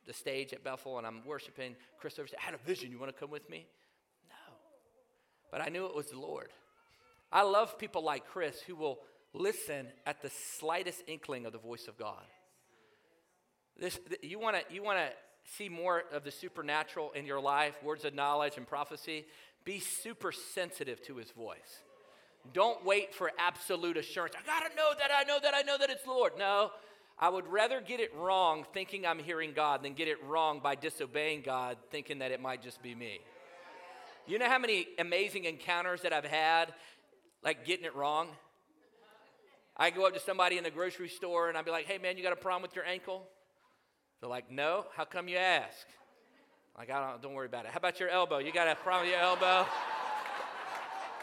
the 0.07 0.13
stage 0.13 0.53
at 0.53 0.65
Bethel, 0.65 0.99
and 0.99 1.07
I'm 1.07 1.25
worshiping. 1.25 1.77
Chris 2.01 2.19
over 2.19 2.29
said, 2.29 2.39
I 2.41 2.45
had 2.45 2.55
a 2.55 2.67
vision. 2.67 2.91
You 2.91 2.99
want 2.99 3.15
to 3.15 3.19
come 3.19 3.31
with 3.31 3.49
me? 3.49 3.67
No. 4.29 4.55
But 5.51 5.61
I 5.61 5.69
knew 5.69 5.87
it 5.87 5.95
was 5.95 6.11
the 6.11 6.19
Lord. 6.19 6.51
I 7.31 7.43
love 7.43 7.79
people 7.79 8.03
like 8.03 8.27
Chris 8.27 8.61
who 8.61 8.77
will 8.77 8.99
listen 9.33 9.87
at 10.07 10.21
the 10.21 10.31
slightest 10.59 11.03
inkling 11.07 11.47
of 11.47 11.53
the 11.53 11.59
voice 11.59 11.89
of 11.89 11.97
God. 11.97 12.25
This, 13.79 13.99
you 14.23 14.39
want 14.39 14.57
to 14.57 14.75
you 14.75 14.83
want 14.83 14.99
to 14.99 15.09
see 15.57 15.69
more 15.69 16.05
of 16.13 16.25
the 16.25 16.31
supernatural 16.31 17.11
in 17.13 17.25
your 17.25 17.41
life, 17.41 17.75
words 17.83 18.05
of 18.05 18.15
knowledge 18.15 18.59
and 18.59 18.67
prophecy, 18.67 19.25
be 19.65 19.81
super 19.81 20.31
sensitive 20.31 21.03
to 21.03 21.17
his 21.17 21.31
voice. 21.31 21.83
Don't 22.53 22.85
wait 22.85 23.15
for 23.15 23.31
absolute 23.39 23.97
assurance. 23.97 24.35
I 24.37 24.45
got 24.45 24.69
to 24.69 24.77
know 24.77 24.91
that 24.99 25.11
I 25.17 25.23
know 25.25 25.39
that 25.43 25.55
I 25.55 25.63
know 25.63 25.79
that 25.79 25.91
it's 25.91 26.07
Lord. 26.07 26.33
No. 26.39 26.71
I 27.23 27.29
would 27.29 27.47
rather 27.47 27.81
get 27.81 28.01
it 28.01 28.13
wrong 28.17 28.65
thinking 28.75 29.07
I'm 29.07 29.21
hearing 29.21 29.53
God 29.53 29.85
than 29.85 29.93
get 29.93 30.09
it 30.09 30.21
wrong 30.25 30.59
by 30.61 30.75
disobeying 30.75 31.43
God 31.43 31.77
thinking 31.93 32.19
that 32.19 32.33
it 32.33 32.41
might 32.41 32.65
just 32.65 32.83
be 32.83 32.97
me. 32.97 33.21
You 34.27 34.41
know 34.41 34.49
how 34.49 34.59
many 34.59 34.89
amazing 34.99 35.45
encounters 35.45 36.03
that 36.03 36.13
I've 36.13 36.25
had 36.25 36.75
like 37.45 37.65
getting 37.65 37.85
it 37.85 37.95
wrong? 37.95 38.27
I 39.77 39.91
go 39.91 40.05
up 40.05 40.15
to 40.15 40.21
somebody 40.21 40.59
in 40.59 40.65
the 40.65 40.71
grocery 40.73 41.09
store 41.09 41.49
and 41.49 41.57
I'd 41.57 41.65
be 41.65 41.71
like, 41.71 41.87
hey 41.87 41.99
man, 41.99 42.17
you 42.17 42.25
got 42.25 42.33
a 42.33 42.37
problem 42.37 42.61
with 42.61 42.75
your 42.75 42.85
ankle? 42.85 43.23
They're 44.21 44.29
like, 44.29 44.51
no. 44.51 44.87
How 44.97 45.05
come 45.05 45.29
you 45.29 45.37
ask? 45.37 45.87
Like, 46.77 46.91
I 46.91 47.09
don't, 47.09 47.23
don't 47.23 47.35
worry 47.35 47.47
about 47.47 47.67
it. 47.67 47.71
How 47.71 47.79
about 47.79 48.01
your 48.01 48.09
elbow? 48.09 48.39
You 48.39 48.53
got 48.53 48.67
a 48.67 48.75
problem 48.75 49.07
with 49.07 49.13
your 49.13 49.23
elbow? 49.23 49.65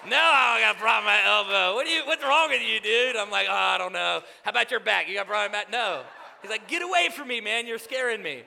No, 0.07 0.17
I 0.17 0.59
got 0.61 0.75
a 0.75 0.79
problem 0.79 1.05
with 1.05 1.13
my 1.13 1.25
elbow. 1.25 1.75
What 1.75 1.85
do 1.85 1.91
you, 1.91 2.05
what's 2.05 2.23
wrong 2.23 2.49
with 2.49 2.61
you, 2.61 2.79
dude? 2.79 3.15
I'm 3.15 3.29
like, 3.29 3.47
oh, 3.49 3.53
I 3.53 3.77
don't 3.77 3.93
know. 3.93 4.21
How 4.43 4.51
about 4.51 4.71
your 4.71 4.79
back? 4.79 5.09
You 5.09 5.15
got 5.15 5.25
a 5.25 5.29
problem 5.29 5.51
with 5.51 5.59
that? 5.59 5.71
No. 5.71 6.03
He's 6.41 6.49
like, 6.49 6.67
get 6.67 6.81
away 6.81 7.09
from 7.15 7.27
me, 7.27 7.41
man. 7.41 7.67
You're 7.67 7.79
scaring 7.79 8.23
me. 8.23 8.43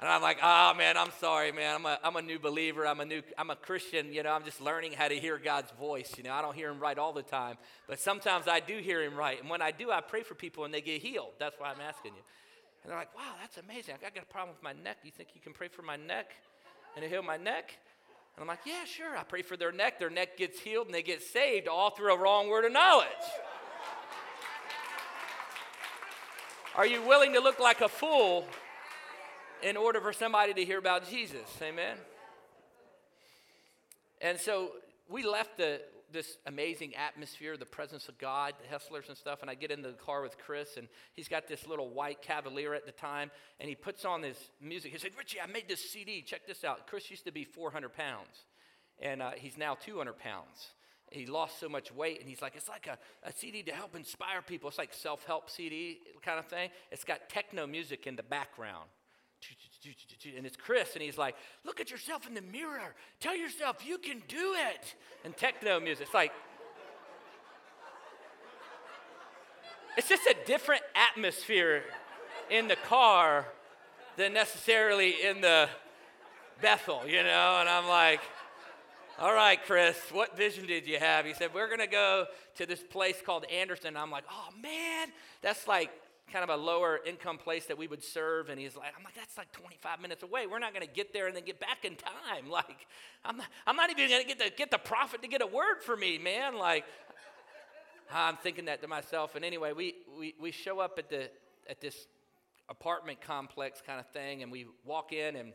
And 0.00 0.08
I'm 0.08 0.22
like, 0.22 0.38
oh 0.42 0.72
man, 0.78 0.96
I'm 0.96 1.10
sorry, 1.20 1.52
man. 1.52 1.74
I'm 1.74 1.84
a, 1.84 1.98
I'm 2.02 2.16
a 2.16 2.22
new 2.22 2.38
believer. 2.38 2.86
I'm 2.86 3.00
a 3.00 3.04
new, 3.04 3.20
I'm 3.36 3.50
a 3.50 3.56
Christian. 3.56 4.14
You 4.14 4.22
know, 4.22 4.32
I'm 4.32 4.44
just 4.44 4.60
learning 4.62 4.92
how 4.92 5.08
to 5.08 5.14
hear 5.14 5.36
God's 5.38 5.70
voice. 5.72 6.14
You 6.16 6.24
know, 6.24 6.32
I 6.32 6.40
don't 6.40 6.54
hear 6.54 6.70
him 6.70 6.80
right 6.80 6.96
all 6.96 7.12
the 7.12 7.22
time, 7.22 7.58
but 7.86 8.00
sometimes 8.00 8.48
I 8.48 8.60
do 8.60 8.78
hear 8.78 9.02
him 9.02 9.14
right. 9.14 9.38
And 9.38 9.50
when 9.50 9.60
I 9.60 9.72
do, 9.72 9.90
I 9.90 10.00
pray 10.00 10.22
for 10.22 10.34
people 10.34 10.64
and 10.64 10.72
they 10.72 10.80
get 10.80 11.02
healed. 11.02 11.32
That's 11.38 11.54
why 11.58 11.68
I'm 11.68 11.82
asking 11.86 12.12
you. 12.14 12.22
And 12.82 12.90
they're 12.90 12.98
like, 12.98 13.14
wow, 13.14 13.34
that's 13.42 13.58
amazing. 13.58 13.94
I 13.96 14.08
got 14.08 14.22
a 14.22 14.26
problem 14.26 14.56
with 14.56 14.62
my 14.62 14.72
neck. 14.82 14.96
You 15.04 15.10
think 15.10 15.30
you 15.34 15.40
can 15.42 15.52
pray 15.52 15.68
for 15.68 15.82
my 15.82 15.96
neck 15.96 16.30
and 16.96 17.04
heal 17.04 17.22
my 17.22 17.36
neck? 17.36 17.76
And 18.36 18.42
I'm 18.42 18.46
like, 18.46 18.60
yeah, 18.64 18.84
sure. 18.84 19.16
I 19.16 19.22
pray 19.22 19.42
for 19.42 19.56
their 19.56 19.72
neck. 19.72 19.98
Their 19.98 20.10
neck 20.10 20.36
gets 20.36 20.60
healed 20.60 20.86
and 20.86 20.94
they 20.94 21.02
get 21.02 21.22
saved 21.22 21.68
all 21.68 21.90
through 21.90 22.14
a 22.14 22.18
wrong 22.18 22.48
word 22.48 22.64
of 22.64 22.72
knowledge. 22.72 23.06
Are 26.76 26.86
you 26.86 27.02
willing 27.02 27.32
to 27.34 27.40
look 27.40 27.58
like 27.58 27.80
a 27.80 27.88
fool 27.88 28.46
in 29.62 29.76
order 29.76 30.00
for 30.00 30.12
somebody 30.12 30.54
to 30.54 30.64
hear 30.64 30.78
about 30.78 31.08
Jesus. 31.08 31.46
Amen. 31.62 31.96
And 34.20 34.38
so 34.38 34.72
we 35.08 35.24
left 35.24 35.56
the, 35.56 35.80
this 36.12 36.38
amazing 36.46 36.94
atmosphere, 36.94 37.56
the 37.56 37.66
presence 37.66 38.08
of 38.08 38.18
God, 38.18 38.54
the 38.60 38.68
Helsers 38.68 39.08
and 39.08 39.16
stuff, 39.16 39.40
and 39.42 39.50
I 39.50 39.54
get 39.54 39.70
into 39.70 39.88
the 39.88 39.94
car 39.94 40.22
with 40.22 40.38
Chris, 40.38 40.76
and 40.76 40.88
he's 41.14 41.28
got 41.28 41.48
this 41.48 41.66
little 41.66 41.90
white 41.90 42.22
Cavalier 42.22 42.74
at 42.74 42.86
the 42.86 42.92
time, 42.92 43.30
and 43.58 43.68
he 43.68 43.74
puts 43.74 44.04
on 44.04 44.20
this 44.20 44.50
music. 44.60 44.92
He 44.92 44.98
said, 44.98 45.12
Richie, 45.16 45.40
I 45.40 45.46
made 45.46 45.68
this 45.68 45.90
CD. 45.90 46.22
Check 46.22 46.46
this 46.46 46.64
out. 46.64 46.86
Chris 46.86 47.10
used 47.10 47.24
to 47.24 47.32
be 47.32 47.44
400 47.44 47.92
pounds, 47.94 48.44
and 49.00 49.22
uh, 49.22 49.30
he's 49.36 49.56
now 49.56 49.74
200 49.74 50.18
pounds. 50.18 50.72
He 51.10 51.26
lost 51.26 51.58
so 51.58 51.68
much 51.68 51.92
weight, 51.92 52.20
and 52.20 52.28
he's 52.28 52.40
like, 52.40 52.54
it's 52.54 52.68
like 52.68 52.86
a, 52.86 52.96
a 53.28 53.32
CD 53.32 53.62
to 53.64 53.72
help 53.72 53.96
inspire 53.96 54.42
people. 54.42 54.68
It's 54.68 54.78
like 54.78 54.94
self-help 54.94 55.50
CD 55.50 55.98
kind 56.22 56.38
of 56.38 56.46
thing. 56.46 56.70
It's 56.92 57.04
got 57.04 57.28
techno 57.28 57.66
music 57.66 58.06
in 58.06 58.14
the 58.14 58.22
background. 58.22 58.88
And 60.36 60.44
it's 60.46 60.56
Chris, 60.56 60.94
and 60.94 61.02
he's 61.02 61.18
like, 61.18 61.36
Look 61.64 61.80
at 61.80 61.90
yourself 61.90 62.26
in 62.26 62.34
the 62.34 62.42
mirror. 62.42 62.94
Tell 63.20 63.36
yourself 63.36 63.86
you 63.86 63.98
can 63.98 64.22
do 64.28 64.54
it. 64.56 64.94
And 65.24 65.36
techno 65.36 65.80
music. 65.80 66.06
It's 66.06 66.14
like, 66.14 66.32
it's 69.96 70.08
just 70.08 70.26
a 70.26 70.36
different 70.46 70.82
atmosphere 70.94 71.82
in 72.50 72.68
the 72.68 72.76
car 72.76 73.46
than 74.16 74.32
necessarily 74.32 75.14
in 75.22 75.40
the 75.40 75.68
Bethel, 76.60 77.02
you 77.06 77.22
know? 77.22 77.58
And 77.60 77.68
I'm 77.68 77.88
like, 77.88 78.20
all 79.18 79.34
right, 79.34 79.58
Chris, 79.66 79.98
what 80.12 80.36
vision 80.36 80.66
did 80.66 80.86
you 80.86 80.98
have? 80.98 81.26
He 81.26 81.34
said, 81.34 81.52
We're 81.52 81.66
going 81.66 81.80
to 81.80 81.86
go 81.86 82.26
to 82.56 82.66
this 82.66 82.82
place 82.82 83.16
called 83.24 83.44
Anderson. 83.52 83.94
I'm 83.96 84.10
like, 84.10 84.24
Oh, 84.30 84.48
man, 84.62 85.08
that's 85.42 85.68
like 85.68 85.90
kind 86.32 86.48
of 86.48 86.50
a 86.50 86.62
lower 86.62 87.00
income 87.04 87.38
place 87.38 87.66
that 87.66 87.76
we 87.76 87.86
would 87.86 88.02
serve. 88.02 88.48
And 88.48 88.58
he's 88.58 88.76
like, 88.76 88.92
I'm 88.96 89.04
like, 89.04 89.14
that's 89.14 89.36
like 89.36 89.52
25 89.52 90.00
minutes 90.00 90.22
away. 90.22 90.46
We're 90.46 90.58
not 90.58 90.72
going 90.72 90.86
to 90.86 90.92
get 90.92 91.12
there 91.12 91.26
and 91.26 91.36
then 91.36 91.44
get 91.44 91.60
back 91.60 91.84
in 91.84 91.96
time. 91.96 92.10
Like, 92.50 92.86
I'm 93.24 93.36
not, 93.36 93.46
I'm 93.66 93.76
not 93.76 93.90
even 93.90 94.08
going 94.08 94.22
to 94.22 94.26
get 94.26 94.38
the, 94.38 94.50
get 94.56 94.70
the 94.70 94.78
prophet 94.78 95.22
to 95.22 95.28
get 95.28 95.42
a 95.42 95.46
word 95.46 95.82
for 95.82 95.96
me, 95.96 96.18
man. 96.18 96.56
Like, 96.56 96.84
I'm 98.12 98.36
thinking 98.36 98.64
that 98.66 98.80
to 98.82 98.88
myself. 98.88 99.34
And 99.34 99.44
anyway, 99.44 99.72
we, 99.72 99.94
we, 100.18 100.34
we 100.40 100.50
show 100.50 100.80
up 100.80 100.98
at, 100.98 101.08
the, 101.10 101.30
at 101.68 101.80
this 101.80 102.06
apartment 102.68 103.20
complex 103.20 103.82
kind 103.84 104.00
of 104.00 104.06
thing, 104.06 104.42
and 104.42 104.50
we 104.50 104.66
walk 104.84 105.12
in 105.12 105.36
and 105.36 105.52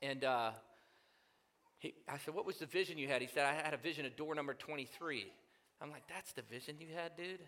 and 0.00 0.24
uh, 0.24 0.50
he, 1.78 1.94
I 2.08 2.18
said, 2.18 2.34
"What 2.34 2.46
was 2.46 2.58
the 2.58 2.66
vision 2.66 2.98
you 2.98 3.08
had?" 3.08 3.22
He 3.22 3.28
said, 3.28 3.44
"I 3.44 3.54
had 3.54 3.74
a 3.74 3.78
vision 3.78 4.06
of 4.06 4.16
door 4.16 4.34
number 4.34 4.54
23." 4.54 5.32
I'm 5.80 5.90
like, 5.90 6.04
"That's 6.08 6.32
the 6.32 6.42
vision 6.42 6.76
you 6.78 6.88
had, 6.94 7.16
dude? 7.16 7.40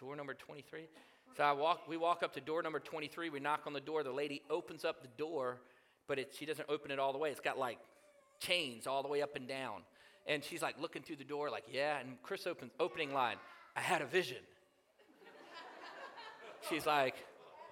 Door 0.00 0.16
number 0.16 0.34
23?" 0.34 0.88
So 1.36 1.44
I 1.44 1.52
walk. 1.52 1.88
We 1.88 1.96
walk 1.96 2.22
up 2.22 2.32
to 2.34 2.40
door 2.40 2.62
number 2.62 2.80
23. 2.80 3.30
We 3.30 3.40
knock 3.40 3.62
on 3.66 3.72
the 3.72 3.80
door. 3.80 4.02
The 4.02 4.12
lady 4.12 4.42
opens 4.50 4.84
up 4.84 5.02
the 5.02 5.08
door, 5.18 5.60
but 6.08 6.18
it, 6.18 6.34
she 6.38 6.46
doesn't 6.46 6.68
open 6.68 6.90
it 6.90 6.98
all 6.98 7.12
the 7.12 7.18
way. 7.18 7.30
It's 7.30 7.40
got 7.40 7.58
like 7.58 7.78
chains 8.40 8.86
all 8.86 9.02
the 9.02 9.08
way 9.08 9.22
up 9.22 9.36
and 9.36 9.46
down. 9.46 9.82
And 10.26 10.42
she's 10.42 10.62
like 10.62 10.80
looking 10.80 11.02
through 11.02 11.16
the 11.16 11.24
door, 11.24 11.50
like, 11.50 11.64
"Yeah." 11.70 11.98
And 11.98 12.20
Chris 12.22 12.46
opens 12.46 12.72
opening 12.80 13.12
line. 13.12 13.36
I 13.76 13.80
had 13.80 14.02
a 14.02 14.06
vision. 14.06 14.38
She's 16.68 16.86
like, 16.86 17.14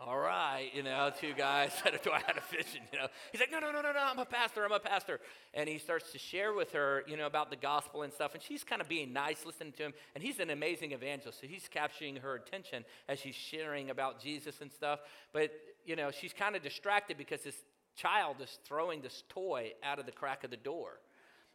all 0.07 0.19
right, 0.19 0.69
you 0.75 0.83
know, 0.83 1.11
two 1.19 1.33
guys 1.33 1.73
said, 1.83 1.99
I 2.13 2.21
had 2.27 2.37
a 2.37 2.55
vision? 2.55 2.83
You 2.93 2.99
know, 2.99 3.07
he's 3.33 3.41
like, 3.41 3.51
No, 3.51 3.59
no, 3.59 3.73
no, 3.73 3.81
no, 3.81 3.93
no, 3.93 4.01
I'm 4.01 4.19
a 4.19 4.27
pastor, 4.27 4.63
I'm 4.65 4.73
a 4.73 4.79
pastor. 4.79 5.19
And 5.55 5.67
he 5.67 5.79
starts 5.79 6.13
to 6.13 6.19
share 6.19 6.53
with 6.53 6.73
her, 6.73 7.05
you 7.07 7.17
know, 7.17 7.27
about 7.27 7.49
the 7.49 7.57
gospel 7.57 8.03
and 8.03 8.13
stuff. 8.13 8.35
And 8.35 8.43
she's 8.43 8.65
kind 8.65 8.83
of 8.83 8.89
being 8.89 9.15
nice, 9.15 9.47
listening 9.47 9.73
to 9.73 9.85
him. 9.85 9.95
And 10.15 10.23
he's 10.23 10.41
an 10.41 10.51
amazing 10.51 10.93
evangelist. 10.93 11.41
So 11.41 11.47
he's 11.47 11.69
capturing 11.69 12.17
her 12.17 12.35
attention 12.35 12.85
as 13.09 13.19
she's 13.19 13.35
sharing 13.35 13.89
about 13.89 14.21
Jesus 14.21 14.61
and 14.61 14.71
stuff. 14.71 15.01
But, 15.33 15.53
you 15.87 15.97
know, 15.97 16.11
she's 16.11 16.35
kind 16.35 16.55
of 16.55 16.63
distracted 16.63 17.17
because 17.17 17.43
this 17.43 17.57
child 17.97 18.37
is 18.43 18.59
throwing 18.67 19.01
this 19.01 19.23
toy 19.31 19.73
out 19.83 19.99
of 19.99 20.05
the 20.05 20.13
crack 20.13 20.45
of 20.45 20.51
the 20.51 20.59
door. 20.59 21.01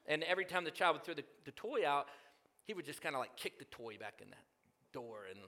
And 0.07 0.23
every 0.23 0.45
time 0.45 0.63
the 0.63 0.71
child 0.71 0.95
would 0.95 1.03
throw 1.03 1.13
the, 1.13 1.25
the 1.45 1.51
toy 1.51 1.88
out, 1.88 2.07
he 2.63 2.73
would 2.73 2.85
just 2.85 3.01
kind 3.01 3.15
of 3.15 3.19
like 3.19 3.35
kick 3.35 3.59
the 3.59 3.65
toy 3.65 3.97
back 3.99 4.21
in 4.23 4.29
that 4.31 4.43
door 4.91 5.19
and 5.30 5.39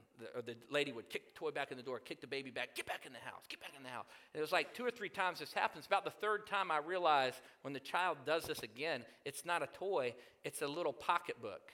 the, 0.45 0.53
the, 0.53 0.57
lady 0.69 0.91
would 0.91 1.09
kick 1.09 1.33
the 1.33 1.39
toy 1.39 1.51
back 1.51 1.71
in 1.71 1.77
the 1.77 1.83
door 1.83 1.99
kick 1.99 2.21
the 2.21 2.27
baby 2.27 2.51
back 2.51 2.75
get 2.75 2.85
back 2.85 3.05
in 3.05 3.13
the 3.13 3.19
house 3.19 3.43
get 3.49 3.59
back 3.59 3.71
in 3.75 3.83
the 3.83 3.89
house. 3.89 4.05
And 4.33 4.39
it 4.39 4.41
was 4.41 4.51
like 4.51 4.73
two 4.73 4.85
or 4.85 4.91
three 4.91 5.09
times 5.09 5.39
this 5.39 5.53
happens. 5.53 5.85
About 5.85 6.05
the 6.05 6.11
third 6.11 6.47
time 6.47 6.71
i 6.71 6.77
realized 6.77 7.41
when 7.61 7.73
the 7.73 7.79
child 7.79 8.17
does 8.25 8.45
this 8.45 8.59
again 8.59 9.03
it's 9.25 9.45
not 9.45 9.63
a 9.63 9.67
toy 9.67 10.13
it's 10.43 10.61
a 10.61 10.67
little 10.67 10.93
pocketbook 10.93 11.71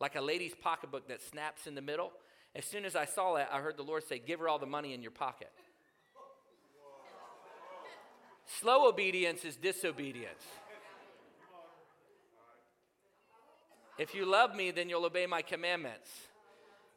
like 0.00 0.16
a 0.16 0.20
lady's 0.20 0.54
pocketbook 0.54 1.08
that 1.08 1.20
snaps 1.20 1.66
in 1.66 1.74
the 1.74 1.82
middle. 1.82 2.12
As 2.54 2.64
soon 2.64 2.84
as 2.84 2.96
i 2.96 3.04
saw 3.04 3.34
that 3.34 3.50
i 3.52 3.60
heard 3.60 3.76
the 3.76 3.82
lord 3.82 4.04
say 4.04 4.18
give 4.18 4.40
her 4.40 4.48
all 4.48 4.58
the 4.58 4.66
money 4.66 4.94
in 4.94 5.02
your 5.02 5.12
pocket. 5.12 5.50
Slow 8.60 8.88
obedience 8.88 9.44
is 9.44 9.56
disobedience. 9.56 10.42
If 13.98 14.14
you 14.14 14.24
love 14.24 14.54
me 14.54 14.70
then 14.70 14.88
you'll 14.88 15.04
obey 15.04 15.26
my 15.26 15.42
commandments 15.42 16.08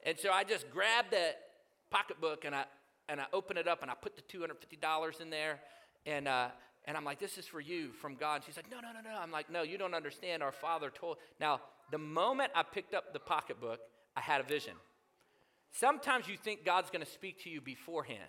and 0.06 0.20
so 0.20 0.32
I 0.32 0.44
just 0.44 0.70
grabbed 0.70 1.12
that 1.12 1.40
pocketbook 1.90 2.46
and 2.46 2.54
I, 2.54 2.66
and 3.08 3.22
I 3.22 3.26
opened 3.34 3.60
it 3.60 3.68
up 3.68 3.82
and 3.82 3.92
I 3.92 3.96
put 3.96 4.16
the 4.16 4.22
$250 4.22 5.22
in 5.22 5.30
there. 5.30 5.60
And, 6.06 6.28
uh, 6.28 6.48
and 6.86 6.98
I'm 6.98 7.06
like, 7.06 7.20
this 7.20 7.38
is 7.38 7.46
for 7.46 7.62
you 7.62 7.92
from 7.94 8.16
God. 8.16 8.36
And 8.36 8.44
she's 8.46 8.58
like, 8.58 8.70
no, 8.70 8.78
no, 8.82 8.92
no, 8.92 9.00
no. 9.02 9.18
I'm 9.18 9.32
like, 9.32 9.50
no, 9.50 9.64
you 9.64 9.78
don't 9.78 9.94
understand. 9.94 10.44
Our 10.44 10.52
father 10.52 10.90
told. 10.90 11.18
Now, 11.40 11.62
the 11.92 11.98
moment 11.98 12.52
I 12.56 12.64
picked 12.64 12.94
up 12.94 13.14
the 13.14 13.20
pocketbook, 13.20 13.80
I 14.16 14.22
had 14.22 14.42
a 14.42 14.44
vision. 14.44 14.74
Sometimes 15.72 16.28
you 16.28 16.38
think 16.38 16.66
God's 16.66 16.90
going 16.90 17.04
to 17.04 17.12
speak 17.12 17.44
to 17.44 17.50
you 17.50 17.62
beforehand. 17.62 18.20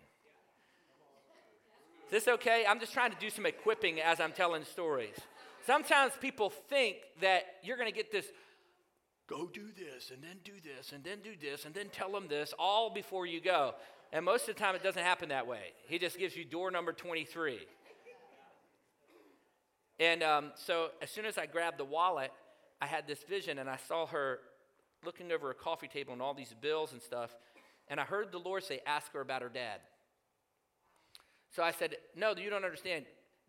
Is 2.06 2.10
this 2.10 2.28
okay? 2.28 2.64
I'm 2.68 2.80
just 2.80 2.92
trying 2.92 3.10
to 3.10 3.18
do 3.18 3.30
some 3.30 3.46
equipping 3.46 4.00
as 4.00 4.20
I'm 4.20 4.32
telling 4.32 4.64
stories. 4.64 5.16
Sometimes 5.66 6.12
people 6.20 6.50
think 6.68 6.96
that 7.20 7.44
you're 7.62 7.76
going 7.76 7.88
to 7.88 7.94
get 7.94 8.12
this 8.12 8.26
go 9.26 9.48
do 9.52 9.66
this 9.76 10.10
and 10.10 10.22
then 10.22 10.37
do 10.44 10.52
this 10.62 10.92
and 10.92 11.02
then 11.02 11.18
do 11.22 11.30
this 11.40 11.64
and 11.64 11.74
then 11.74 11.88
tell 11.88 12.12
them 12.12 12.28
this 12.28 12.52
all 12.58 12.90
before 12.90 13.26
you 13.26 13.40
go. 13.40 13.74
And 14.12 14.24
most 14.24 14.48
of 14.48 14.54
the 14.54 14.60
time, 14.60 14.74
it 14.74 14.82
doesn't 14.82 15.02
happen 15.02 15.30
that 15.30 15.46
way. 15.46 15.72
He 15.88 15.98
just 15.98 16.18
gives 16.18 16.37
you 16.37 16.44
door 16.44 16.70
number 16.70 16.92
23. 16.92 17.58
And 19.98 20.22
um, 20.22 20.52
so, 20.54 20.88
as 21.02 21.10
soon 21.10 21.24
as 21.24 21.38
I 21.38 21.46
grabbed 21.46 21.78
the 21.78 21.84
wallet, 21.84 22.32
I 22.80 22.87
had 22.87 23.06
this 23.06 23.22
vision 23.22 23.58
and 23.58 23.70
I 23.70 23.78
saw 23.88 24.06
her 24.06 24.40
looking 25.04 25.30
over 25.32 25.50
a 25.50 25.54
coffee 25.54 25.88
table 25.88 26.12
and 26.12 26.20
all 26.22 26.34
these 26.34 26.54
bills 26.60 26.92
and 26.92 27.00
stuff. 27.00 27.34
And 27.88 28.00
I 28.00 28.04
heard 28.04 28.32
the 28.32 28.38
Lord 28.38 28.64
say, 28.64 28.80
Ask 28.87 29.12
her 29.12 29.20
about 29.20 29.42
her 29.42 29.48
dad. 29.48 29.80
So 31.54 31.62
I 31.62 31.70
said, 31.70 31.96
No, 32.16 32.34
you 32.37 32.50
don't 32.50 32.64
understand. 32.64 33.04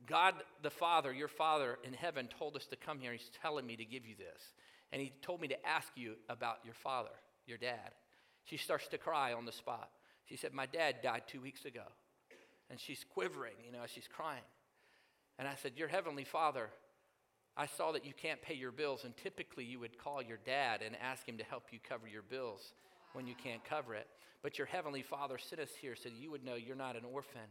God 0.05 0.35
the 0.61 0.69
Father, 0.69 1.11
your 1.11 1.27
Father 1.27 1.79
in 1.83 1.93
heaven, 1.93 2.27
told 2.39 2.55
us 2.55 2.65
to 2.67 2.75
come 2.75 2.99
here. 2.99 3.11
He's 3.11 3.31
telling 3.41 3.65
me 3.65 3.75
to 3.75 3.85
give 3.85 4.05
you 4.05 4.15
this 4.15 4.53
and 4.91 5.01
he 5.01 5.11
told 5.21 5.41
me 5.41 5.47
to 5.49 5.67
ask 5.67 5.87
you 5.95 6.13
about 6.29 6.57
your 6.63 6.73
father, 6.73 7.09
your 7.45 7.57
dad. 7.57 7.91
She 8.45 8.57
starts 8.57 8.87
to 8.89 8.97
cry 8.97 9.33
on 9.33 9.45
the 9.45 9.51
spot. 9.51 9.89
She 10.25 10.37
said, 10.37 10.53
My 10.53 10.65
dad 10.65 10.97
died 11.03 11.23
two 11.27 11.41
weeks 11.41 11.65
ago. 11.65 11.83
And 12.69 12.79
she's 12.79 13.05
quivering, 13.13 13.53
you 13.63 13.71
know, 13.71 13.83
she's 13.87 14.07
crying. 14.07 14.43
And 15.37 15.47
I 15.47 15.55
said, 15.55 15.73
Your 15.75 15.87
heavenly 15.87 16.23
father, 16.23 16.69
I 17.57 17.67
saw 17.67 17.91
that 17.91 18.05
you 18.05 18.13
can't 18.13 18.41
pay 18.41 18.53
your 18.53 18.71
bills, 18.71 19.05
and 19.05 19.15
typically 19.15 19.63
you 19.63 19.79
would 19.79 19.97
call 19.97 20.21
your 20.21 20.39
dad 20.45 20.81
and 20.85 20.95
ask 21.01 21.27
him 21.27 21.37
to 21.37 21.43
help 21.43 21.65
you 21.71 21.79
cover 21.87 22.07
your 22.07 22.23
bills 22.23 22.73
when 23.13 23.27
you 23.27 23.35
can't 23.35 23.63
cover 23.63 23.95
it. 23.95 24.07
But 24.43 24.57
your 24.57 24.67
heavenly 24.67 25.01
father 25.01 25.37
sent 25.37 25.61
us 25.61 25.71
here 25.79 25.95
so 25.95 26.09
you 26.09 26.31
would 26.31 26.43
know 26.43 26.55
you're 26.55 26.75
not 26.75 26.95
an 26.95 27.05
orphan. 27.11 27.41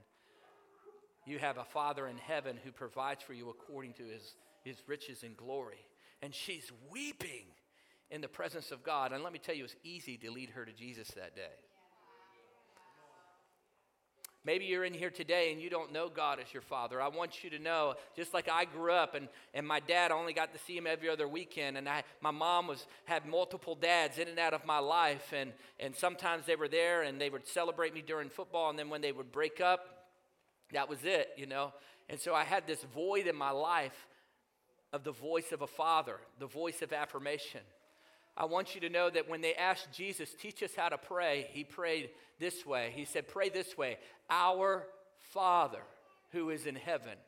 You 1.26 1.38
have 1.38 1.56
a 1.56 1.64
father 1.64 2.06
in 2.06 2.18
heaven 2.18 2.58
who 2.62 2.70
provides 2.70 3.22
for 3.22 3.32
you 3.32 3.48
according 3.48 3.94
to 3.94 4.04
his, 4.04 4.34
his 4.62 4.76
riches 4.86 5.22
and 5.22 5.36
glory 5.36 5.80
and 6.22 6.34
she's 6.34 6.70
weeping 6.90 7.46
in 8.10 8.20
the 8.20 8.28
presence 8.28 8.70
of 8.70 8.82
God. 8.82 9.12
And 9.12 9.22
let 9.22 9.32
me 9.32 9.38
tell 9.38 9.54
you, 9.54 9.64
it's 9.64 9.76
easy 9.82 10.16
to 10.18 10.30
lead 10.30 10.50
her 10.50 10.64
to 10.64 10.72
Jesus 10.72 11.08
that 11.08 11.34
day. 11.34 11.42
Maybe 14.46 14.66
you're 14.66 14.84
in 14.84 14.92
here 14.92 15.10
today 15.10 15.52
and 15.52 15.60
you 15.60 15.70
don't 15.70 15.90
know 15.90 16.10
God 16.10 16.38
as 16.38 16.52
your 16.52 16.60
father. 16.60 17.00
I 17.00 17.08
want 17.08 17.42
you 17.42 17.48
to 17.50 17.58
know, 17.58 17.94
just 18.14 18.34
like 18.34 18.46
I 18.46 18.66
grew 18.66 18.92
up 18.92 19.14
and, 19.14 19.28
and 19.54 19.66
my 19.66 19.80
dad 19.80 20.12
only 20.12 20.34
got 20.34 20.52
to 20.52 20.58
see 20.58 20.76
him 20.76 20.86
every 20.86 21.08
other 21.08 21.26
weekend, 21.26 21.78
and 21.78 21.88
I, 21.88 22.04
my 22.20 22.30
mom 22.30 22.66
was 22.66 22.86
had 23.06 23.24
multiple 23.24 23.74
dads 23.74 24.18
in 24.18 24.28
and 24.28 24.38
out 24.38 24.52
of 24.52 24.66
my 24.66 24.78
life, 24.78 25.32
and, 25.34 25.52
and 25.80 25.96
sometimes 25.96 26.44
they 26.44 26.56
were 26.56 26.68
there 26.68 27.02
and 27.02 27.18
they 27.18 27.30
would 27.30 27.46
celebrate 27.48 27.94
me 27.94 28.02
during 28.06 28.28
football, 28.28 28.68
and 28.68 28.78
then 28.78 28.90
when 28.90 29.00
they 29.00 29.12
would 29.12 29.32
break 29.32 29.62
up, 29.62 30.08
that 30.74 30.90
was 30.90 30.98
it, 31.04 31.30
you 31.38 31.46
know. 31.46 31.72
And 32.10 32.20
so 32.20 32.34
I 32.34 32.44
had 32.44 32.66
this 32.66 32.84
void 32.94 33.26
in 33.26 33.36
my 33.36 33.50
life 33.50 34.06
of 34.94 35.02
the 35.02 35.12
voice 35.12 35.50
of 35.50 35.60
a 35.60 35.66
father, 35.66 36.18
the 36.38 36.46
voice 36.46 36.80
of 36.80 36.92
affirmation. 36.92 37.60
I 38.36 38.44
want 38.44 38.76
you 38.76 38.80
to 38.82 38.88
know 38.88 39.10
that 39.10 39.28
when 39.28 39.40
they 39.40 39.54
asked 39.54 39.92
Jesus, 39.92 40.32
teach 40.40 40.62
us 40.62 40.70
how 40.76 40.88
to 40.88 40.96
pray, 40.96 41.48
he 41.52 41.64
prayed 41.64 42.10
this 42.38 42.64
way. 42.64 42.92
He 42.94 43.04
said, 43.04 43.26
Pray 43.26 43.48
this 43.48 43.76
way 43.76 43.98
Our 44.30 44.86
Father 45.32 45.82
who 46.30 46.50
is 46.50 46.64
in 46.66 46.76
heaven. 46.76 47.18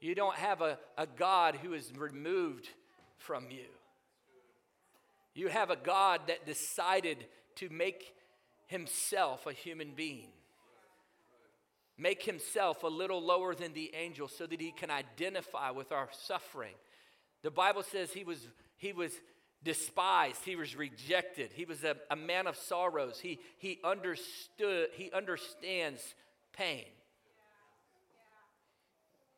You 0.00 0.14
don't 0.14 0.36
have 0.36 0.62
a, 0.62 0.78
a 0.96 1.06
God 1.06 1.56
who 1.62 1.74
is 1.74 1.92
removed 1.94 2.70
from 3.18 3.50
you. 3.50 3.68
You 5.34 5.48
have 5.48 5.68
a 5.68 5.76
God 5.76 6.22
that 6.28 6.46
decided 6.46 7.18
to 7.56 7.68
make 7.68 8.14
himself 8.68 9.46
a 9.46 9.52
human 9.52 9.92
being 9.94 10.28
make 12.00 12.22
himself 12.22 12.82
a 12.82 12.88
little 12.88 13.22
lower 13.22 13.54
than 13.54 13.74
the 13.74 13.92
angels 13.94 14.32
so 14.36 14.46
that 14.46 14.60
he 14.60 14.72
can 14.72 14.90
identify 14.90 15.70
with 15.70 15.92
our 15.92 16.08
suffering. 16.12 16.74
The 17.42 17.50
Bible 17.50 17.82
says 17.82 18.10
he 18.10 18.24
was, 18.24 18.48
he 18.78 18.92
was 18.92 19.12
despised, 19.62 20.42
he 20.44 20.56
was 20.56 20.74
rejected, 20.74 21.50
he 21.54 21.66
was 21.66 21.84
a, 21.84 21.96
a 22.10 22.16
man 22.16 22.46
of 22.46 22.56
sorrows. 22.56 23.20
He, 23.20 23.38
he 23.58 23.78
understood, 23.84 24.88
he 24.94 25.12
understands 25.12 26.14
pain. 26.56 26.86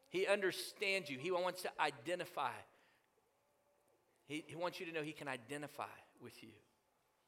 He 0.08 0.26
understands 0.26 1.08
you. 1.08 1.18
He 1.18 1.30
wants 1.30 1.62
to 1.62 1.70
identify. 1.80 2.52
He, 4.26 4.44
he 4.46 4.56
wants 4.56 4.78
you 4.78 4.86
to 4.86 4.92
know 4.92 5.02
he 5.02 5.12
can 5.12 5.26
identify 5.26 5.84
with 6.22 6.42
you 6.42 6.50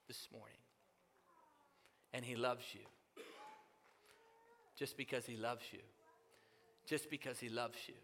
this 0.06 0.28
morning. 0.30 0.58
And 2.12 2.24
he 2.24 2.36
loves 2.36 2.62
you 2.74 2.82
just 4.78 4.96
because 4.96 5.26
he 5.26 5.36
loves 5.36 5.64
you. 5.72 5.80
Just 6.86 7.10
because 7.10 7.38
he 7.38 7.48
loves 7.48 7.78
you. 7.88 7.94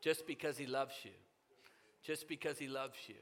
Just 0.00 0.26
because 0.26 0.56
he 0.56 0.66
loves 0.66 0.94
you. 1.04 1.10
Just 2.02 2.28
because 2.28 2.58
he 2.58 2.68
loves 2.68 2.96
you. 3.08 3.16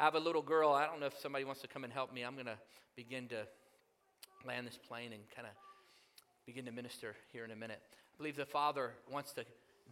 I 0.00 0.04
have 0.04 0.14
a 0.14 0.20
little 0.20 0.42
girl. 0.42 0.70
I 0.70 0.86
don't 0.86 1.00
know 1.00 1.06
if 1.06 1.18
somebody 1.18 1.44
wants 1.44 1.60
to 1.62 1.68
come 1.68 1.84
and 1.84 1.92
help 1.92 2.12
me. 2.12 2.22
I'm 2.22 2.34
going 2.34 2.46
to 2.46 2.58
begin 2.96 3.28
to 3.28 3.46
land 4.46 4.66
this 4.66 4.78
plane 4.78 5.12
and 5.12 5.22
kind 5.34 5.46
of 5.46 5.54
begin 6.46 6.64
to 6.64 6.72
minister 6.72 7.14
here 7.32 7.44
in 7.44 7.50
a 7.50 7.56
minute. 7.56 7.80
I 8.14 8.16
believe 8.16 8.36
the 8.36 8.46
Father 8.46 8.92
wants 9.10 9.32
to 9.34 9.44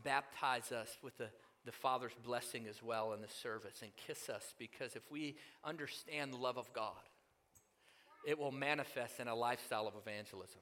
baptize 0.02 0.72
us 0.72 0.96
with 1.02 1.16
the, 1.18 1.28
the 1.64 1.72
Father's 1.72 2.14
blessing 2.24 2.66
as 2.68 2.82
well 2.82 3.12
in 3.12 3.20
the 3.20 3.28
service 3.28 3.82
and 3.82 3.90
kiss 3.96 4.28
us 4.28 4.54
because 4.58 4.96
if 4.96 5.02
we 5.10 5.36
understand 5.64 6.32
the 6.32 6.38
love 6.38 6.58
of 6.58 6.72
God, 6.72 6.92
it 8.26 8.38
will 8.38 8.52
manifest 8.52 9.20
in 9.20 9.28
a 9.28 9.34
lifestyle 9.34 9.86
of 9.86 9.94
evangelism. 9.94 10.60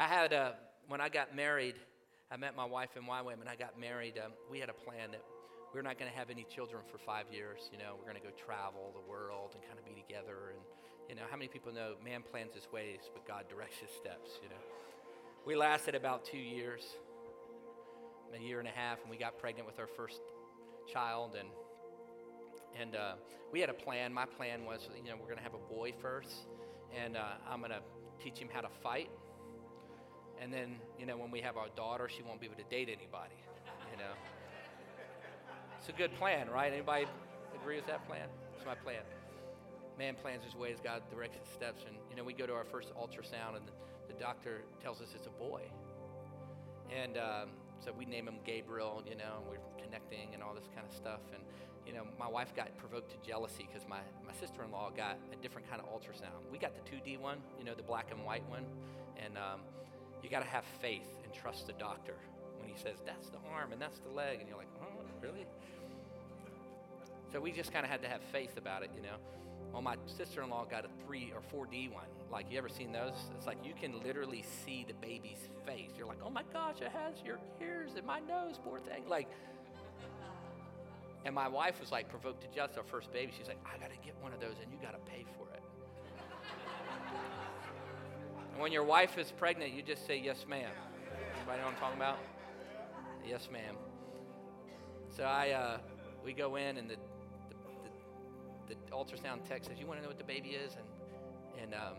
I 0.00 0.06
had, 0.06 0.32
a, 0.32 0.54
when 0.88 1.02
I 1.02 1.10
got 1.10 1.36
married, 1.36 1.74
I 2.32 2.38
met 2.38 2.56
my 2.56 2.64
wife 2.64 2.96
in 2.96 3.02
YWAM 3.02 3.38
and 3.38 3.50
I 3.50 3.54
got 3.54 3.78
married. 3.78 4.14
Um, 4.16 4.32
we 4.50 4.58
had 4.58 4.70
a 4.70 4.72
plan 4.72 5.10
that 5.10 5.20
we 5.74 5.78
are 5.78 5.82
not 5.82 5.98
going 5.98 6.10
to 6.10 6.16
have 6.16 6.30
any 6.30 6.46
children 6.48 6.80
for 6.90 6.96
five 6.96 7.26
years. 7.30 7.68
You 7.70 7.76
know, 7.76 7.96
we're 7.98 8.08
going 8.10 8.16
to 8.16 8.26
go 8.26 8.32
travel 8.32 8.94
the 8.94 9.10
world 9.10 9.50
and 9.52 9.62
kind 9.62 9.78
of 9.78 9.84
be 9.84 9.92
together 9.92 10.56
and, 10.56 10.60
You 11.10 11.16
know, 11.16 11.28
how 11.30 11.36
many 11.36 11.48
people 11.48 11.70
know 11.70 11.96
man 12.02 12.22
plans 12.22 12.54
his 12.54 12.66
ways, 12.72 13.10
but 13.12 13.28
God 13.28 13.44
directs 13.50 13.76
his 13.76 13.90
steps, 13.90 14.40
you 14.42 14.48
know? 14.48 14.62
We 15.44 15.54
lasted 15.54 15.94
about 15.94 16.24
two 16.24 16.38
years, 16.38 16.80
a 18.34 18.40
year 18.40 18.58
and 18.58 18.68
a 18.68 18.72
half, 18.72 19.02
and 19.02 19.10
we 19.10 19.18
got 19.18 19.38
pregnant 19.38 19.66
with 19.66 19.78
our 19.78 19.88
first 19.98 20.22
child. 20.90 21.36
And, 21.38 21.48
and 22.80 22.96
uh, 22.96 23.12
we 23.52 23.60
had 23.60 23.68
a 23.68 23.74
plan. 23.74 24.14
My 24.14 24.24
plan 24.24 24.64
was, 24.64 24.88
you 24.96 25.10
know, 25.10 25.16
we're 25.20 25.26
going 25.28 25.36
to 25.36 25.42
have 25.42 25.52
a 25.52 25.74
boy 25.74 25.92
first, 26.00 26.48
and 26.96 27.18
uh, 27.18 27.36
I'm 27.50 27.60
going 27.60 27.72
to 27.72 27.82
teach 28.18 28.38
him 28.38 28.48
how 28.50 28.62
to 28.62 28.70
fight. 28.82 29.10
And 30.40 30.52
then, 30.52 30.76
you 30.98 31.04
know, 31.04 31.16
when 31.16 31.30
we 31.30 31.40
have 31.40 31.56
our 31.56 31.68
daughter, 31.76 32.08
she 32.08 32.22
won't 32.22 32.40
be 32.40 32.46
able 32.46 32.56
to 32.56 32.68
date 32.70 32.88
anybody, 32.88 33.36
you 33.92 33.98
know? 33.98 34.12
It's 35.78 35.88
a 35.88 35.92
good 35.92 36.14
plan, 36.14 36.48
right? 36.48 36.72
Anybody 36.72 37.06
agree 37.54 37.76
with 37.76 37.86
that 37.86 38.06
plan? 38.08 38.26
It's 38.56 38.64
my 38.64 38.74
plan. 38.74 39.02
Man 39.98 40.14
plans 40.14 40.44
his 40.44 40.56
ways, 40.56 40.78
God 40.82 41.02
directs 41.10 41.36
his 41.36 41.48
steps. 41.54 41.84
And, 41.86 41.96
you 42.08 42.16
know, 42.16 42.24
we 42.24 42.32
go 42.32 42.46
to 42.46 42.54
our 42.54 42.64
first 42.64 42.88
ultrasound, 42.94 43.56
and 43.56 43.66
the, 43.68 44.12
the 44.12 44.18
doctor 44.18 44.62
tells 44.82 45.02
us 45.02 45.08
it's 45.14 45.26
a 45.26 45.30
boy. 45.30 45.62
And 46.90 47.18
um, 47.18 47.50
so 47.84 47.92
we 47.96 48.06
name 48.06 48.26
him 48.26 48.36
Gabriel, 48.44 49.02
you 49.06 49.16
know, 49.16 49.40
and 49.40 49.46
we're 49.46 49.60
connecting 49.82 50.32
and 50.32 50.42
all 50.42 50.54
this 50.54 50.68
kind 50.74 50.86
of 50.88 50.94
stuff. 50.94 51.20
And, 51.34 51.42
you 51.86 51.92
know, 51.92 52.04
my 52.18 52.28
wife 52.28 52.54
got 52.56 52.76
provoked 52.78 53.10
to 53.10 53.28
jealousy 53.28 53.68
because 53.70 53.86
my, 53.88 54.00
my 54.26 54.32
sister 54.32 54.64
in 54.64 54.70
law 54.70 54.90
got 54.94 55.18
a 55.32 55.36
different 55.36 55.68
kind 55.68 55.82
of 55.82 55.88
ultrasound. 55.88 56.48
We 56.50 56.58
got 56.58 56.72
the 56.74 56.90
2D 56.90 57.18
one, 57.18 57.38
you 57.58 57.64
know, 57.64 57.74
the 57.74 57.82
black 57.82 58.10
and 58.10 58.24
white 58.24 58.48
one. 58.48 58.64
And 59.22 59.36
um, 59.36 59.60
you 60.22 60.30
got 60.30 60.42
to 60.42 60.48
have 60.48 60.64
faith 60.80 61.08
and 61.24 61.32
trust 61.32 61.66
the 61.66 61.72
doctor 61.74 62.14
when 62.58 62.68
he 62.68 62.76
says, 62.76 62.96
that's 63.04 63.28
the 63.28 63.38
arm 63.52 63.72
and 63.72 63.80
that's 63.80 63.98
the 64.00 64.10
leg. 64.10 64.40
And 64.40 64.48
you're 64.48 64.58
like, 64.58 64.68
oh, 64.82 65.00
really? 65.22 65.46
So 67.32 67.40
we 67.40 67.52
just 67.52 67.72
kind 67.72 67.84
of 67.84 67.90
had 67.90 68.02
to 68.02 68.08
have 68.08 68.22
faith 68.32 68.56
about 68.56 68.82
it, 68.82 68.90
you 68.94 69.02
know. 69.02 69.16
Well, 69.72 69.82
my 69.82 69.96
sister-in-law 70.06 70.64
got 70.64 70.84
a 70.84 70.88
three 71.06 71.32
or 71.32 71.40
4D 71.40 71.92
one. 71.92 72.06
Like, 72.30 72.50
you 72.50 72.58
ever 72.58 72.68
seen 72.68 72.90
those? 72.90 73.14
It's 73.36 73.46
like 73.46 73.64
you 73.64 73.72
can 73.72 74.02
literally 74.02 74.44
see 74.64 74.84
the 74.86 74.94
baby's 74.94 75.48
face. 75.64 75.90
You're 75.96 76.08
like, 76.08 76.18
oh 76.24 76.30
my 76.30 76.42
gosh, 76.52 76.80
it 76.80 76.90
has 76.90 77.14
your 77.24 77.38
ears 77.62 77.92
and 77.96 78.04
my 78.04 78.18
nose, 78.20 78.58
poor 78.64 78.80
thing. 78.80 79.04
Like, 79.08 79.28
and 81.24 81.34
my 81.34 81.48
wife 81.48 81.78
was 81.80 81.92
like 81.92 82.08
provoked 82.08 82.42
to 82.42 82.48
just 82.54 82.76
our 82.78 82.84
first 82.84 83.12
baby. 83.12 83.32
She's 83.36 83.46
like, 83.46 83.60
I 83.64 83.78
got 83.78 83.90
to 83.90 83.98
get 84.04 84.14
one 84.20 84.32
of 84.32 84.40
those 84.40 84.54
and 84.62 84.72
you 84.72 84.78
got 84.82 84.92
to 84.92 85.10
pay 85.10 85.24
for 85.36 85.52
it. 85.54 85.62
When 88.60 88.72
your 88.72 88.84
wife 88.84 89.18
is 89.18 89.32
pregnant, 89.32 89.72
you 89.72 89.82
just 89.82 90.06
say, 90.06 90.18
yes, 90.18 90.44
ma'am. 90.48 90.70
Anybody 91.36 91.58
know 91.58 91.66
what 91.66 91.74
I'm 91.74 91.80
talking 91.80 91.98
about? 91.98 92.18
Yes, 93.26 93.48
ma'am. 93.52 93.76
So 95.16 95.24
I, 95.24 95.50
uh, 95.50 95.78
we 96.24 96.32
go 96.32 96.56
in 96.56 96.76
and 96.76 96.88
the 96.88 96.96
the 98.70 98.76
ultrasound 98.92 99.44
tech 99.48 99.64
says, 99.64 99.78
"You 99.78 99.86
want 99.86 99.98
to 99.98 100.02
know 100.02 100.08
what 100.08 100.18
the 100.18 100.24
baby 100.24 100.50
is?" 100.50 100.76
And 100.76 101.62
and 101.62 101.74
um, 101.74 101.96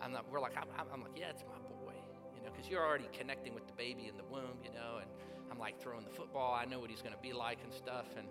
I'm 0.00 0.12
not. 0.12 0.24
We're 0.30 0.40
like, 0.40 0.56
I'm, 0.56 0.66
I'm 0.92 1.02
like, 1.02 1.12
yeah, 1.16 1.30
it's 1.30 1.42
my 1.42 1.58
boy, 1.68 1.92
you 2.34 2.42
know, 2.42 2.50
because 2.50 2.68
you're 2.68 2.84
already 2.84 3.08
connecting 3.12 3.54
with 3.54 3.66
the 3.66 3.74
baby 3.74 4.08
in 4.08 4.16
the 4.16 4.24
womb, 4.24 4.58
you 4.64 4.70
know. 4.70 4.98
And 5.00 5.10
I'm 5.50 5.58
like 5.58 5.80
throwing 5.80 6.04
the 6.04 6.10
football. 6.10 6.54
I 6.54 6.64
know 6.64 6.80
what 6.80 6.90
he's 6.90 7.02
going 7.02 7.14
to 7.14 7.20
be 7.20 7.32
like 7.32 7.58
and 7.62 7.72
stuff. 7.72 8.06
And 8.16 8.26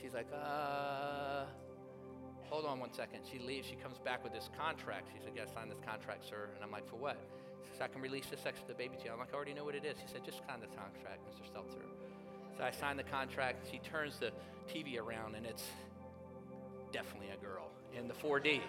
she's 0.00 0.12
like, 0.12 0.28
uh. 0.34 1.44
Hold 2.54 2.66
on 2.66 2.78
one 2.78 2.92
second. 2.92 3.18
She 3.28 3.40
leaves. 3.40 3.66
She 3.66 3.74
comes 3.74 3.98
back 3.98 4.22
with 4.22 4.32
this 4.32 4.48
contract. 4.56 5.08
She 5.12 5.18
said, 5.18 5.32
"Yeah, 5.34 5.46
sign 5.52 5.68
this 5.68 5.80
contract, 5.84 6.24
sir." 6.24 6.50
And 6.54 6.62
I'm 6.62 6.70
like, 6.70 6.86
"For 6.86 6.94
what?" 6.94 7.18
She 7.64 7.70
says, 7.70 7.80
"I 7.80 7.88
can 7.88 8.00
release 8.00 8.26
the 8.26 8.36
sex 8.36 8.60
of 8.60 8.68
the 8.68 8.74
baby 8.74 8.96
to 8.96 9.04
you." 9.06 9.10
I'm 9.10 9.18
like, 9.18 9.32
"I 9.32 9.34
already 9.34 9.54
know 9.54 9.64
what 9.64 9.74
it 9.74 9.84
is." 9.84 9.98
She 9.98 10.06
said, 10.06 10.24
"Just 10.24 10.38
sign 10.46 10.60
the 10.60 10.68
contract, 10.68 11.18
Mr. 11.28 11.52
Seltzer." 11.52 11.84
So 12.56 12.62
I 12.62 12.70
signed 12.70 13.00
the 13.00 13.10
contract. 13.10 13.66
She 13.72 13.80
turns 13.80 14.20
the 14.20 14.30
TV 14.68 14.98
around, 14.98 15.34
and 15.34 15.44
it's 15.44 15.68
definitely 16.92 17.30
a 17.30 17.36
girl 17.38 17.72
in 17.92 18.06
the 18.06 18.14
4D. 18.14 18.62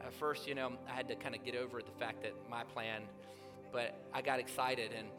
At 0.00 0.14
first, 0.14 0.48
you 0.48 0.54
know, 0.54 0.78
I 0.88 0.92
had 0.92 1.08
to 1.08 1.16
kind 1.16 1.34
of 1.34 1.44
get 1.44 1.54
over 1.54 1.82
the 1.82 1.92
fact 1.98 2.22
that 2.22 2.32
my 2.48 2.64
plan, 2.64 3.06
but 3.70 4.00
I 4.14 4.22
got 4.22 4.40
excited 4.40 4.94
and 4.94 5.10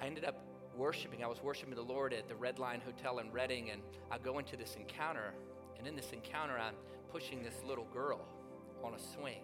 I 0.00 0.06
ended 0.06 0.24
up 0.24 0.42
worshiping. 0.78 1.22
I 1.22 1.26
was 1.26 1.42
worshiping 1.42 1.74
the 1.74 1.82
Lord 1.82 2.14
at 2.14 2.26
the 2.26 2.36
Red 2.36 2.58
Lion 2.58 2.80
Hotel 2.80 3.18
in 3.18 3.30
Redding, 3.32 3.70
and 3.70 3.82
I 4.10 4.16
go 4.16 4.38
into 4.38 4.56
this 4.56 4.76
encounter, 4.76 5.34
and 5.82 5.88
in 5.88 5.96
this 5.96 6.12
encounter, 6.12 6.56
I'm 6.56 6.76
pushing 7.10 7.42
this 7.42 7.56
little 7.66 7.86
girl 7.92 8.20
on 8.84 8.94
a 8.94 8.98
swing. 9.16 9.42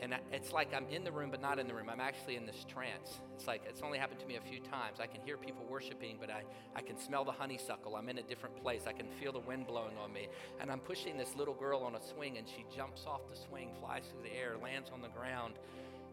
And 0.00 0.14
it's 0.32 0.50
like 0.50 0.72
I'm 0.72 0.88
in 0.88 1.04
the 1.04 1.12
room, 1.12 1.30
but 1.30 1.42
not 1.42 1.58
in 1.58 1.66
the 1.66 1.74
room. 1.74 1.90
I'm 1.90 2.00
actually 2.00 2.36
in 2.36 2.46
this 2.46 2.64
trance. 2.66 3.20
It's 3.34 3.46
like 3.46 3.64
it's 3.68 3.82
only 3.82 3.98
happened 3.98 4.20
to 4.20 4.26
me 4.26 4.36
a 4.36 4.40
few 4.40 4.60
times. 4.60 4.98
I 4.98 5.06
can 5.06 5.20
hear 5.20 5.36
people 5.36 5.66
worshiping, 5.68 6.16
but 6.18 6.30
I, 6.30 6.44
I 6.74 6.80
can 6.80 6.98
smell 6.98 7.22
the 7.22 7.32
honeysuckle. 7.32 7.96
I'm 7.96 8.08
in 8.08 8.16
a 8.16 8.22
different 8.22 8.56
place. 8.62 8.84
I 8.86 8.92
can 8.92 9.08
feel 9.20 9.30
the 9.30 9.40
wind 9.40 9.66
blowing 9.66 9.98
on 10.02 10.10
me. 10.10 10.28
And 10.58 10.72
I'm 10.72 10.80
pushing 10.80 11.18
this 11.18 11.36
little 11.36 11.52
girl 11.52 11.80
on 11.80 11.96
a 11.96 12.00
swing, 12.00 12.38
and 12.38 12.48
she 12.48 12.64
jumps 12.74 13.04
off 13.06 13.20
the 13.28 13.36
swing, 13.36 13.72
flies 13.78 14.04
through 14.10 14.22
the 14.22 14.34
air, 14.34 14.54
lands 14.62 14.88
on 14.90 15.02
the 15.02 15.08
ground, 15.08 15.54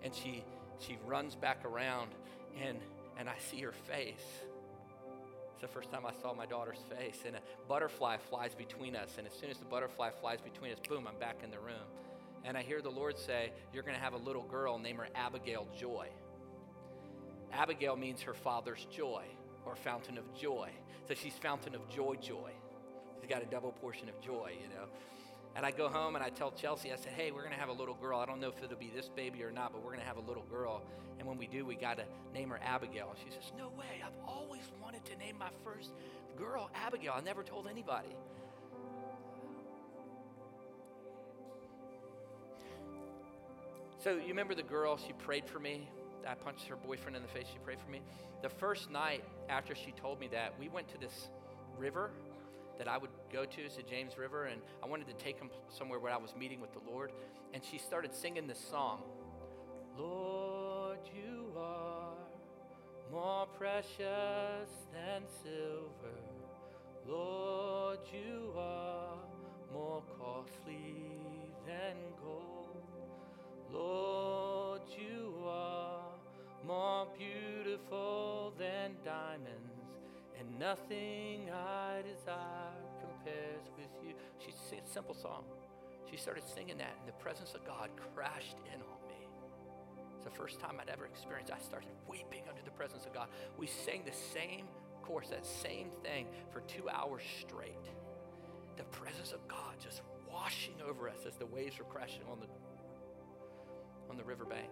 and 0.03 0.13
she, 0.13 0.43
she 0.79 0.97
runs 1.05 1.35
back 1.35 1.63
around, 1.63 2.11
and, 2.61 2.79
and 3.17 3.29
I 3.29 3.35
see 3.49 3.61
her 3.61 3.73
face. 3.87 4.43
It's 5.55 5.61
the 5.61 5.67
first 5.67 5.89
time 5.89 6.05
I 6.05 6.11
saw 6.21 6.33
my 6.33 6.45
daughter's 6.45 6.83
face. 6.97 7.23
And 7.25 7.35
a 7.35 7.39
butterfly 7.67 8.17
flies 8.17 8.53
between 8.53 8.95
us. 8.95 9.15
And 9.17 9.25
as 9.25 9.33
soon 9.33 9.49
as 9.49 9.57
the 9.57 9.65
butterfly 9.65 10.11
flies 10.21 10.39
between 10.41 10.71
us, 10.71 10.79
boom, 10.87 11.07
I'm 11.07 11.17
back 11.19 11.37
in 11.43 11.49
the 11.49 11.59
room 11.59 11.87
and 12.45 12.55
I 12.55 12.61
hear 12.61 12.81
the 12.81 12.91
Lord 12.91 13.17
say, 13.17 13.51
You're 13.73 13.83
going 13.83 13.95
to 13.95 14.01
have 14.01 14.13
a 14.13 14.17
little 14.17 14.43
girl, 14.43 14.77
name 14.77 14.97
her 14.97 15.07
Abigail 15.15 15.67
Joy. 15.77 16.07
Abigail 17.51 17.95
means 17.95 18.21
her 18.21 18.33
father's 18.33 18.85
joy 18.91 19.23
or 19.65 19.75
fountain 19.75 20.17
of 20.17 20.33
joy. 20.35 20.69
So 21.07 21.15
she's 21.15 21.33
fountain 21.33 21.73
of 21.73 21.87
joy, 21.89 22.15
joy. 22.21 22.51
She's 23.19 23.29
got 23.29 23.41
a 23.41 23.45
double 23.45 23.71
portion 23.71 24.09
of 24.09 24.21
joy, 24.21 24.53
you 24.61 24.69
know. 24.69 24.85
And 25.55 25.65
I 25.65 25.71
go 25.71 25.87
home 25.87 26.15
and 26.15 26.23
I 26.23 26.29
tell 26.29 26.51
Chelsea, 26.51 26.91
I 26.91 26.97
said, 26.97 27.13
hey, 27.13 27.31
we're 27.31 27.41
going 27.41 27.53
to 27.53 27.59
have 27.59 27.69
a 27.69 27.73
little 27.73 27.93
girl. 27.93 28.19
I 28.19 28.25
don't 28.25 28.41
know 28.41 28.49
if 28.49 28.61
it'll 28.61 28.77
be 28.77 28.91
this 28.93 29.07
baby 29.07 29.41
or 29.41 29.51
not, 29.51 29.71
but 29.71 29.81
we're 29.81 29.91
going 29.91 30.01
to 30.01 30.05
have 30.05 30.17
a 30.17 30.27
little 30.27 30.43
girl. 30.43 30.81
And 31.17 31.27
when 31.27 31.37
we 31.37 31.47
do, 31.47 31.65
we 31.65 31.75
got 31.75 31.97
to 31.97 32.03
name 32.33 32.49
her 32.49 32.59
Abigail. 32.61 33.15
She 33.23 33.31
says, 33.31 33.53
no 33.57 33.69
way. 33.69 34.03
I've 34.05 34.17
always 34.27 34.63
wanted 34.83 35.05
to 35.05 35.15
name 35.15 35.37
my 35.39 35.49
first 35.63 35.91
girl 36.37 36.69
Abigail. 36.75 37.13
I 37.15 37.21
never 37.21 37.41
told 37.41 37.67
anybody. 37.67 38.09
So 44.03 44.11
you 44.11 44.27
remember 44.27 44.55
the 44.55 44.61
girl, 44.61 44.97
she 44.97 45.13
prayed 45.13 45.47
for 45.47 45.59
me. 45.59 45.89
I 46.27 46.35
punched 46.35 46.65
her 46.67 46.75
boyfriend 46.75 47.15
in 47.15 47.21
the 47.21 47.27
face, 47.27 47.45
she 47.51 47.59
prayed 47.59 47.79
for 47.79 47.89
me. 47.89 48.01
The 48.41 48.49
first 48.49 48.91
night 48.91 49.23
after 49.47 49.73
she 49.73 49.91
told 49.91 50.19
me 50.19 50.27
that, 50.31 50.53
we 50.59 50.69
went 50.69 50.87
to 50.89 50.97
this 50.99 51.29
river 51.77 52.11
that 52.77 52.87
I 52.87 52.97
would 52.97 53.11
go 53.31 53.45
to, 53.45 53.61
it's 53.61 53.75
the 53.75 53.83
James 53.83 54.17
River, 54.17 54.45
and 54.45 54.61
I 54.83 54.87
wanted 54.87 55.07
to 55.07 55.13
take 55.13 55.39
him 55.39 55.49
somewhere 55.69 55.99
where 55.99 56.11
I 56.11 56.17
was 56.17 56.33
meeting 56.37 56.61
with 56.61 56.73
the 56.73 56.81
Lord. 56.89 57.11
And 57.53 57.63
she 57.63 57.77
started 57.77 58.13
singing 58.13 58.47
this 58.47 58.59
song 58.59 59.01
Lord, 59.97 60.99
you 61.15 61.53
are 61.57 62.15
more 63.11 63.47
precious 63.57 64.69
than 64.93 65.23
silver. 65.43 66.17
Lord, 67.07 67.99
you 68.11 68.51
are 68.57 69.19
more 69.71 70.03
costly 70.17 70.95
than 71.65 71.95
gold. 72.21 72.83
Lord, 73.71 74.81
you 74.97 75.35
are 75.47 76.01
more 76.65 77.07
beautiful 77.17 78.53
than 78.57 78.95
diamonds, 79.03 79.74
nothing 80.59 81.49
I 81.51 82.01
desire 82.01 82.75
compares 82.99 83.65
with 83.77 83.89
you. 84.03 84.13
She 84.39 84.51
sang 84.69 84.79
a 84.85 84.89
simple 84.89 85.15
song. 85.15 85.43
She 86.09 86.17
started 86.17 86.43
singing 86.43 86.77
that, 86.77 86.93
and 86.99 87.07
the 87.07 87.17
presence 87.23 87.53
of 87.53 87.65
God 87.65 87.89
crashed 88.13 88.57
in 88.73 88.81
on 88.81 89.07
me. 89.07 89.27
It's 90.15 90.25
the 90.25 90.31
first 90.31 90.59
time 90.59 90.77
I'd 90.79 90.89
ever 90.89 91.05
experienced. 91.05 91.51
I 91.51 91.59
started 91.59 91.89
weeping 92.07 92.43
under 92.49 92.61
the 92.63 92.71
presence 92.71 93.05
of 93.05 93.13
God. 93.13 93.27
We 93.57 93.67
sang 93.67 94.03
the 94.05 94.13
same 94.13 94.67
course, 95.01 95.29
that 95.29 95.45
same 95.45 95.89
thing, 96.03 96.27
for 96.51 96.61
two 96.61 96.89
hours 96.89 97.23
straight. 97.41 97.89
The 98.77 98.83
presence 98.85 99.31
of 99.31 99.47
God 99.47 99.75
just 99.81 100.01
washing 100.31 100.75
over 100.87 101.09
us 101.09 101.19
as 101.27 101.35
the 101.37 101.45
waves 101.45 101.77
were 101.79 101.85
crashing 101.85 102.23
on 102.29 102.39
the 102.39 102.47
on 104.09 104.17
the 104.17 104.23
riverbank. 104.23 104.69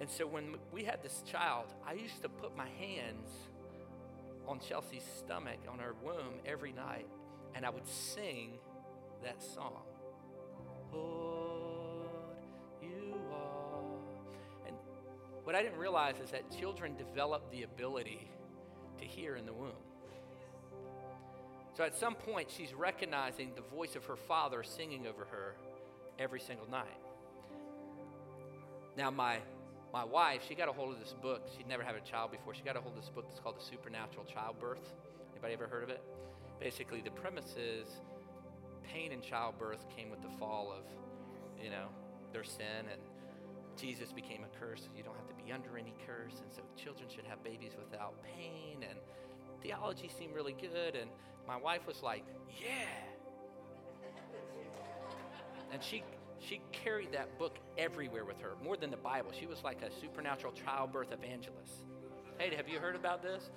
And 0.00 0.08
so 0.08 0.26
when 0.26 0.56
we 0.72 0.84
had 0.84 1.02
this 1.02 1.22
child, 1.26 1.74
I 1.86 1.94
used 1.94 2.22
to 2.22 2.28
put 2.28 2.56
my 2.56 2.68
hands 2.78 3.28
on 4.48 4.60
Chelsea's 4.60 5.04
stomach, 5.18 5.58
on 5.68 5.78
her 5.78 5.94
womb 6.02 6.40
every 6.44 6.72
night, 6.72 7.06
and 7.54 7.64
I 7.64 7.70
would 7.70 7.86
sing 7.86 8.58
that 9.22 9.42
song. 9.42 9.82
Lord, 10.92 12.38
you 12.82 13.14
are. 13.32 14.66
And 14.66 14.76
what 15.44 15.54
I 15.54 15.62
didn't 15.62 15.78
realize 15.78 16.16
is 16.22 16.30
that 16.30 16.50
children 16.58 16.96
develop 16.96 17.50
the 17.50 17.62
ability 17.62 18.30
to 18.98 19.04
hear 19.04 19.36
in 19.36 19.46
the 19.46 19.52
womb. 19.52 19.72
So 21.76 21.84
at 21.84 21.94
some 21.94 22.14
point, 22.14 22.48
she's 22.50 22.72
recognizing 22.72 23.52
the 23.54 23.76
voice 23.76 23.96
of 23.96 24.04
her 24.06 24.16
father 24.16 24.62
singing 24.62 25.06
over 25.06 25.26
her 25.26 25.56
every 26.18 26.40
single 26.40 26.68
night. 26.70 26.86
Now, 28.96 29.10
my, 29.10 29.38
my 29.92 30.04
wife, 30.04 30.42
she 30.46 30.54
got 30.54 30.68
a 30.68 30.72
hold 30.72 30.92
of 30.92 31.00
this 31.00 31.14
book. 31.22 31.48
She'd 31.56 31.68
never 31.68 31.82
had 31.82 31.94
a 31.94 32.00
child 32.00 32.30
before. 32.32 32.54
She 32.54 32.62
got 32.62 32.76
a 32.76 32.80
hold 32.80 32.96
of 32.96 33.00
this 33.00 33.10
book 33.10 33.26
that's 33.28 33.40
called 33.40 33.58
The 33.58 33.64
Supernatural 33.64 34.24
Childbirth. 34.24 34.92
Anybody 35.32 35.54
ever 35.54 35.66
heard 35.66 35.82
of 35.82 35.90
it? 35.90 36.02
Basically, 36.60 37.00
the 37.00 37.10
premise 37.10 37.54
is 37.56 37.88
pain 38.82 39.12
in 39.12 39.20
childbirth 39.20 39.84
came 39.94 40.10
with 40.10 40.22
the 40.22 40.30
fall 40.38 40.72
of, 40.72 40.84
you 41.62 41.70
know, 41.70 41.88
their 42.32 42.44
sin 42.44 42.86
and 42.90 43.00
Jesus 43.76 44.12
became 44.12 44.44
a 44.44 44.58
curse. 44.58 44.88
You 44.96 45.02
don't 45.02 45.16
have 45.16 45.28
to 45.28 45.34
be 45.34 45.52
under 45.52 45.76
any 45.76 45.94
curse. 46.06 46.40
And 46.42 46.52
so 46.52 46.62
children 46.82 47.08
should 47.14 47.26
have 47.26 47.42
babies 47.44 47.72
without 47.78 48.14
pain. 48.22 48.84
And 48.88 48.98
theology 49.62 50.10
seemed 50.18 50.34
really 50.34 50.54
good. 50.54 50.96
And 50.96 51.10
my 51.46 51.56
wife 51.56 51.86
was 51.86 52.02
like, 52.02 52.24
yeah. 52.48 52.88
And 55.72 55.82
she, 55.82 56.02
she 56.40 56.60
carried 56.72 57.12
that 57.12 57.38
book 57.38 57.58
everywhere 57.78 58.24
with 58.24 58.40
her, 58.40 58.52
more 58.62 58.76
than 58.76 58.90
the 58.90 58.96
Bible. 58.96 59.30
She 59.38 59.46
was 59.46 59.62
like 59.64 59.82
a 59.82 59.90
supernatural 60.00 60.52
childbirth 60.52 61.12
evangelist. 61.12 61.84
Hey, 62.38 62.54
have 62.54 62.68
you 62.68 62.78
heard 62.78 62.96
about 62.96 63.22
this? 63.22 63.50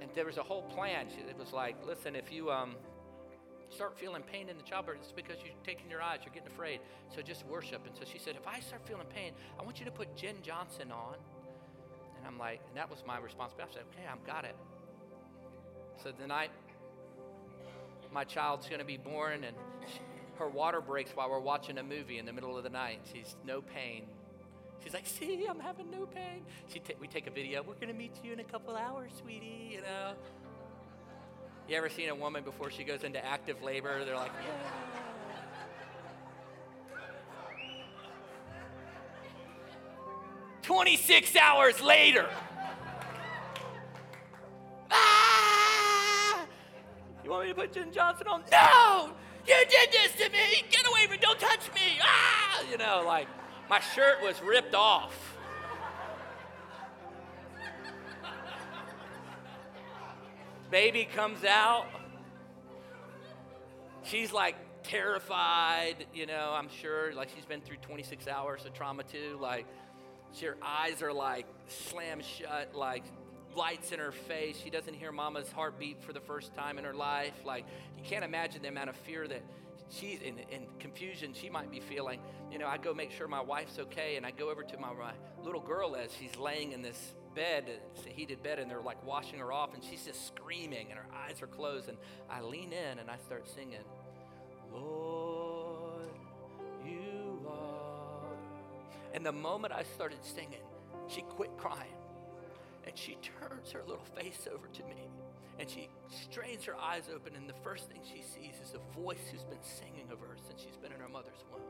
And 0.00 0.10
there 0.14 0.26
was 0.26 0.36
a 0.36 0.42
whole 0.42 0.62
plan. 0.62 1.06
It 1.28 1.38
was 1.38 1.52
like, 1.52 1.76
listen, 1.86 2.14
if 2.14 2.30
you 2.30 2.50
um, 2.50 2.76
start 3.70 3.98
feeling 3.98 4.22
pain 4.22 4.48
in 4.48 4.56
the 4.56 4.62
childbirth, 4.62 4.98
it's 5.02 5.12
because 5.12 5.36
you're 5.44 5.54
taking 5.64 5.88
your 5.90 6.02
eyes, 6.02 6.20
you're 6.24 6.34
getting 6.34 6.52
afraid. 6.52 6.80
So 7.14 7.22
just 7.22 7.46
worship. 7.46 7.86
And 7.86 7.96
so 7.96 8.04
she 8.10 8.18
said, 8.18 8.36
if 8.36 8.46
I 8.46 8.60
start 8.60 8.86
feeling 8.86 9.06
pain, 9.06 9.32
I 9.58 9.62
want 9.62 9.78
you 9.78 9.84
to 9.86 9.90
put 9.90 10.14
Jenn 10.16 10.36
Johnson 10.42 10.92
on. 10.92 11.14
And 12.18 12.26
I'm 12.26 12.38
like, 12.38 12.60
and 12.68 12.76
that 12.76 12.90
was 12.90 13.02
my 13.06 13.18
responsibility. 13.18 13.72
I 13.72 13.78
said, 13.78 13.84
okay, 13.92 14.08
I've 14.10 14.26
got 14.26 14.44
it. 14.44 14.56
So 16.02 16.12
the 16.12 16.26
night 16.26 16.50
my 18.12 18.24
child's 18.24 18.68
going 18.68 18.78
to 18.78 18.84
be 18.84 18.96
born, 18.96 19.42
and 19.42 19.56
her 20.38 20.48
water 20.48 20.80
breaks 20.80 21.10
while 21.12 21.30
we're 21.30 21.38
watching 21.38 21.78
a 21.78 21.82
movie 21.82 22.18
in 22.18 22.26
the 22.26 22.32
middle 22.32 22.56
of 22.56 22.64
the 22.64 22.70
night. 22.70 23.00
She's 23.12 23.36
no 23.46 23.60
pain. 23.60 24.04
She's 24.82 24.92
like, 24.92 25.06
see, 25.06 25.46
I'm 25.48 25.60
having 25.60 25.90
no 25.90 26.06
pain. 26.06 26.42
She 26.72 26.78
t- 26.78 26.94
we 27.00 27.06
take 27.06 27.26
a 27.26 27.30
video. 27.30 27.62
We're 27.62 27.74
going 27.74 27.88
to 27.88 27.94
meet 27.94 28.12
you 28.22 28.32
in 28.32 28.40
a 28.40 28.44
couple 28.44 28.76
hours, 28.76 29.12
sweetie, 29.22 29.70
you 29.72 29.80
know. 29.80 30.12
You 31.68 31.76
ever 31.76 31.88
seen 31.88 32.10
a 32.10 32.14
woman 32.14 32.44
before 32.44 32.70
she 32.70 32.84
goes 32.84 33.04
into 33.04 33.24
active 33.24 33.62
labor? 33.62 34.04
They're 34.04 34.14
like, 34.14 34.32
yeah. 34.44 35.00
26 40.62 41.36
hours 41.36 41.80
later. 41.80 42.28
ah! 44.90 46.46
You 47.22 47.30
want 47.30 47.44
me 47.44 47.48
to 47.50 47.54
put 47.54 47.72
Jenn 47.72 47.92
Johnson 47.92 48.26
on? 48.28 48.42
No! 48.50 49.12
You 49.46 49.54
did 49.68 49.92
this 49.92 50.12
to 50.24 50.30
me! 50.30 50.64
Get 50.70 50.86
away 50.86 51.02
from 51.02 51.12
me! 51.12 51.18
Don't 51.20 51.38
touch 51.38 51.72
me! 51.74 51.98
Ah! 52.02 52.62
You 52.70 52.78
know, 52.78 53.02
like 53.06 53.28
my 53.68 53.80
shirt 53.80 54.22
was 54.22 54.40
ripped 54.42 54.74
off. 54.74 55.36
Baby 60.70 61.06
comes 61.14 61.44
out. 61.44 61.86
She's 64.02 64.32
like 64.32 64.56
terrified, 64.82 66.06
you 66.14 66.26
know, 66.26 66.52
I'm 66.54 66.68
sure. 66.68 67.14
Like 67.14 67.28
she's 67.34 67.44
been 67.44 67.60
through 67.60 67.78
26 67.78 68.26
hours 68.28 68.64
of 68.64 68.72
trauma 68.72 69.02
too. 69.02 69.38
Like, 69.40 69.66
her 70.42 70.56
eyes 70.62 71.02
are 71.02 71.12
like 71.12 71.46
slammed 71.68 72.24
shut, 72.24 72.74
like 72.74 73.04
lights 73.56 73.92
in 73.92 73.98
her 73.98 74.12
face. 74.12 74.58
She 74.62 74.70
doesn't 74.70 74.94
hear 74.94 75.12
mama's 75.12 75.50
heartbeat 75.52 76.02
for 76.02 76.12
the 76.12 76.20
first 76.20 76.54
time 76.54 76.78
in 76.78 76.84
her 76.84 76.94
life. 76.94 77.34
Like, 77.44 77.64
you 77.96 78.04
can't 78.04 78.24
imagine 78.24 78.62
the 78.62 78.68
amount 78.68 78.90
of 78.90 78.96
fear 78.96 79.26
that 79.28 79.42
she's 79.90 80.20
in, 80.20 80.38
in 80.50 80.66
confusion 80.78 81.32
she 81.34 81.50
might 81.50 81.70
be 81.70 81.80
feeling. 81.80 82.20
You 82.50 82.58
know, 82.58 82.66
I 82.66 82.78
go 82.78 82.94
make 82.94 83.10
sure 83.10 83.28
my 83.28 83.40
wife's 83.40 83.78
okay, 83.78 84.16
and 84.16 84.26
I 84.26 84.30
go 84.30 84.50
over 84.50 84.62
to 84.62 84.78
my, 84.78 84.92
my 84.92 85.12
little 85.42 85.60
girl 85.60 85.96
as 85.96 86.10
she's 86.18 86.36
laying 86.36 86.72
in 86.72 86.82
this 86.82 87.14
bed, 87.34 87.64
it's 87.94 88.06
a 88.06 88.10
heated 88.10 88.42
bed, 88.42 88.58
and 88.58 88.70
they're 88.70 88.80
like 88.80 89.04
washing 89.04 89.38
her 89.40 89.52
off, 89.52 89.74
and 89.74 89.82
she's 89.82 90.04
just 90.04 90.26
screaming, 90.26 90.86
and 90.90 90.98
her 90.98 91.06
eyes 91.14 91.42
are 91.42 91.46
closed. 91.46 91.88
And 91.88 91.98
I 92.30 92.40
lean 92.40 92.72
in 92.72 92.98
and 92.98 93.10
I 93.10 93.16
start 93.26 93.48
singing, 93.48 93.80
Lord, 94.72 96.10
you 96.86 97.46
are. 97.48 98.36
And 99.12 99.24
the 99.24 99.32
moment 99.32 99.72
I 99.72 99.82
started 99.82 100.18
singing, 100.22 100.62
she 101.08 101.22
quit 101.22 101.50
crying. 101.56 101.92
And 102.86 102.96
she 102.96 103.16
turns 103.40 103.72
her 103.72 103.82
little 103.86 104.04
face 104.16 104.46
over 104.52 104.66
to 104.66 104.82
me 104.84 105.08
and 105.58 105.70
she 105.70 105.88
strains 106.08 106.64
her 106.64 106.76
eyes 106.76 107.04
open, 107.14 107.36
and 107.36 107.48
the 107.48 107.54
first 107.62 107.88
thing 107.88 108.00
she 108.02 108.22
sees 108.22 108.54
is 108.62 108.74
a 108.74 109.00
voice 109.00 109.20
who's 109.30 109.44
been 109.44 109.62
singing 109.62 110.08
over 110.12 110.26
her 110.26 110.36
since 110.48 110.60
she's 110.60 110.76
been 110.76 110.92
in 110.92 111.00
her 111.00 111.08
mother's 111.08 111.44
womb. 111.52 111.62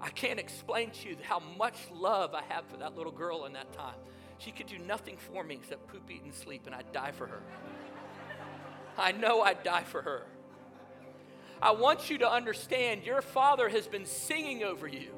I 0.00 0.08
can't 0.10 0.40
explain 0.40 0.90
to 0.90 1.08
you 1.10 1.16
how 1.22 1.40
much 1.58 1.76
love 1.92 2.34
I 2.34 2.42
have 2.48 2.66
for 2.66 2.76
that 2.78 2.96
little 2.96 3.12
girl 3.12 3.44
in 3.44 3.52
that 3.52 3.72
time. 3.72 3.96
She 4.38 4.50
could 4.50 4.66
do 4.66 4.78
nothing 4.78 5.16
for 5.16 5.44
me 5.44 5.54
except 5.54 5.86
poop, 5.88 6.10
eat, 6.10 6.22
and 6.24 6.34
sleep, 6.34 6.62
and 6.66 6.74
I'd 6.74 6.90
die 6.92 7.12
for 7.12 7.26
her. 7.26 7.42
I 8.96 9.12
know 9.12 9.42
I'd 9.42 9.62
die 9.62 9.84
for 9.84 10.02
her. 10.02 10.22
I 11.60 11.70
want 11.72 12.10
you 12.10 12.18
to 12.18 12.30
understand 12.30 13.04
your 13.04 13.22
father 13.22 13.68
has 13.68 13.86
been 13.86 14.06
singing 14.06 14.62
over 14.62 14.88
you. 14.88 15.14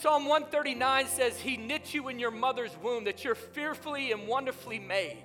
Psalm 0.00 0.24
139 0.24 1.08
says, 1.08 1.38
He 1.38 1.58
knit 1.58 1.92
you 1.92 2.08
in 2.08 2.18
your 2.18 2.30
mother's 2.30 2.74
womb, 2.82 3.04
that 3.04 3.22
you're 3.22 3.34
fearfully 3.34 4.12
and 4.12 4.26
wonderfully 4.26 4.78
made 4.78 5.24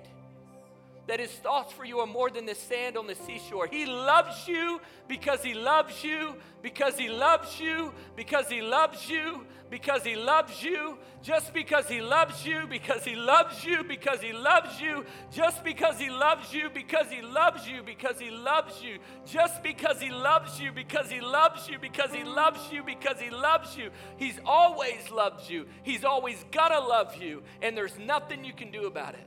that 1.06 1.20
his 1.20 1.30
thoughts 1.30 1.72
for 1.72 1.84
you 1.84 2.00
are 2.00 2.06
more 2.06 2.30
than 2.30 2.46
the 2.46 2.54
sand 2.54 2.96
on 2.96 3.06
the 3.06 3.14
seashore. 3.14 3.66
He 3.66 3.86
loves 3.86 4.48
you 4.48 4.80
because 5.08 5.42
he 5.42 5.54
loves 5.54 6.02
you, 6.02 6.36
because 6.62 6.98
he 6.98 7.08
loves 7.08 7.60
you, 7.60 7.92
because 8.16 8.48
he 8.48 8.60
loves 8.60 9.08
you, 9.08 9.46
because 9.70 10.04
he 10.04 10.16
loves 10.16 10.62
you, 10.62 10.98
just 11.22 11.52
because 11.52 11.88
he 11.88 12.00
loves 12.00 12.46
you, 12.46 12.66
because 12.68 13.04
he 13.04 13.14
loves 13.16 13.64
you, 13.64 13.82
because 13.84 14.20
he 14.20 14.32
loves 14.32 14.80
you, 14.80 15.04
just 15.32 15.64
because 15.64 15.98
he 15.98 16.10
loves 16.10 16.52
you, 16.52 16.70
because 16.70 17.10
he 17.10 17.22
loves 17.22 17.68
you, 17.68 17.82
because 17.82 18.18
he 18.18 18.30
loves 18.30 18.82
you, 18.82 18.98
just 19.24 19.62
because 19.62 20.00
he 20.00 20.10
loves 20.10 20.60
you, 20.60 20.72
because 20.72 21.10
he 21.10 21.20
loves 21.20 21.68
you, 21.68 21.78
because 21.78 22.12
he 22.12 22.24
loves 22.24 22.72
you, 22.72 22.82
because 22.82 23.20
he 23.20 23.30
loves 23.30 23.76
you. 23.76 23.90
He's 24.16 24.38
always 24.44 25.10
loved 25.10 25.48
you. 25.48 25.66
He's 25.82 26.04
always 26.04 26.44
gonna 26.50 26.80
love 26.80 27.16
you, 27.16 27.42
and 27.62 27.76
there's 27.76 27.98
nothing 27.98 28.44
you 28.44 28.52
can 28.52 28.70
do 28.70 28.86
about 28.86 29.14
it. 29.14 29.26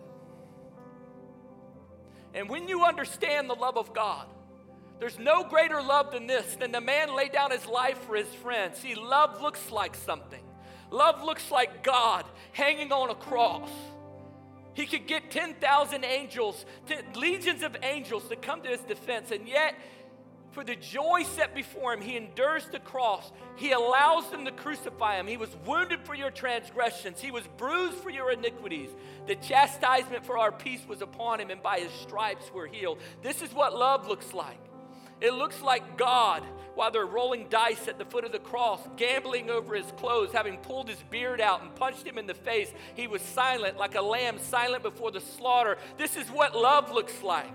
And 2.33 2.49
when 2.49 2.67
you 2.67 2.83
understand 2.83 3.49
the 3.49 3.55
love 3.55 3.77
of 3.77 3.93
God, 3.93 4.27
there's 4.99 5.17
no 5.17 5.43
greater 5.43 5.81
love 5.81 6.11
than 6.11 6.27
this, 6.27 6.55
than 6.55 6.71
the 6.71 6.81
man 6.81 7.15
laid 7.15 7.31
down 7.31 7.51
his 7.51 7.65
life 7.65 7.97
for 7.99 8.15
his 8.15 8.27
friends. 8.35 8.79
See, 8.79 8.95
love 8.95 9.41
looks 9.41 9.71
like 9.71 9.95
something. 9.95 10.43
Love 10.91 11.23
looks 11.23 11.51
like 11.51 11.83
God 11.83 12.25
hanging 12.51 12.91
on 12.91 13.09
a 13.09 13.15
cross. 13.15 13.69
He 14.73 14.85
could 14.85 15.07
get 15.07 15.31
10,000 15.31 16.03
angels, 16.03 16.65
legions 17.15 17.63
of 17.63 17.75
angels 17.83 18.27
to 18.29 18.35
come 18.35 18.61
to 18.61 18.69
his 18.69 18.81
defense, 18.81 19.31
and 19.31 19.47
yet 19.47 19.75
for 20.51 20.63
the 20.63 20.75
joy 20.75 21.23
set 21.35 21.53
before 21.53 21.93
him, 21.93 22.01
he 22.01 22.17
endures 22.17 22.65
the 22.65 22.79
cross. 22.79 23.31
He 23.55 23.71
allows 23.71 24.29
them 24.31 24.45
to 24.45 24.51
crucify 24.51 25.19
him. 25.19 25.27
He 25.27 25.37
was 25.37 25.55
wounded 25.65 26.01
for 26.03 26.15
your 26.15 26.31
transgressions, 26.31 27.21
he 27.21 27.31
was 27.31 27.43
bruised 27.57 27.97
for 27.97 28.09
your 28.09 28.31
iniquities. 28.31 28.89
The 29.27 29.35
chastisement 29.35 30.25
for 30.25 30.37
our 30.37 30.51
peace 30.51 30.81
was 30.87 31.01
upon 31.01 31.39
him, 31.39 31.51
and 31.51 31.61
by 31.61 31.79
his 31.79 31.91
stripes 32.01 32.51
we're 32.53 32.67
healed. 32.67 32.99
This 33.21 33.41
is 33.41 33.53
what 33.53 33.77
love 33.77 34.07
looks 34.07 34.33
like. 34.33 34.59
It 35.21 35.33
looks 35.33 35.61
like 35.61 35.97
God, 35.97 36.43
while 36.75 36.91
they're 36.91 37.05
rolling 37.05 37.47
dice 37.49 37.89
at 37.89 37.97
the 37.97 38.05
foot 38.05 38.23
of 38.23 38.31
the 38.31 38.39
cross, 38.39 38.79
gambling 38.95 39.49
over 39.49 39.75
his 39.75 39.91
clothes, 39.97 40.31
having 40.31 40.57
pulled 40.57 40.87
his 40.87 41.03
beard 41.09 41.41
out 41.41 41.61
and 41.61 41.75
punched 41.75 42.07
him 42.07 42.17
in 42.17 42.25
the 42.25 42.33
face, 42.33 42.71
he 42.95 43.05
was 43.05 43.21
silent 43.21 43.77
like 43.77 43.95
a 43.95 44.01
lamb 44.01 44.39
silent 44.39 44.81
before 44.81 45.11
the 45.11 45.19
slaughter. 45.19 45.77
This 45.97 46.15
is 46.15 46.29
what 46.29 46.55
love 46.55 46.91
looks 46.91 47.21
like. 47.21 47.51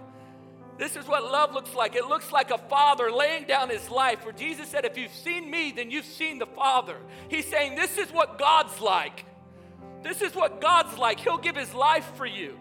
This 0.77 0.97
is 0.97 1.07
what 1.07 1.25
love 1.25 1.55
looks 1.55 1.75
like. 1.75 1.95
It 1.95 2.07
looks 2.07 2.33
like 2.33 2.51
a 2.51 2.59
father 2.59 3.11
laying 3.13 3.45
down 3.45 3.71
his 3.71 3.89
life. 3.91 4.25
Where 4.25 4.33
Jesus 4.33 4.69
said, 4.69 4.85
If 4.85 4.99
you've 4.99 5.15
seen 5.15 5.51
me, 5.51 5.71
then 5.71 5.91
you've 5.91 6.05
seen 6.05 6.39
the 6.39 6.47
Father. 6.47 6.97
He's 7.29 7.47
saying, 7.47 7.77
This 7.77 7.97
is 7.97 8.11
what 8.11 8.39
God's 8.39 8.81
like. 8.81 9.25
This 10.03 10.21
is 10.21 10.35
what 10.35 10.61
God's 10.61 10.99
like. 10.99 11.21
He'll 11.21 11.39
give 11.39 11.57
his 11.57 11.73
life 11.75 12.11
for 12.17 12.27
you. 12.27 12.59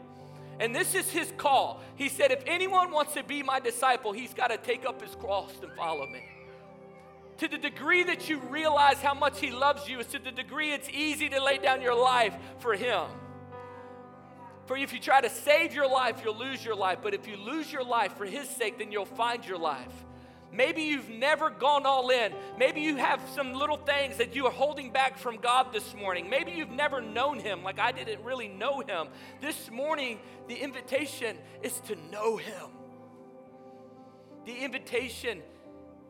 And 0.60 0.76
this 0.76 0.94
is 0.94 1.10
his 1.10 1.32
call. 1.38 1.82
He 1.96 2.08
said, 2.08 2.32
If 2.32 2.44
anyone 2.46 2.92
wants 2.92 3.14
to 3.16 3.24
be 3.24 3.42
my 3.42 3.60
disciple, 3.60 4.12
he's 4.12 4.34
got 4.34 4.48
to 4.48 4.58
take 4.58 4.86
up 4.86 5.02
his 5.02 5.16
cross 5.16 5.52
and 5.62 5.72
follow 5.74 6.06
me. 6.06 6.24
To 7.40 7.48
the 7.48 7.58
degree 7.58 8.04
that 8.04 8.30
you 8.30 8.40
realize 8.40 8.98
how 8.98 9.16
much 9.16 9.40
he 9.40 9.50
loves 9.50 9.90
you, 9.90 10.00
is 10.00 10.08
to 10.08 10.20
the 10.20 10.32
degree 10.32 10.72
it's 10.72 10.88
easy 10.90 11.30
to 11.30 11.44
lay 11.44 11.58
down 11.58 11.82
your 11.82 11.96
life 11.96 12.36
for 12.60 12.76
him. 12.76 13.06
For 14.66 14.78
if 14.78 14.94
you 14.94 15.00
try 15.00 15.22
to 15.22 15.30
save 15.30 15.74
your 15.74 15.90
life, 15.90 16.22
you'll 16.24 16.38
lose 16.38 16.64
your 16.64 16.76
life. 16.76 17.00
But 17.02 17.14
if 17.14 17.28
you 17.28 17.36
lose 17.36 17.72
your 17.72 17.84
life 17.84 18.16
for 18.18 18.26
His 18.26 18.48
sake, 18.48 18.78
then 18.78 18.92
you'll 18.92 19.06
find 19.06 19.46
your 19.46 19.58
life. 19.58 19.92
Maybe 20.54 20.84
you've 20.84 21.10
never 21.10 21.50
gone 21.50 21.86
all 21.86 22.12
in. 22.12 22.32
Maybe 22.60 22.82
you 22.82 22.96
have 22.98 23.20
some 23.34 23.54
little 23.54 23.78
things 23.78 24.18
that 24.18 24.36
you 24.36 24.46
are 24.46 24.52
holding 24.52 24.92
back 24.92 25.18
from 25.18 25.38
God 25.38 25.74
this 25.74 25.96
morning. 25.96 26.30
Maybe 26.30 26.52
you've 26.52 26.70
never 26.70 27.02
known 27.02 27.40
Him 27.40 27.64
like 27.64 27.80
I 27.80 27.92
didn't 27.92 28.24
really 28.24 28.48
know 28.48 28.82
Him. 28.82 29.08
This 29.42 29.72
morning, 29.72 30.20
the 30.48 30.56
invitation 30.56 31.38
is 31.64 31.80
to 31.82 31.96
know 32.12 32.38
Him. 32.38 32.70
The 34.46 34.56
invitation 34.56 35.42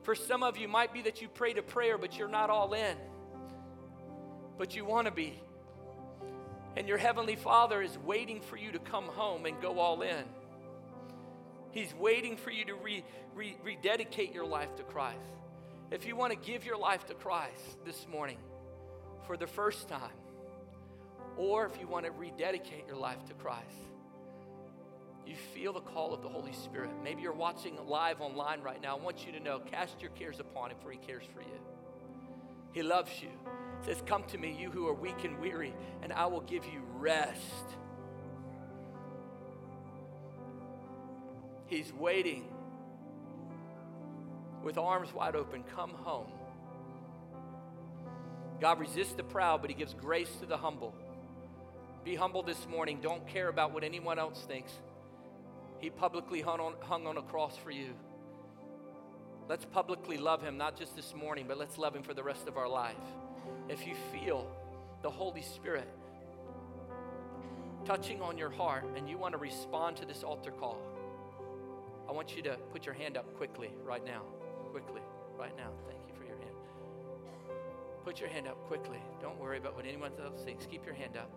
for 0.04 0.14
some 0.14 0.44
of 0.44 0.58
you 0.58 0.68
might 0.68 0.94
be 0.94 1.04
that 1.04 1.22
you 1.22 1.30
prayed 1.30 1.58
a 1.58 1.64
prayer, 1.64 1.98
but 1.98 2.18
you're 2.18 2.28
not 2.28 2.50
all 2.50 2.74
in. 2.74 2.98
But 4.58 4.76
you 4.76 4.84
want 4.84 5.06
to 5.06 5.12
be. 5.12 5.40
And 6.76 6.88
your 6.88 6.98
Heavenly 6.98 7.36
Father 7.36 7.82
is 7.82 7.98
waiting 8.00 8.42
for 8.42 8.58
you 8.58 8.72
to 8.72 8.80
come 8.80 9.06
home 9.06 9.46
and 9.46 9.62
go 9.62 9.80
all 9.80 10.02
in. 10.02 10.24
He's 11.72 11.94
waiting 11.96 12.38
for 12.38 12.52
you 12.52 12.66
to 12.66 12.76
re, 12.76 13.04
re, 13.36 13.58
rededicate 13.64 14.34
your 14.34 14.46
life 14.46 14.76
to 14.78 14.84
Christ. 14.84 15.18
If 15.92 16.08
you 16.08 16.16
want 16.16 16.32
to 16.32 16.52
give 16.52 16.66
your 16.66 16.78
life 16.78 17.06
to 17.08 17.14
Christ 17.14 17.78
this 17.86 18.08
morning 18.08 18.38
for 19.28 19.38
the 19.38 19.48
first 19.48 19.88
time, 19.88 20.12
or 21.38 21.66
if 21.66 21.80
you 21.80 21.88
want 21.88 22.06
to 22.06 22.12
rededicate 22.12 22.88
your 22.88 22.96
life 22.96 23.24
to 23.26 23.34
Christ, 23.34 23.62
you 25.26 25.36
feel 25.54 25.74
the 25.74 25.82
call 25.82 26.14
of 26.14 26.22
the 26.22 26.30
Holy 26.30 26.54
Spirit. 26.54 26.92
Maybe 27.04 27.22
you're 27.22 27.32
watching 27.32 27.78
live 27.88 28.22
online 28.22 28.62
right 28.62 28.82
now. 28.82 28.98
I 28.98 29.00
want 29.00 29.26
you 29.26 29.32
to 29.34 29.40
know 29.40 29.60
cast 29.60 30.02
your 30.02 30.12
cares 30.12 30.40
upon 30.40 30.72
Him, 30.72 30.78
for 30.84 30.92
He 30.92 30.98
cares 30.98 31.24
for 31.34 31.42
you. 31.42 31.60
He 32.74 32.84
loves 32.84 33.12
you. 33.22 33.30
Says, 33.86 34.02
Come 34.06 34.24
to 34.26 34.38
me, 34.38 34.56
you 34.58 34.72
who 34.72 34.88
are 34.88 34.94
weak 34.94 35.24
and 35.24 35.40
weary, 35.40 35.74
and 36.02 36.14
I 36.14 36.26
will 36.26 36.42
give 36.42 36.66
you 36.66 36.82
rest. 36.98 37.76
He's 41.66 41.92
waiting 41.94 42.46
with 44.64 44.78
arms 44.78 45.14
wide 45.14 45.36
open. 45.36 45.64
Come 45.76 45.92
home. 45.92 46.32
God 48.62 48.80
resists 48.80 49.14
the 49.14 49.24
proud, 49.24 49.62
but 49.62 49.70
He 49.70 49.76
gives 49.76 49.94
grace 49.94 50.34
to 50.40 50.46
the 50.46 50.56
humble. 50.56 50.94
Be 52.06 52.16
humble 52.16 52.44
this 52.44 52.68
morning. 52.68 53.00
Don't 53.02 53.28
care 53.28 53.50
about 53.50 53.74
what 53.74 53.84
anyone 53.84 54.20
else 54.20 54.46
thinks. 54.48 54.72
He 55.80 55.90
publicly 55.90 56.42
hung 56.42 56.60
on, 56.60 56.76
hung 56.80 57.08
on 57.08 57.18
a 57.18 57.22
cross 57.22 57.58
for 57.58 57.72
you. 57.72 57.94
Let's 59.50 59.66
publicly 59.66 60.18
love 60.18 60.42
Him, 60.42 60.58
not 60.58 60.78
just 60.78 60.96
this 60.96 61.14
morning, 61.14 61.46
but 61.48 61.58
let's 61.58 61.78
love 61.78 61.94
Him 61.94 62.04
for 62.04 62.14
the 62.14 62.24
rest 62.24 62.48
of 62.48 62.58
our 62.58 62.70
life. 62.70 62.96
If 63.70 63.88
you 63.88 63.96
feel 64.12 64.48
the 65.02 65.10
Holy 65.10 65.42
Spirit 65.42 65.88
touching 67.86 68.22
on 68.22 68.38
your 68.38 68.50
heart 68.50 68.86
and 68.96 69.10
you 69.10 69.18
want 69.18 69.34
to 69.34 69.38
respond 69.38 69.98
to 69.98 70.06
this 70.06 70.24
altar 70.24 70.52
call, 70.52 70.80
I 72.08 72.12
want 72.12 72.36
you 72.36 72.42
to 72.44 72.58
put 72.72 72.86
your 72.86 72.96
hand 72.96 73.18
up 73.18 73.36
quickly 73.38 73.70
right 73.86 74.06
now. 74.06 74.22
Quickly, 74.72 75.02
right 75.38 75.56
now. 75.58 75.70
Thank 75.88 76.00
you 76.08 76.14
for 76.18 76.26
your 76.26 76.38
hand. 76.38 76.56
Put 78.04 78.20
your 78.20 78.30
hand 78.30 78.48
up 78.48 78.58
quickly. 78.68 79.00
Don't 79.22 79.40
worry 79.40 79.58
about 79.58 79.76
what 79.76 79.86
anyone 79.86 80.12
else 80.24 80.44
thinks. 80.44 80.66
Keep 80.66 80.86
your 80.86 80.96
hand 80.96 81.18
up. 81.18 81.30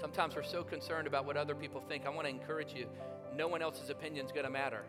Sometimes 0.00 0.36
we're 0.36 0.42
so 0.42 0.62
concerned 0.62 1.06
about 1.06 1.24
what 1.24 1.36
other 1.36 1.54
people 1.54 1.82
think. 1.88 2.06
I 2.06 2.10
want 2.10 2.26
to 2.26 2.30
encourage 2.30 2.74
you 2.74 2.86
no 3.36 3.48
one 3.48 3.62
else's 3.62 3.90
opinion 3.90 4.24
is 4.26 4.32
going 4.32 4.44
to 4.44 4.50
matter 4.50 4.84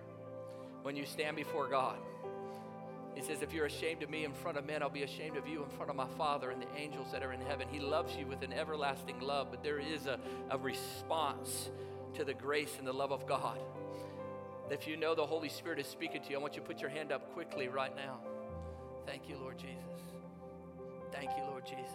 when 0.84 0.96
you 0.96 1.06
stand 1.06 1.36
before 1.36 1.68
God. 1.68 1.98
He 3.16 3.22
says, 3.22 3.42
If 3.42 3.54
you're 3.54 3.66
ashamed 3.66 4.04
of 4.04 4.10
me 4.10 4.26
in 4.26 4.34
front 4.34 4.58
of 4.58 4.66
men, 4.66 4.84
I'll 4.84 4.90
be 4.90 5.04
ashamed 5.04 5.38
of 5.38 5.48
you 5.48 5.64
in 5.64 5.70
front 5.70 5.90
of 5.90 5.96
my 5.96 6.08
Father 6.18 6.52
and 6.52 6.62
the 6.62 6.68
angels 6.78 7.08
that 7.14 7.24
are 7.24 7.32
in 7.32 7.42
heaven. 7.42 7.68
He 7.72 7.80
loves 7.80 8.16
you 8.16 8.28
with 8.28 8.44
an 8.44 8.52
everlasting 8.52 9.20
love, 9.22 9.48
but 9.52 9.64
there 9.64 9.80
is 9.80 10.06
a, 10.06 10.20
a 10.52 10.58
response 10.58 11.70
to 12.16 12.26
the 12.26 12.34
grace 12.34 12.76
and 12.78 12.86
the 12.86 12.94
love 12.94 13.12
of 13.12 13.26
God. 13.26 13.60
If 14.70 14.88
you 14.88 14.98
know 14.98 15.16
the 15.16 15.26
Holy 15.26 15.50
Spirit 15.50 15.80
is 15.80 15.88
speaking 15.88 16.22
to 16.24 16.30
you, 16.30 16.38
I 16.38 16.42
want 16.42 16.56
you 16.56 16.62
to 16.62 16.68
put 16.68 16.82
your 16.82 16.90
hand 16.90 17.12
up 17.12 17.34
quickly 17.34 17.68
right 17.68 17.96
now. 17.96 18.20
Thank 19.06 19.30
you, 19.30 19.38
Lord 19.38 19.58
Jesus. 19.58 20.02
Thank 21.12 21.30
you, 21.38 21.44
Lord 21.44 21.66
Jesus. 21.66 21.86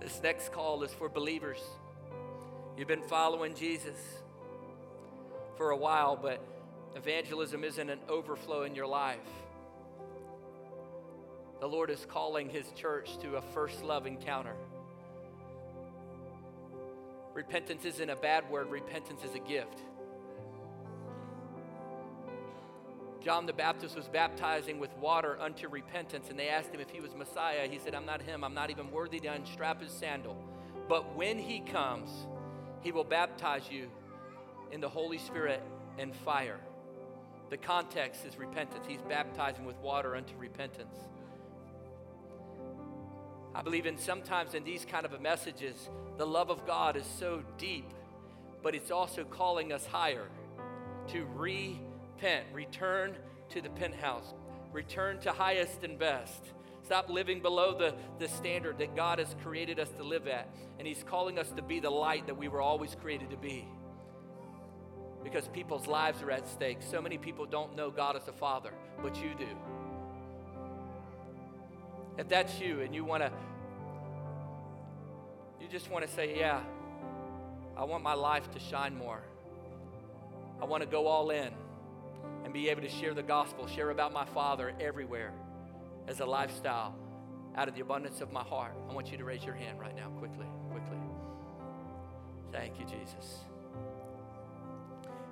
This 0.00 0.20
next 0.22 0.52
call 0.52 0.82
is 0.82 0.92
for 0.92 1.08
believers. 1.08 1.60
You've 2.76 2.88
been 2.88 3.02
following 3.02 3.54
Jesus 3.54 3.96
for 5.56 5.70
a 5.70 5.76
while, 5.76 6.16
but 6.16 6.40
evangelism 6.96 7.62
isn't 7.62 7.90
an 7.90 8.00
overflow 8.08 8.62
in 8.62 8.74
your 8.74 8.86
life. 8.86 9.18
The 11.60 11.66
Lord 11.66 11.90
is 11.90 12.06
calling 12.08 12.48
His 12.48 12.70
church 12.72 13.18
to 13.18 13.36
a 13.36 13.42
first 13.42 13.82
love 13.82 14.06
encounter. 14.06 14.54
Repentance 17.34 17.84
isn't 17.84 18.10
a 18.10 18.16
bad 18.16 18.50
word, 18.50 18.70
repentance 18.70 19.22
is 19.22 19.34
a 19.34 19.38
gift. 19.38 19.80
John 23.22 23.44
the 23.44 23.52
Baptist 23.52 23.96
was 23.96 24.06
baptizing 24.06 24.78
with 24.78 24.96
water 24.98 25.36
unto 25.40 25.68
repentance, 25.68 26.30
and 26.30 26.38
they 26.38 26.48
asked 26.48 26.72
him 26.72 26.80
if 26.80 26.90
he 26.90 27.00
was 27.00 27.14
Messiah. 27.14 27.66
He 27.68 27.78
said, 27.78 27.94
I'm 27.94 28.06
not 28.06 28.22
him. 28.22 28.44
I'm 28.44 28.54
not 28.54 28.70
even 28.70 28.90
worthy 28.92 29.18
to 29.18 29.28
unstrap 29.28 29.82
his 29.82 29.90
sandal. 29.90 30.36
But 30.88 31.16
when 31.16 31.36
he 31.38 31.60
comes, 31.60 32.08
he 32.82 32.92
will 32.92 33.04
baptize 33.04 33.68
you 33.68 33.88
in 34.70 34.80
the 34.80 34.88
Holy 34.88 35.18
Spirit 35.18 35.60
and 35.98 36.14
fire. 36.14 36.60
The 37.48 37.56
context 37.56 38.24
is 38.24 38.38
repentance. 38.38 38.84
He's 38.88 39.02
baptizing 39.02 39.64
with 39.64 39.76
water 39.76 40.16
unto 40.16 40.36
repentance. 40.36 40.96
I 43.54 43.62
believe 43.62 43.86
in 43.86 43.96
sometimes 43.96 44.54
in 44.54 44.64
these 44.64 44.84
kind 44.84 45.06
of 45.06 45.18
messages, 45.20 45.88
the 46.18 46.26
love 46.26 46.50
of 46.50 46.66
God 46.66 46.96
is 46.96 47.06
so 47.18 47.42
deep, 47.56 47.90
but 48.62 48.74
it's 48.74 48.90
also 48.90 49.24
calling 49.24 49.72
us 49.72 49.86
higher 49.86 50.26
to 51.08 51.24
repent, 51.34 52.44
return 52.52 53.14
to 53.50 53.62
the 53.62 53.70
penthouse, 53.70 54.34
return 54.72 55.20
to 55.20 55.32
highest 55.32 55.84
and 55.84 55.98
best. 55.98 56.42
Stop 56.84 57.08
living 57.08 57.40
below 57.40 57.76
the, 57.76 57.94
the 58.18 58.28
standard 58.28 58.78
that 58.78 58.94
God 58.94 59.18
has 59.18 59.34
created 59.42 59.80
us 59.80 59.88
to 59.96 60.04
live 60.04 60.28
at. 60.28 60.48
And 60.78 60.86
He's 60.86 61.02
calling 61.02 61.38
us 61.38 61.50
to 61.52 61.62
be 61.62 61.80
the 61.80 61.90
light 61.90 62.26
that 62.26 62.36
we 62.36 62.48
were 62.48 62.60
always 62.60 62.94
created 62.94 63.30
to 63.30 63.36
be. 63.36 63.66
Because 65.26 65.48
people's 65.48 65.88
lives 65.88 66.22
are 66.22 66.30
at 66.30 66.48
stake. 66.48 66.78
So 66.88 67.02
many 67.02 67.18
people 67.18 67.46
don't 67.46 67.74
know 67.74 67.90
God 67.90 68.14
as 68.14 68.28
a 68.28 68.32
father, 68.32 68.70
but 69.02 69.16
you 69.16 69.34
do. 69.36 69.48
If 72.16 72.28
that's 72.28 72.60
you 72.60 72.80
and 72.80 72.94
you 72.94 73.04
want 73.04 73.24
to, 73.24 73.32
you 75.60 75.66
just 75.66 75.90
want 75.90 76.06
to 76.06 76.12
say, 76.12 76.38
yeah, 76.38 76.60
I 77.76 77.82
want 77.82 78.04
my 78.04 78.14
life 78.14 78.48
to 78.52 78.60
shine 78.60 78.96
more. 78.96 79.20
I 80.62 80.64
want 80.64 80.84
to 80.84 80.88
go 80.88 81.08
all 81.08 81.30
in 81.30 81.50
and 82.44 82.52
be 82.52 82.68
able 82.68 82.82
to 82.82 82.88
share 82.88 83.12
the 83.12 83.24
gospel, 83.24 83.66
share 83.66 83.90
about 83.90 84.12
my 84.12 84.26
Father 84.26 84.74
everywhere 84.78 85.32
as 86.06 86.20
a 86.20 86.24
lifestyle 86.24 86.94
out 87.56 87.66
of 87.66 87.74
the 87.74 87.80
abundance 87.80 88.20
of 88.20 88.30
my 88.30 88.44
heart. 88.44 88.76
I 88.88 88.94
want 88.94 89.10
you 89.10 89.18
to 89.18 89.24
raise 89.24 89.42
your 89.42 89.56
hand 89.56 89.80
right 89.80 89.96
now, 89.96 90.08
quickly, 90.20 90.46
quickly. 90.70 90.98
Thank 92.52 92.78
you, 92.78 92.86
Jesus. 92.86 93.40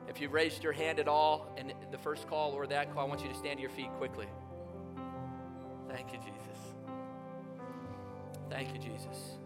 If 0.08 0.20
you 0.20 0.28
raised 0.28 0.62
your 0.62 0.72
hand 0.72 1.00
at 1.00 1.08
all 1.08 1.48
in 1.56 1.72
the 1.90 1.98
first 1.98 2.28
call 2.28 2.52
or 2.52 2.66
that 2.66 2.92
call, 2.92 3.04
I 3.04 3.08
want 3.08 3.22
you 3.22 3.28
to 3.28 3.34
stand 3.34 3.56
to 3.56 3.62
your 3.62 3.70
feet 3.70 3.90
quickly. 3.98 4.26
Thank 5.88 6.12
you, 6.12 6.18
Jesus. 6.18 6.58
Thank 8.50 8.74
you, 8.74 8.78
Jesus. 8.78 9.36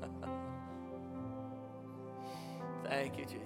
Thank 2.84 3.18
you, 3.18 3.24
Jesus. 3.24 3.38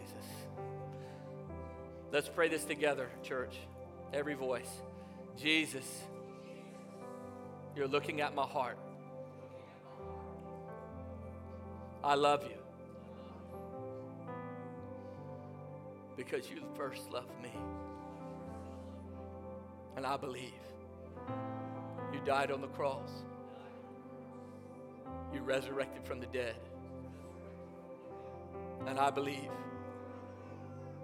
Let's 2.12 2.28
pray 2.28 2.48
this 2.48 2.64
together, 2.64 3.10
church. 3.22 3.56
Every 4.12 4.34
voice. 4.34 4.70
Jesus, 5.36 6.02
you're 7.74 7.88
looking 7.88 8.20
at 8.20 8.34
my 8.34 8.46
heart. 8.46 8.78
I 12.04 12.14
love 12.14 12.44
you 12.44 12.61
because 16.24 16.48
you 16.48 16.62
first 16.76 17.10
loved 17.10 17.40
me. 17.42 17.50
And 19.96 20.06
I 20.06 20.16
believe 20.16 20.52
you 22.12 22.20
died 22.24 22.52
on 22.52 22.60
the 22.60 22.68
cross. 22.68 23.10
You 25.34 25.40
resurrected 25.40 26.06
from 26.06 26.20
the 26.20 26.26
dead. 26.26 26.54
And 28.86 29.00
I 29.00 29.10
believe 29.10 29.50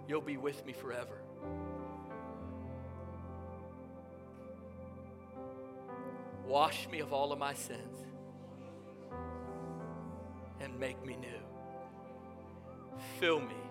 you'll 0.07 0.21
be 0.21 0.37
with 0.37 0.65
me 0.65 0.73
forever. 0.73 1.19
Wash 6.47 6.89
me 6.89 7.01
of 7.01 7.13
all 7.13 7.33
of 7.33 7.39
my 7.39 7.55
sins 7.55 7.99
and 10.61 10.79
make 10.79 11.05
me 11.05 11.17
new. 11.17 11.29
Fill 13.19 13.41
me 13.41 13.68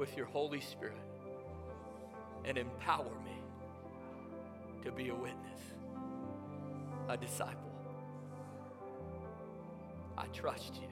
with 0.00 0.16
your 0.16 0.26
Holy 0.26 0.62
Spirit 0.62 0.96
and 2.46 2.56
empower 2.56 3.12
me 3.22 3.36
to 4.82 4.90
be 4.90 5.10
a 5.10 5.14
witness, 5.14 5.60
a 7.10 7.18
disciple. 7.18 7.70
I 10.16 10.24
trust 10.28 10.76
you. 10.76 10.88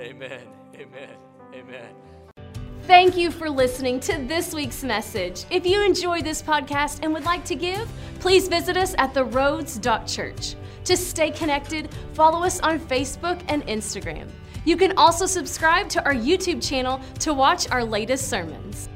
Amen. 0.00 0.46
Amen. 0.76 1.16
Amen. 1.52 1.94
Thank 2.84 3.16
you 3.16 3.32
for 3.32 3.50
listening 3.50 3.98
to 4.00 4.18
this 4.18 4.54
week's 4.54 4.84
message. 4.84 5.46
If 5.50 5.66
you 5.66 5.84
enjoyed 5.84 6.22
this 6.22 6.40
podcast 6.40 7.00
and 7.02 7.12
would 7.12 7.24
like 7.24 7.44
to 7.46 7.56
give, 7.56 7.90
please 8.20 8.46
visit 8.46 8.76
us 8.76 8.94
at 8.98 9.14
theroads.church. 9.14 10.54
To 10.84 10.96
stay 10.96 11.32
connected, 11.32 11.92
follow 12.12 12.44
us 12.44 12.60
on 12.60 12.78
Facebook 12.78 13.42
and 13.48 13.66
Instagram. 13.66 14.28
You 14.66 14.76
can 14.76 14.98
also 14.98 15.26
subscribe 15.26 15.88
to 15.90 16.04
our 16.04 16.12
YouTube 16.12 16.60
channel 16.60 17.00
to 17.20 17.32
watch 17.32 17.70
our 17.70 17.84
latest 17.84 18.28
sermons. 18.28 18.88